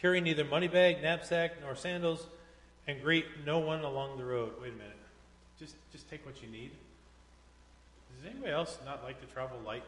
Carry 0.00 0.20
neither 0.20 0.44
money 0.44 0.68
bag, 0.68 1.02
knapsack, 1.02 1.60
nor 1.60 1.74
sandals, 1.74 2.26
and 2.86 3.02
greet 3.02 3.26
no 3.44 3.58
one 3.58 3.80
along 3.80 4.16
the 4.18 4.24
road. 4.24 4.52
Wait 4.62 4.68
a 4.68 4.76
minute. 4.76 4.96
Just, 5.58 5.74
just 5.90 6.08
take 6.08 6.24
what 6.24 6.40
you 6.40 6.48
need. 6.48 6.70
Does 8.18 8.32
anybody 8.32 8.52
else 8.52 8.78
not 8.84 9.04
like 9.04 9.20
to 9.20 9.26
travel 9.32 9.58
light? 9.64 9.84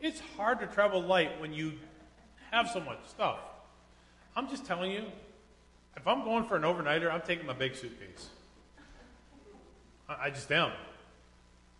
It's 0.00 0.20
hard 0.36 0.58
to 0.60 0.66
travel 0.66 1.00
light 1.00 1.40
when 1.40 1.52
you 1.52 1.74
have 2.50 2.68
so 2.68 2.80
much 2.80 2.98
stuff. 3.08 3.38
I'm 4.34 4.48
just 4.48 4.64
telling 4.64 4.90
you, 4.90 5.04
if 5.96 6.06
I'm 6.08 6.24
going 6.24 6.44
for 6.44 6.56
an 6.56 6.62
overnighter, 6.62 7.10
I'm 7.12 7.20
taking 7.20 7.46
my 7.46 7.52
big 7.52 7.76
suitcase. 7.76 8.28
I, 10.08 10.30
just 10.30 10.50
am. 10.50 10.72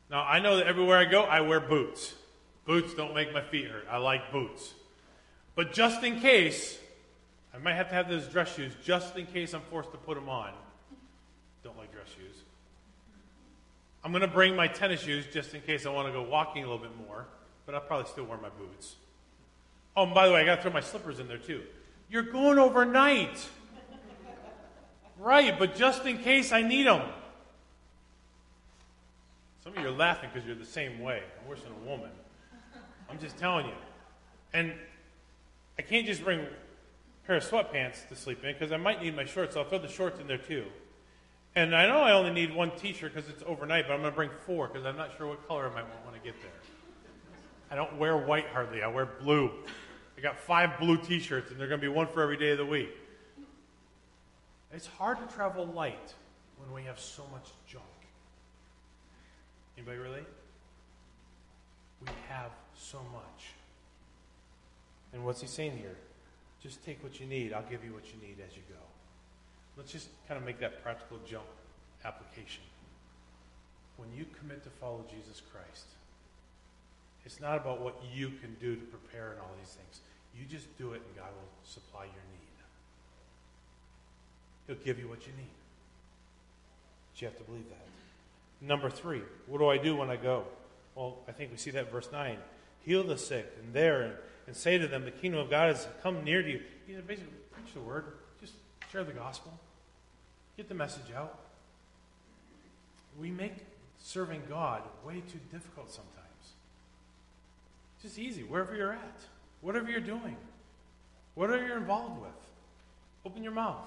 Now, 0.09 0.22
I 0.22 0.38
know 0.38 0.57
that 0.59 0.68
everywhere 0.68 0.98
I 0.98 1.05
go, 1.05 1.22
I 1.22 1.40
wear 1.40 1.59
boots. 1.59 2.14
Boots 2.64 2.94
don't 2.94 3.14
make 3.14 3.32
my 3.32 3.42
feet 3.42 3.66
hurt. 3.66 3.86
I 3.90 3.96
like 3.96 4.30
boots. 4.30 4.74
But 5.57 5.72
just 5.72 6.05
in 6.05 6.20
case, 6.20 6.78
I 7.53 7.59
might 7.59 7.74
have 7.74 7.88
to 7.88 7.94
have 7.94 8.09
those 8.09 8.28
dress 8.28 8.55
shoes 8.55 8.72
just 8.84 9.16
in 9.16 9.26
case 9.26 9.53
I'm 9.53 9.62
forced 9.62 9.90
to 9.92 9.98
put 9.98 10.14
them 10.14 10.28
on. 10.28 10.53
Don't 11.64 11.76
like 11.76 11.90
dress 11.92 12.07
shoes. 12.09 12.39
I'm 14.03 14.12
going 14.12 14.22
to 14.22 14.28
bring 14.28 14.57
my 14.57 14.66
tennis 14.66 15.01
shoes 15.01 15.26
just 15.32 15.55
in 15.55 15.61
case 15.61 15.84
I 15.84 15.90
want 15.90 16.09
to 16.09 16.12
go 16.12 16.22
walking 16.22 16.64
a 16.64 16.66
little 16.66 16.82
bit 16.82 16.96
more, 17.07 17.26
but 17.66 17.74
I'll 17.74 17.80
probably 17.82 18.11
still 18.11 18.24
wear 18.24 18.38
my 18.38 18.48
boots. 18.48 18.96
Oh, 19.96 20.05
and 20.05 20.14
by 20.14 20.26
the 20.26 20.32
way, 20.32 20.40
I 20.40 20.44
got 20.44 20.57
to 20.57 20.62
throw 20.62 20.72
my 20.72 20.80
slippers 20.80 21.18
in 21.18 21.28
there 21.28 21.38
too. 21.38 21.62
You're 22.09 22.22
going 22.22 22.59
overnight. 22.59 23.46
right, 25.18 25.59
but 25.59 25.76
just 25.76 26.07
in 26.07 26.18
case 26.18 26.53
I 26.53 26.62
need 26.62 26.86
them. 26.86 27.03
Some 29.62 29.76
of 29.76 29.82
you 29.82 29.88
are 29.88 29.92
laughing 29.92 30.30
because 30.32 30.46
you're 30.46 30.57
the 30.57 30.64
same 30.64 31.01
way. 31.01 31.22
I'm 31.40 31.48
worse 31.48 31.61
than 31.62 31.72
a 31.72 31.88
woman. 31.88 32.11
I'm 33.11 33.18
just 33.18 33.36
telling 33.36 33.66
you. 33.66 33.74
And 34.55 34.72
I 35.78 35.82
can't 35.82 36.07
just 36.07 36.24
bring 36.24 36.40
a 36.40 36.48
pair 37.26 37.36
of 37.36 37.44
sweatpants 37.44 38.09
to 38.09 38.16
sleep 38.16 38.42
in 38.44 38.53
because 38.55 38.72
I 38.72 38.78
might 38.78 39.03
need 39.03 39.14
my 39.14 39.24
shorts. 39.24 39.55
So 39.55 39.61
I'll 39.61 39.68
throw 39.68 39.78
the 39.78 39.88
shorts 39.88 40.18
in 40.18 40.26
there 40.26 40.38
too. 40.38 40.64
And 41.57 41.74
I 41.74 41.86
know 41.86 42.01
I 42.01 42.12
only 42.12 42.32
need 42.32 42.55
one 42.55 42.70
T-shirt 42.76 43.14
because 43.14 43.28
it's 43.28 43.42
overnight, 43.44 43.86
but 43.88 43.94
I'm 43.94 44.01
going 44.01 44.12
to 44.12 44.16
bring 44.16 44.30
four 44.46 44.68
because 44.68 44.86
I'm 44.86 44.96
not 44.96 45.11
sure 45.16 45.26
what 45.26 45.46
color 45.48 45.68
I 45.68 45.74
might 45.74 45.84
want 46.05 46.14
I 46.14 46.24
get 46.24 46.40
there. 46.40 46.51
I 47.70 47.74
don't 47.74 47.98
wear 47.98 48.16
white 48.16 48.46
hardly. 48.48 48.82
I 48.82 48.88
wear 48.88 49.07
blue. 49.07 49.51
I 50.16 50.20
got 50.20 50.38
five 50.38 50.78
blue 50.78 50.96
T-shirts, 50.96 51.51
and 51.51 51.59
they're 51.59 51.68
going 51.68 51.80
to 51.80 51.86
be 51.86 51.92
one 51.92 52.07
for 52.07 52.22
every 52.22 52.36
day 52.36 52.51
of 52.51 52.59
the 52.59 52.66
week. 52.66 52.90
It's 54.72 54.86
hard 54.86 55.18
to 55.18 55.34
travel 55.34 55.66
light 55.66 56.14
when 56.59 56.72
we 56.72 56.86
have 56.86 57.01
so 57.01 57.24
much 57.32 57.48
junk. 57.66 57.84
Anybody 59.76 59.98
relate? 59.98 60.26
We 62.03 62.09
have 62.28 62.51
so 62.78 62.98
much. 63.12 63.55
And 65.12 65.24
what's 65.24 65.40
he 65.40 65.46
saying 65.46 65.76
here? 65.78 65.96
Just 66.62 66.84
take 66.84 67.03
what 67.03 67.18
you 67.18 67.26
need. 67.26 67.53
I'll 67.53 67.68
give 67.68 67.84
you 67.84 67.92
what 67.92 68.05
you 68.07 68.20
need 68.20 68.36
as 68.46 68.55
you 68.55 68.62
go. 68.68 68.89
Let's 69.77 69.93
just 69.93 70.09
kind 70.29 70.39
of 70.39 70.45
make 70.45 70.59
that 70.61 70.83
practical 70.83 71.18
jump 71.27 71.47
application. 72.05 72.62
When 73.97 74.09
you 74.16 74.27
commit 74.39 74.62
to 74.64 74.71
follow 74.71 75.05
Jesus 75.11 75.43
Christ, 75.53 75.87
it's 77.25 77.41
not 77.41 77.57
about 77.57 77.81
what 77.81 78.01
you 78.14 78.29
can 78.41 78.57
do 78.61 78.75
to 78.75 78.83
prepare 78.83 79.33
and 79.33 79.41
all 79.41 79.51
these 79.59 79.75
things. 79.75 80.01
You 80.39 80.47
just 80.47 80.66
do 80.79 80.93
it 80.93 81.03
and 81.07 81.16
God 81.16 81.29
will 81.35 81.51
supply 81.64 82.05
your 82.05 82.12
need. 82.12 82.41
He'll 84.66 84.85
give 84.85 84.99
you 84.99 85.09
what 85.09 85.27
you 85.27 85.33
need. 85.37 85.51
But 87.12 87.21
you 87.21 87.29
have 87.29 87.37
to 87.39 87.45
believe 87.45 87.68
that. 87.68 87.87
Number 88.61 88.91
three, 88.91 89.23
what 89.47 89.59
do 89.59 89.68
I 89.68 89.79
do 89.79 89.97
when 89.97 90.11
I 90.11 90.16
go? 90.16 90.45
Well, 90.95 91.18
I 91.29 91.33
think 91.33 91.51
we 91.51 91.57
see 91.57 91.71
that 91.73 91.91
verse 91.91 92.09
9. 92.12 92.37
Heal 92.85 93.03
the 93.05 93.18
sick 93.18 93.51
and 93.62 93.73
there 93.73 94.03
and, 94.03 94.14
and 94.47 94.57
say 94.57 94.79
to 94.79 94.87
them, 94.87 95.05
the 95.05 95.11
kingdom 95.11 95.41
of 95.41 95.51
God 95.51 95.75
has 95.75 95.87
come 96.03 96.25
near 96.25 96.43
to 96.43 96.51
you. 96.51 96.61
You 96.89 96.97
know, 96.97 97.03
basically, 97.07 97.33
preach 97.53 97.73
the 97.75 97.81
word. 97.81 98.05
Share 98.91 99.05
the 99.05 99.12
gospel. 99.12 99.53
Get 100.57 100.68
the 100.68 100.74
message 100.74 101.12
out. 101.16 101.38
We 103.18 103.30
make 103.30 103.55
serving 103.99 104.43
God 104.49 104.82
way 105.05 105.22
too 105.30 105.38
difficult 105.53 105.91
sometimes. 105.91 106.16
It's 107.97 108.03
Just 108.03 108.18
easy, 108.18 108.43
wherever 108.43 108.74
you're 108.74 108.93
at, 108.93 109.20
whatever 109.61 109.91
you're 109.91 110.01
doing, 110.01 110.36
whatever 111.34 111.66
you're 111.66 111.78
involved 111.78 112.20
with. 112.20 112.30
Open 113.24 113.43
your 113.43 113.53
mouth. 113.53 113.86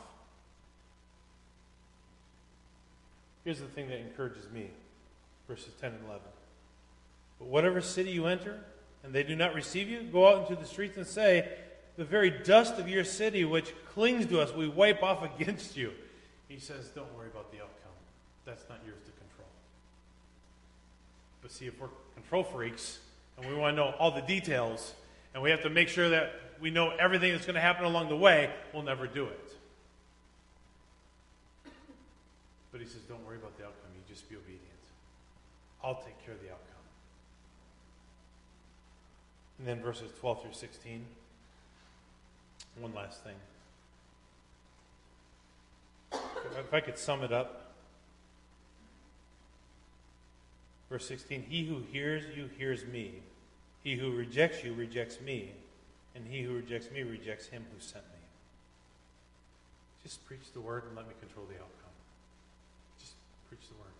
Here's 3.43 3.59
the 3.59 3.65
thing 3.65 3.89
that 3.89 3.99
encourages 3.99 4.49
me 4.49 4.69
verses 5.47 5.73
10 5.81 5.91
and 5.91 6.05
11. 6.05 6.21
But 7.39 7.47
whatever 7.49 7.81
city 7.81 8.11
you 8.11 8.27
enter, 8.27 8.59
and 9.03 9.13
they 9.13 9.23
do 9.23 9.35
not 9.35 9.53
receive 9.53 9.89
you, 9.89 10.03
go 10.03 10.27
out 10.27 10.49
into 10.49 10.61
the 10.61 10.67
streets 10.67 10.95
and 10.95 11.05
say, 11.05 11.49
The 11.95 12.05
very 12.05 12.31
dust 12.31 12.79
of 12.79 12.89
your 12.89 13.03
city 13.03 13.45
which 13.45 13.73
clings 13.93 14.25
to 14.27 14.41
us, 14.41 14.53
we 14.53 14.67
wipe 14.67 15.03
off 15.03 15.23
against 15.23 15.77
you. 15.77 15.91
He 16.47 16.59
says, 16.59 16.89
Don't 16.89 17.13
worry 17.15 17.27
about 17.27 17.51
the 17.51 17.57
outcome. 17.57 17.91
That's 18.45 18.67
not 18.69 18.79
yours 18.85 18.99
to 19.05 19.11
control. 19.11 19.47
But 21.41 21.51
see, 21.51 21.67
if 21.67 21.79
we're 21.79 21.89
control 22.15 22.43
freaks 22.43 22.99
and 23.37 23.47
we 23.47 23.55
want 23.55 23.75
to 23.75 23.83
know 23.83 23.93
all 23.99 24.11
the 24.11 24.21
details 24.21 24.93
and 25.33 25.43
we 25.43 25.51
have 25.51 25.61
to 25.63 25.69
make 25.69 25.87
sure 25.87 26.09
that 26.09 26.33
we 26.61 26.69
know 26.69 26.91
everything 26.91 27.31
that's 27.31 27.45
going 27.45 27.55
to 27.55 27.61
happen 27.61 27.85
along 27.85 28.09
the 28.09 28.17
way, 28.17 28.49
we'll 28.73 28.83
never 28.83 29.07
do 29.07 29.25
it. 29.25 29.55
But 32.71 32.81
he 32.81 32.87
says, 32.87 33.01
Don't 33.07 33.23
worry 33.25 33.37
about 33.37 33.55
the 33.57 33.65
outcome. 33.65 33.91
You 33.95 34.01
just 34.07 34.27
be 34.29 34.35
obedient. 34.35 34.61
I'll 35.83 35.95
take 35.95 36.23
care 36.25 36.33
of 36.33 36.41
the 36.41 36.47
outcome. 36.47 36.59
And 39.59 39.67
then 39.67 39.81
verses 39.81 40.11
12 40.19 40.41
through 40.41 40.53
16. 40.53 41.05
One 42.79 42.93
last 42.93 43.23
thing. 43.23 43.35
if 46.11 46.73
I 46.73 46.79
could 46.79 46.97
sum 46.97 47.23
it 47.23 47.31
up. 47.31 47.73
Verse 50.89 51.07
16 51.07 51.45
He 51.49 51.65
who 51.65 51.81
hears 51.91 52.23
you 52.35 52.49
hears 52.57 52.85
me. 52.85 53.13
He 53.83 53.95
who 53.95 54.11
rejects 54.11 54.63
you 54.63 54.73
rejects 54.73 55.19
me. 55.21 55.51
And 56.15 56.27
he 56.27 56.41
who 56.43 56.53
rejects 56.53 56.91
me 56.91 57.01
rejects 57.01 57.47
him 57.47 57.65
who 57.73 57.79
sent 57.81 58.03
me. 58.05 58.21
Just 60.03 60.23
preach 60.25 60.51
the 60.53 60.61
word 60.61 60.83
and 60.87 60.95
let 60.95 61.07
me 61.07 61.13
control 61.19 61.45
the 61.47 61.55
outcome. 61.55 61.95
Just 62.99 63.13
preach 63.49 63.65
the 63.67 63.75
word. 63.81 63.95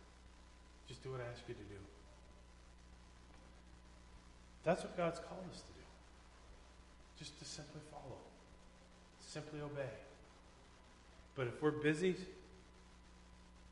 Just 0.88 1.02
do 1.02 1.12
what 1.12 1.22
I 1.22 1.32
ask 1.32 1.42
you 1.48 1.56
to 1.56 1.62
do. 1.62 1.80
That's 4.64 4.84
what 4.84 4.96
God's 4.96 5.20
called 5.20 5.44
us 5.52 5.62
to 5.62 5.74
do. 5.74 5.86
Just 7.18 7.40
to 7.40 7.46
simply 7.46 7.82
follow, 7.92 8.20
simply 9.34 9.60
obey. 9.62 9.90
But 11.36 11.48
if 11.48 11.62
we're 11.62 11.72
busy 11.72 12.16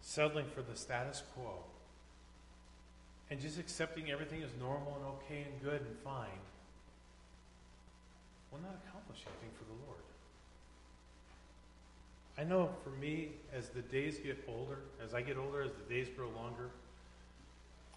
settling 0.02 0.46
for 0.56 0.64
the 0.64 0.76
status 0.76 1.22
quo 1.36 1.54
and 3.30 3.40
just 3.40 3.60
accepting 3.60 4.10
everything 4.10 4.42
as 4.42 4.50
normal 4.60 4.96
and 4.96 5.06
okay 5.06 5.46
and 5.46 5.62
good 5.62 5.82
and 5.82 5.98
fine, 6.04 6.42
we'll 8.52 8.62
not 8.62 8.76
accomplish 8.88 9.20
anything 9.28 9.56
for 9.58 9.66
the 9.66 9.78
Lord. 9.86 10.02
I 12.40 12.44
know 12.44 12.72
for 12.84 12.90
me, 13.00 13.30
as 13.54 13.70
the 13.70 13.82
days 13.84 14.18
get 14.18 14.44
older, 14.48 14.80
as 15.06 15.14
I 15.14 15.22
get 15.22 15.38
older, 15.38 15.62
as 15.62 15.72
the 15.74 15.94
days 15.94 16.08
grow 16.10 16.30
longer, 16.36 16.72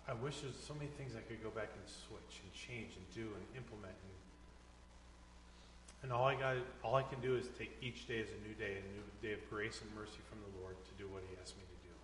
I 0.06 0.12
wish 0.12 0.40
there's 0.40 0.54
so 0.54 0.74
many 0.74 0.90
things 0.98 1.12
I 1.16 1.22
could 1.26 1.42
go 1.42 1.48
back 1.48 1.70
and 1.72 1.88
switch 1.88 2.42
and 2.42 2.52
change 2.52 2.92
and 2.96 3.06
do 3.14 3.22
and 3.22 3.44
implement 3.56 3.94
and 3.96 4.23
and 6.04 6.12
all 6.12 6.28
I 6.28 6.36
got, 6.36 6.60
all 6.84 6.96
I 6.96 7.02
can 7.02 7.18
do 7.24 7.34
is 7.34 7.48
take 7.56 7.72
each 7.80 8.06
day 8.06 8.20
as 8.20 8.28
a 8.28 8.40
new 8.46 8.52
day, 8.60 8.76
a 8.76 8.84
new 8.92 9.00
day 9.24 9.32
of 9.32 9.40
grace 9.48 9.80
and 9.80 9.88
mercy 9.96 10.20
from 10.28 10.36
the 10.44 10.60
Lord 10.60 10.76
to 10.76 10.92
do 11.00 11.08
what 11.08 11.24
He 11.24 11.32
asks 11.40 11.56
me 11.56 11.64
to 11.64 11.80
do. 11.88 11.94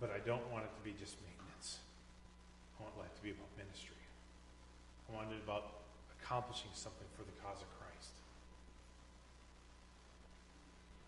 But 0.00 0.08
I 0.08 0.24
don't 0.24 0.48
want 0.48 0.64
it 0.64 0.72
to 0.72 0.80
be 0.80 0.96
just 0.96 1.20
maintenance. 1.20 1.84
I 2.80 2.82
want 2.82 2.96
life 2.96 3.12
to 3.14 3.22
be 3.22 3.28
about 3.28 3.52
ministry. 3.60 4.00
I 5.12 5.12
want 5.12 5.28
it 5.36 5.44
about 5.44 5.84
accomplishing 6.16 6.72
something 6.72 7.12
for 7.12 7.28
the 7.28 7.36
cause 7.44 7.60
of 7.60 7.68
Christ. 7.76 8.16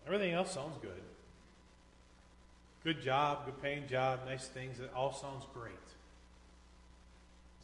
Everything 0.05 0.37
else 0.37 0.53
sounds 0.53 0.77
good. 0.85 1.01
Good 2.85 3.01
job, 3.01 3.45
good 3.49 3.59
paying 3.59 3.89
job, 3.89 4.19
nice 4.29 4.45
things. 4.45 4.79
It 4.79 4.93
all 4.95 5.11
sounds 5.11 5.49
great. 5.51 5.73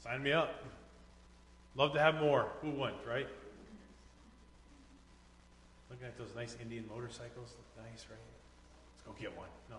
Sign 0.02 0.24
me 0.24 0.34
up. 0.34 0.58
Love 1.76 1.94
to 1.94 2.00
have 2.00 2.16
more. 2.16 2.50
Who 2.62 2.70
wouldn't, 2.70 3.02
right? 3.08 3.28
Looking 5.90 6.08
at 6.08 6.18
those 6.18 6.34
nice 6.36 6.56
Indian 6.62 6.86
motorcycles, 6.88 7.54
look 7.58 7.86
nice, 7.86 8.06
right? 8.10 8.18
Let's 8.18 9.04
go 9.06 9.14
get 9.20 9.36
one. 9.38 9.50
No. 9.70 9.78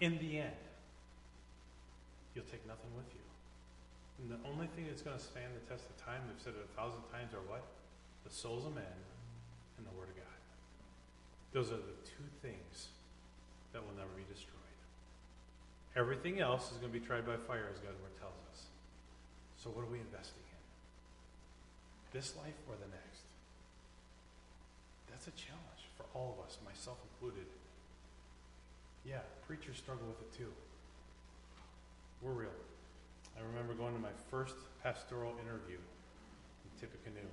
In 0.00 0.18
the 0.18 0.38
end, 0.38 0.60
you'll 2.34 2.50
take 2.50 2.66
nothing 2.66 2.90
with 2.96 3.06
you. 3.14 3.26
And 4.18 4.32
the 4.32 4.40
only 4.48 4.66
thing 4.74 4.86
that's 4.88 5.02
going 5.02 5.16
to 5.16 5.22
stand 5.22 5.52
the 5.54 5.64
test 5.68 5.84
of 5.88 5.94
time, 6.00 6.20
we've 6.26 6.40
said 6.40 6.54
it 6.56 6.64
a 6.64 6.72
thousand 6.78 7.04
times, 7.12 7.34
are 7.34 7.44
what? 7.48 7.62
The 8.24 8.32
souls 8.32 8.66
of 8.66 8.74
men 8.74 8.96
and 9.78 9.86
the 9.86 9.94
Word 9.98 10.08
of 10.08 10.16
God. 10.16 10.40
Those 11.52 11.70
are 11.70 11.80
the 11.80 11.98
two 12.04 12.26
things 12.42 12.92
that 13.72 13.82
will 13.84 13.94
never 13.96 14.12
be 14.16 14.24
destroyed. 14.32 14.56
Everything 15.96 16.40
else 16.40 16.72
is 16.72 16.78
going 16.78 16.92
to 16.92 16.98
be 16.98 17.04
tried 17.04 17.24
by 17.24 17.36
fire, 17.36 17.68
as 17.72 17.80
God's 17.80 18.00
Word 18.00 18.16
tells 18.20 18.36
us. 18.52 18.68
So, 19.56 19.70
what 19.70 19.84
are 19.84 19.92
we 19.92 20.00
investing 20.00 20.44
in? 20.44 20.45
This 22.16 22.32
life 22.40 22.56
or 22.64 22.72
the 22.80 22.88
next? 22.88 23.28
That's 25.12 25.28
a 25.28 25.36
challenge 25.36 25.84
for 26.00 26.08
all 26.16 26.32
of 26.32 26.48
us, 26.48 26.56
myself 26.64 26.96
included. 27.12 27.44
Yeah, 29.04 29.20
preachers 29.44 29.76
struggle 29.76 30.08
with 30.08 30.24
it 30.24 30.32
too. 30.32 30.48
We're 32.24 32.48
real. 32.48 32.56
I 33.36 33.44
remember 33.44 33.76
going 33.76 33.92
to 33.92 34.00
my 34.00 34.16
first 34.32 34.56
pastoral 34.80 35.36
interview 35.44 35.76
in 35.76 36.70
Tippecanoe. 36.80 37.28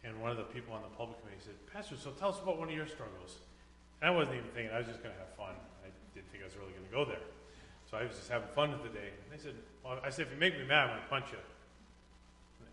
And 0.00 0.16
one 0.24 0.32
of 0.32 0.40
the 0.40 0.48
people 0.48 0.72
on 0.72 0.80
the 0.80 0.96
public 0.96 1.20
committee 1.20 1.44
said, 1.44 1.60
Pastor, 1.68 2.00
so 2.00 2.16
tell 2.16 2.32
us 2.32 2.40
about 2.40 2.56
one 2.56 2.72
of 2.72 2.74
your 2.74 2.88
struggles. 2.88 3.36
And 4.00 4.08
I 4.08 4.16
wasn't 4.16 4.40
even 4.40 4.48
thinking, 4.56 4.72
I 4.72 4.80
was 4.80 4.88
just 4.88 5.04
going 5.04 5.12
to 5.12 5.20
have 5.20 5.36
fun. 5.36 5.52
I 5.84 5.92
didn't 6.16 6.32
think 6.32 6.40
I 6.40 6.48
was 6.48 6.56
really 6.56 6.72
going 6.72 6.88
to 6.88 6.96
go 6.96 7.04
there. 7.04 7.28
So 7.84 8.00
I 8.00 8.08
was 8.08 8.16
just 8.16 8.32
having 8.32 8.48
fun 8.56 8.72
with 8.72 8.80
the 8.80 8.96
day. 8.96 9.12
And 9.12 9.28
they 9.28 9.36
said, 9.36 9.60
well, 9.84 10.00
I 10.00 10.08
said, 10.08 10.24
if 10.24 10.32
you 10.32 10.40
make 10.40 10.56
me 10.56 10.64
mad, 10.64 10.88
I'm 10.88 10.96
going 10.96 11.04
to 11.04 11.12
punch 11.12 11.36
you. 11.36 11.44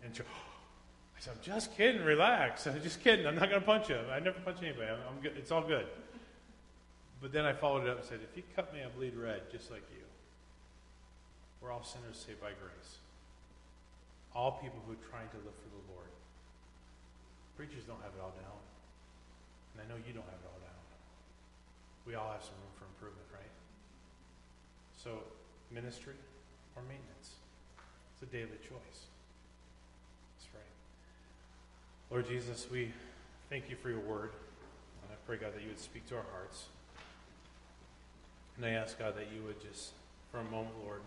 And 0.04 0.14
she, 0.14 0.22
I 1.16 1.20
said, 1.20 1.34
I'm 1.36 1.42
just 1.42 1.76
kidding, 1.76 2.02
relax. 2.02 2.66
I'm 2.68 2.82
just 2.82 3.02
kidding. 3.02 3.26
I'm 3.26 3.36
not 3.36 3.48
going 3.50 3.60
to 3.60 3.66
punch 3.66 3.88
you. 3.88 3.98
I 4.12 4.20
never 4.20 4.38
punch 4.40 4.58
anybody. 4.62 4.86
I'm, 4.86 4.98
I'm 5.16 5.22
good. 5.22 5.36
It's 5.36 5.50
all 5.50 5.62
good. 5.62 5.86
But 7.20 7.32
then 7.32 7.44
I 7.44 7.52
followed 7.52 7.84
it 7.84 7.90
up 7.90 7.98
and 7.98 8.06
said, 8.06 8.20
if 8.22 8.36
you 8.36 8.42
cut 8.54 8.72
me, 8.72 8.80
I 8.80 8.88
bleed 8.94 9.16
red, 9.16 9.50
just 9.50 9.70
like 9.70 9.82
you. 9.90 10.06
We're 11.60 11.72
all 11.72 11.82
sinners 11.82 12.14
saved 12.14 12.40
by 12.40 12.54
grace. 12.54 13.02
All 14.34 14.62
people 14.62 14.78
who 14.86 14.94
are 14.94 15.04
trying 15.10 15.26
to 15.34 15.38
live 15.42 15.56
for 15.58 15.70
the 15.74 15.82
Lord. 15.90 16.10
Preachers 17.58 17.82
don't 17.90 17.98
have 18.06 18.14
it 18.14 18.22
all 18.22 18.34
down. 18.38 18.62
And 19.74 19.82
I 19.82 19.84
know 19.90 19.98
you 19.98 20.14
don't 20.14 20.30
have 20.30 20.38
it 20.38 20.46
all 20.46 20.62
down. 20.62 20.82
We 22.06 22.14
all 22.14 22.30
have 22.30 22.46
some 22.46 22.54
room 22.62 22.74
for 22.78 22.86
improvement, 22.86 23.26
right? 23.34 23.54
So, 24.94 25.26
ministry 25.74 26.14
or 26.78 26.82
maintenance? 26.86 27.42
It's 28.14 28.22
a 28.22 28.30
daily 28.30 28.62
choice. 28.62 29.10
Lord 32.10 32.26
Jesus, 32.26 32.66
we 32.72 32.90
thank 33.50 33.68
you 33.68 33.76
for 33.76 33.90
your 33.90 34.00
word. 34.00 34.30
And 35.02 35.12
I 35.12 35.16
pray, 35.26 35.36
God, 35.36 35.54
that 35.54 35.60
you 35.60 35.68
would 35.68 35.78
speak 35.78 36.08
to 36.08 36.16
our 36.16 36.24
hearts. 36.32 36.64
And 38.56 38.64
I 38.64 38.70
ask, 38.70 38.98
God, 38.98 39.14
that 39.16 39.26
you 39.34 39.42
would 39.46 39.60
just, 39.60 39.92
for 40.32 40.38
a 40.38 40.44
moment, 40.44 40.74
Lord, 40.82 41.02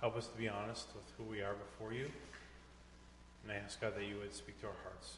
help 0.00 0.16
us 0.16 0.26
to 0.26 0.36
be 0.36 0.50
honest 0.50 0.88
with 0.94 1.04
who 1.16 1.24
we 1.24 1.40
are 1.40 1.54
before 1.54 1.94
you. 1.94 2.10
And 3.42 3.52
I 3.52 3.54
ask, 3.56 3.80
God, 3.80 3.96
that 3.96 4.04
you 4.04 4.16
would 4.20 4.34
speak 4.34 4.60
to 4.60 4.66
our 4.66 4.76
hearts. 4.82 5.16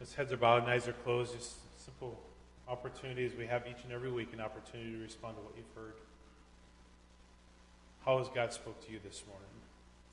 As 0.00 0.14
heads 0.14 0.32
are 0.32 0.36
bowed 0.36 0.62
and 0.62 0.70
eyes 0.70 0.86
are 0.86 0.92
closed, 0.92 1.34
just 1.34 1.56
simple 1.84 2.16
opportunities 2.68 3.32
we 3.36 3.46
have 3.46 3.64
each 3.66 3.82
and 3.82 3.92
every 3.92 4.12
week 4.12 4.32
an 4.32 4.40
opportunity 4.40 4.92
to 4.92 5.02
respond 5.02 5.36
to 5.36 5.42
what 5.42 5.54
you've 5.56 5.74
heard. 5.74 5.94
How 8.04 8.18
has 8.18 8.28
God 8.28 8.52
spoke 8.52 8.86
to 8.86 8.92
you 8.92 9.00
this 9.02 9.24
morning 9.26 9.48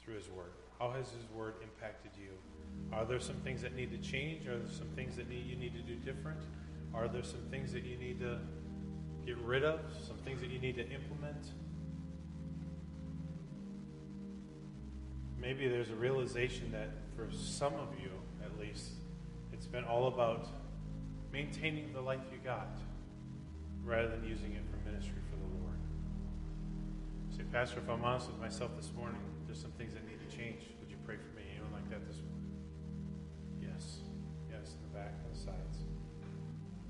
through 0.04 0.16
his 0.16 0.28
word? 0.30 0.50
How 0.80 0.92
has 0.92 1.10
his 1.10 1.24
word 1.34 1.56
impacted 1.62 2.12
you? 2.18 2.32
Are 2.92 3.06
there 3.06 3.20
some 3.20 3.36
things 3.38 3.62
that 3.62 3.76
need 3.76 3.92
to 3.92 3.98
change? 3.98 4.48
Are 4.48 4.58
there 4.58 4.72
some 4.72 4.88
things 4.96 5.16
that 5.16 5.30
need, 5.30 5.46
you 5.46 5.56
need 5.56 5.74
to 5.74 5.82
do 5.82 5.96
different? 5.96 6.40
Are 6.94 7.08
there 7.08 7.24
some 7.24 7.42
things 7.50 7.72
that 7.74 7.84
you 7.84 7.98
need 7.98 8.20
to 8.20 8.40
get 9.26 9.38
rid 9.38 9.64
of? 9.64 9.80
Some 10.06 10.18
things 10.18 10.42
that 10.42 10.50
you 10.50 10.60
need 10.60 10.76
to 10.76 10.90
implement? 10.90 11.52
Maybe 15.40 15.68
there's 15.68 15.90
a 15.90 15.96
realization 15.96 16.72
that 16.72 16.90
for 17.16 17.30
some 17.32 17.74
of 17.76 17.90
you, 18.02 18.10
at 18.44 18.60
least, 18.60 18.92
it's 19.54 19.68
been 19.68 19.84
all 19.84 20.08
about 20.08 20.48
maintaining 21.32 21.94
the 21.94 22.02
life 22.02 22.22
you 22.32 22.38
got 22.44 22.80
rather 23.84 24.10
than 24.10 24.24
using 24.24 24.54
it 24.54 24.64
for 24.70 24.90
ministry 24.90 25.22
for 25.30 25.38
the 25.38 25.64
Lord. 25.64 25.78
Say, 27.36 27.44
Pastor, 27.52 27.80
if 27.80 27.90
I'm 27.90 28.04
honest 28.04 28.28
with 28.28 28.40
myself 28.40 28.72
this 28.76 28.92
morning, 28.96 29.22
there's 29.46 29.62
some 29.62 29.72
things 29.72 29.94
that 29.94 30.06
need 30.08 30.20
change. 30.36 30.68
Would 30.84 30.92
you 30.92 31.00
pray 31.08 31.16
for 31.16 31.32
me? 31.32 31.48
Anyone 31.56 31.72
like 31.72 31.88
that 31.90 32.04
this 32.08 32.20
morning? 32.20 32.60
Yes. 33.64 34.04
Yes, 34.52 34.76
in 34.76 34.84
the 34.84 34.92
back, 34.92 35.16
on 35.24 35.32
the 35.32 35.40
sides. 35.40 35.88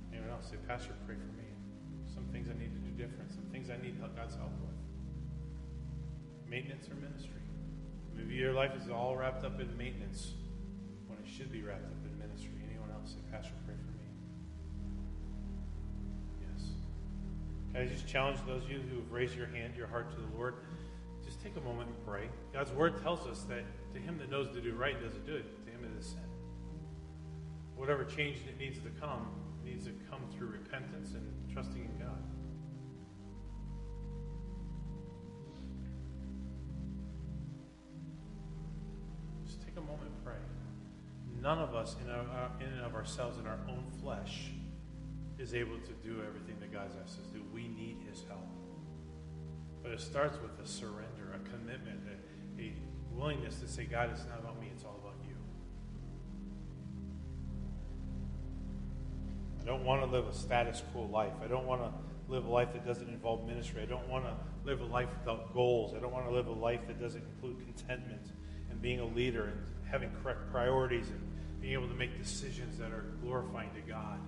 Anyone 0.10 0.34
else? 0.34 0.50
Say, 0.50 0.58
Pastor, 0.68 0.98
pray 1.06 1.16
for 1.16 1.32
me. 1.38 1.46
Some 2.10 2.26
things 2.34 2.50
I 2.50 2.58
need 2.58 2.74
to 2.74 2.82
do 2.82 2.90
different. 2.98 3.30
Some 3.30 3.46
things 3.54 3.70
I 3.70 3.78
need 3.78 4.02
God's 4.02 4.36
help 4.36 4.52
with. 4.66 4.74
Maintenance 6.50 6.90
or 6.90 6.96
ministry. 6.96 7.42
Maybe 8.16 8.34
your 8.36 8.54
life 8.54 8.72
is 8.74 8.90
all 8.90 9.16
wrapped 9.16 9.46
up 9.46 9.60
in 9.60 9.70
maintenance 9.78 10.34
when 11.06 11.20
it 11.20 11.30
should 11.30 11.52
be 11.52 11.62
wrapped 11.62 11.86
up 11.86 12.02
in 12.06 12.18
ministry. 12.18 12.54
Anyone 12.66 12.90
else? 12.90 13.14
Say, 13.14 13.22
Pastor, 13.30 13.54
pray 13.66 13.76
for 13.76 13.92
me. 13.94 14.10
Yes. 16.42 16.72
Can 17.74 17.82
I 17.82 17.86
just 17.86 18.08
challenge 18.08 18.40
those 18.48 18.64
of 18.64 18.72
you 18.72 18.82
who 18.90 18.98
have 18.98 19.12
raised 19.12 19.36
your 19.36 19.48
hand, 19.48 19.76
your 19.76 19.88
heart 19.88 20.10
to 20.12 20.18
the 20.18 20.38
Lord? 20.38 20.56
Take 21.46 21.56
a 21.58 21.62
moment 21.62 21.88
and 21.88 22.06
pray. 22.06 22.28
God's 22.52 22.72
word 22.72 23.00
tells 23.04 23.28
us 23.28 23.44
that 23.44 23.64
to 23.94 24.00
him 24.00 24.18
that 24.18 24.32
knows 24.32 24.50
to 24.56 24.62
do 24.62 24.74
right 24.74 25.00
doesn't 25.00 25.28
do 25.28 25.36
it, 25.36 25.66
to 25.66 25.72
him 25.72 25.84
it 25.84 26.00
is 26.00 26.08
sin. 26.08 26.20
Whatever 27.76 28.04
change 28.04 28.44
that 28.46 28.58
needs 28.58 28.80
to 28.80 28.90
come, 29.00 29.28
needs 29.64 29.86
to 29.86 29.92
come 30.10 30.22
through 30.36 30.48
repentance 30.48 31.14
and 31.14 31.54
trusting 31.54 31.84
in 31.84 32.00
God. 32.00 32.24
Just 39.46 39.62
take 39.62 39.78
a 39.78 39.82
moment 39.82 40.10
and 40.16 40.26
pray. 40.26 40.34
None 41.42 41.60
of 41.60 41.76
us, 41.76 41.96
in, 42.04 42.10
our, 42.10 42.52
in 42.60 42.74
and 42.74 42.82
of 42.82 42.96
ourselves, 42.96 43.38
in 43.38 43.46
our 43.46 43.60
own 43.70 43.86
flesh, 44.02 44.50
is 45.38 45.54
able 45.54 45.78
to 45.78 45.92
do 46.04 46.24
everything 46.28 46.56
that 46.60 46.74
God's 46.74 46.96
asked 46.96 47.20
us 47.20 47.28
to 47.28 47.38
do. 47.38 47.44
We 47.54 47.68
need 47.68 47.98
his 48.10 48.24
help. 48.28 48.65
But 49.86 49.94
it 49.94 50.02
starts 50.02 50.40
with 50.42 50.60
a 50.66 50.68
surrender, 50.68 51.36
a 51.36 51.40
commitment, 51.48 52.00
a, 52.58 52.62
a 52.64 52.74
willingness 53.12 53.60
to 53.60 53.68
say, 53.68 53.84
God, 53.86 54.10
it's 54.12 54.26
not 54.28 54.40
about 54.40 54.60
me, 54.60 54.70
it's 54.74 54.84
all 54.84 55.00
about 55.00 55.14
you. 55.30 55.36
I 59.62 59.64
don't 59.64 59.86
want 59.86 60.02
to 60.02 60.08
live 60.08 60.28
a 60.28 60.34
status 60.34 60.82
quo 60.92 61.04
life. 61.04 61.34
I 61.44 61.48
don't 61.48 61.68
want 61.68 61.82
to 61.82 61.92
live 62.34 62.46
a 62.46 62.50
life 62.50 62.74
that 62.74 62.84
doesn't 62.84 63.08
involve 63.10 63.46
ministry. 63.46 63.84
I 63.84 63.86
don't 63.86 64.10
want 64.10 64.26
to 64.26 64.34
live 64.64 64.82
a 64.82 64.86
life 64.86 65.10
without 65.20 65.54
goals. 65.54 65.94
I 65.96 66.00
don't 66.00 66.12
want 66.12 66.26
to 66.26 66.34
live 66.34 66.48
a 66.48 66.52
life 66.52 66.82
that 66.88 67.00
doesn't 67.00 67.24
include 67.24 67.60
contentment 67.64 68.32
and 68.72 68.82
being 68.82 69.02
a 69.02 69.06
leader 69.06 69.44
and 69.44 69.68
having 69.88 70.10
correct 70.24 70.50
priorities 70.52 71.10
and 71.10 71.22
being 71.62 71.74
able 71.74 71.88
to 71.90 71.94
make 71.94 72.18
decisions 72.18 72.80
that 72.80 72.92
are 72.92 73.06
glorifying 73.22 73.70
to 73.76 73.82
God. 73.82 74.20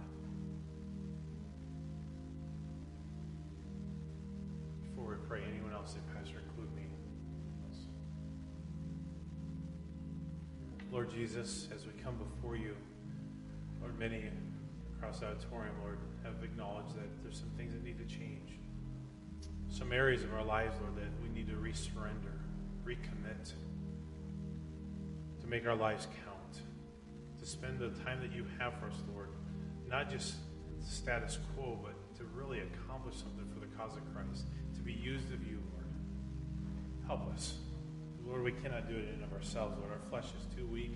Pray, 5.28 5.42
anyone 5.52 5.74
else 5.74 5.94
say, 5.94 6.00
Pastor, 6.16 6.38
include 6.48 6.74
me. 6.76 6.84
Lord 10.92 11.12
Jesus, 11.12 11.68
as 11.76 11.86
we 11.86 11.92
come 12.02 12.16
before 12.16 12.56
you, 12.56 12.76
Lord, 13.82 14.00
many 14.00 14.24
across 14.96 15.20
the 15.20 15.28
auditorium, 15.28 15.76
Lord, 15.84 16.00
have 16.24 16.44
acknowledged 16.44 16.96
that 16.96 17.24
there's 17.24 17.38
some 17.38 17.50
things 17.58 17.74
that 17.74 17.84
need 17.84 17.98
to 17.98 18.06
change. 18.06 18.58
Some 19.70 19.92
areas 19.92 20.24
of 20.24 20.34
our 20.34 20.46
lives, 20.46 20.76
Lord, 20.82 20.96
that 20.96 21.12
we 21.22 21.30
need 21.30 21.48
to 21.50 21.56
resurrender, 21.56 22.40
recommit, 22.86 23.52
to 25.42 25.48
make 25.48 25.68
our 25.68 25.76
lives 25.76 26.08
count, 26.26 26.62
to 27.40 27.46
spend 27.46 27.80
the 27.80 27.90
time 28.04 28.22
that 28.22 28.32
you 28.32 28.46
have 28.60 28.74
for 28.80 28.88
us, 28.88 28.96
Lord, 29.14 29.30
not 29.88 30.10
just 30.10 30.36
status 30.80 31.38
quo, 31.54 31.78
but 31.84 32.16
to 32.18 32.24
really 32.34 32.60
accomplish 32.60 33.18
something 33.18 33.46
for 33.54 33.60
the 33.60 33.68
cause 33.76 33.98
of 33.98 34.04
Christ, 34.14 34.48
be 34.88 34.94
used 34.94 35.34
of 35.34 35.46
you, 35.46 35.60
Lord. 35.74 35.86
Help 37.06 37.34
us. 37.34 37.56
Lord, 38.26 38.42
we 38.42 38.54
cannot 38.54 38.88
do 38.88 38.96
it 38.96 39.10
in 39.14 39.22
of 39.22 39.34
ourselves, 39.34 39.76
Lord. 39.78 39.92
Our 39.92 40.10
flesh 40.10 40.32
is 40.40 40.56
too 40.56 40.66
weak. 40.66 40.96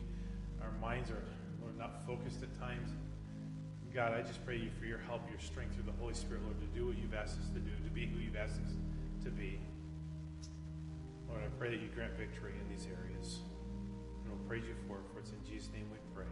Our 0.62 0.72
minds 0.80 1.12
are, 1.12 1.24
Lord, 1.60 1.78
not 1.78 2.08
focused 2.08 2.42
at 2.42 2.58
times. 2.58 2.90
God, 3.94 4.14
I 4.14 4.22
just 4.22 4.44
pray 4.46 4.56
you 4.56 4.70
for 4.80 4.86
your 4.86 5.00
help, 5.00 5.30
your 5.30 5.40
strength 5.40 5.76
through 5.76 5.84
the 5.84 5.98
Holy 6.00 6.14
Spirit, 6.14 6.44
Lord, 6.44 6.56
to 6.62 6.68
do 6.68 6.88
what 6.88 6.98
you've 6.98 7.14
asked 7.14 7.38
us 7.38 7.50
to 7.52 7.60
do, 7.60 7.72
to 7.84 7.92
be 7.92 8.08
who 8.08 8.20
you've 8.20 8.38
asked 8.38 8.64
us 8.64 8.72
to 9.26 9.30
be. 9.30 9.60
Lord, 11.28 11.42
I 11.44 11.48
pray 11.60 11.72
that 11.72 11.82
you 11.82 11.90
grant 11.94 12.16
victory 12.16 12.54
in 12.56 12.74
these 12.74 12.88
areas. 12.88 13.40
And 14.24 14.32
we'll 14.32 14.48
praise 14.48 14.64
you 14.64 14.76
for 14.88 15.00
it, 15.00 15.04
for 15.12 15.20
it's 15.20 15.32
in 15.32 15.44
Jesus' 15.44 15.70
name 15.74 15.92
we 15.92 16.00
pray. 16.16 16.32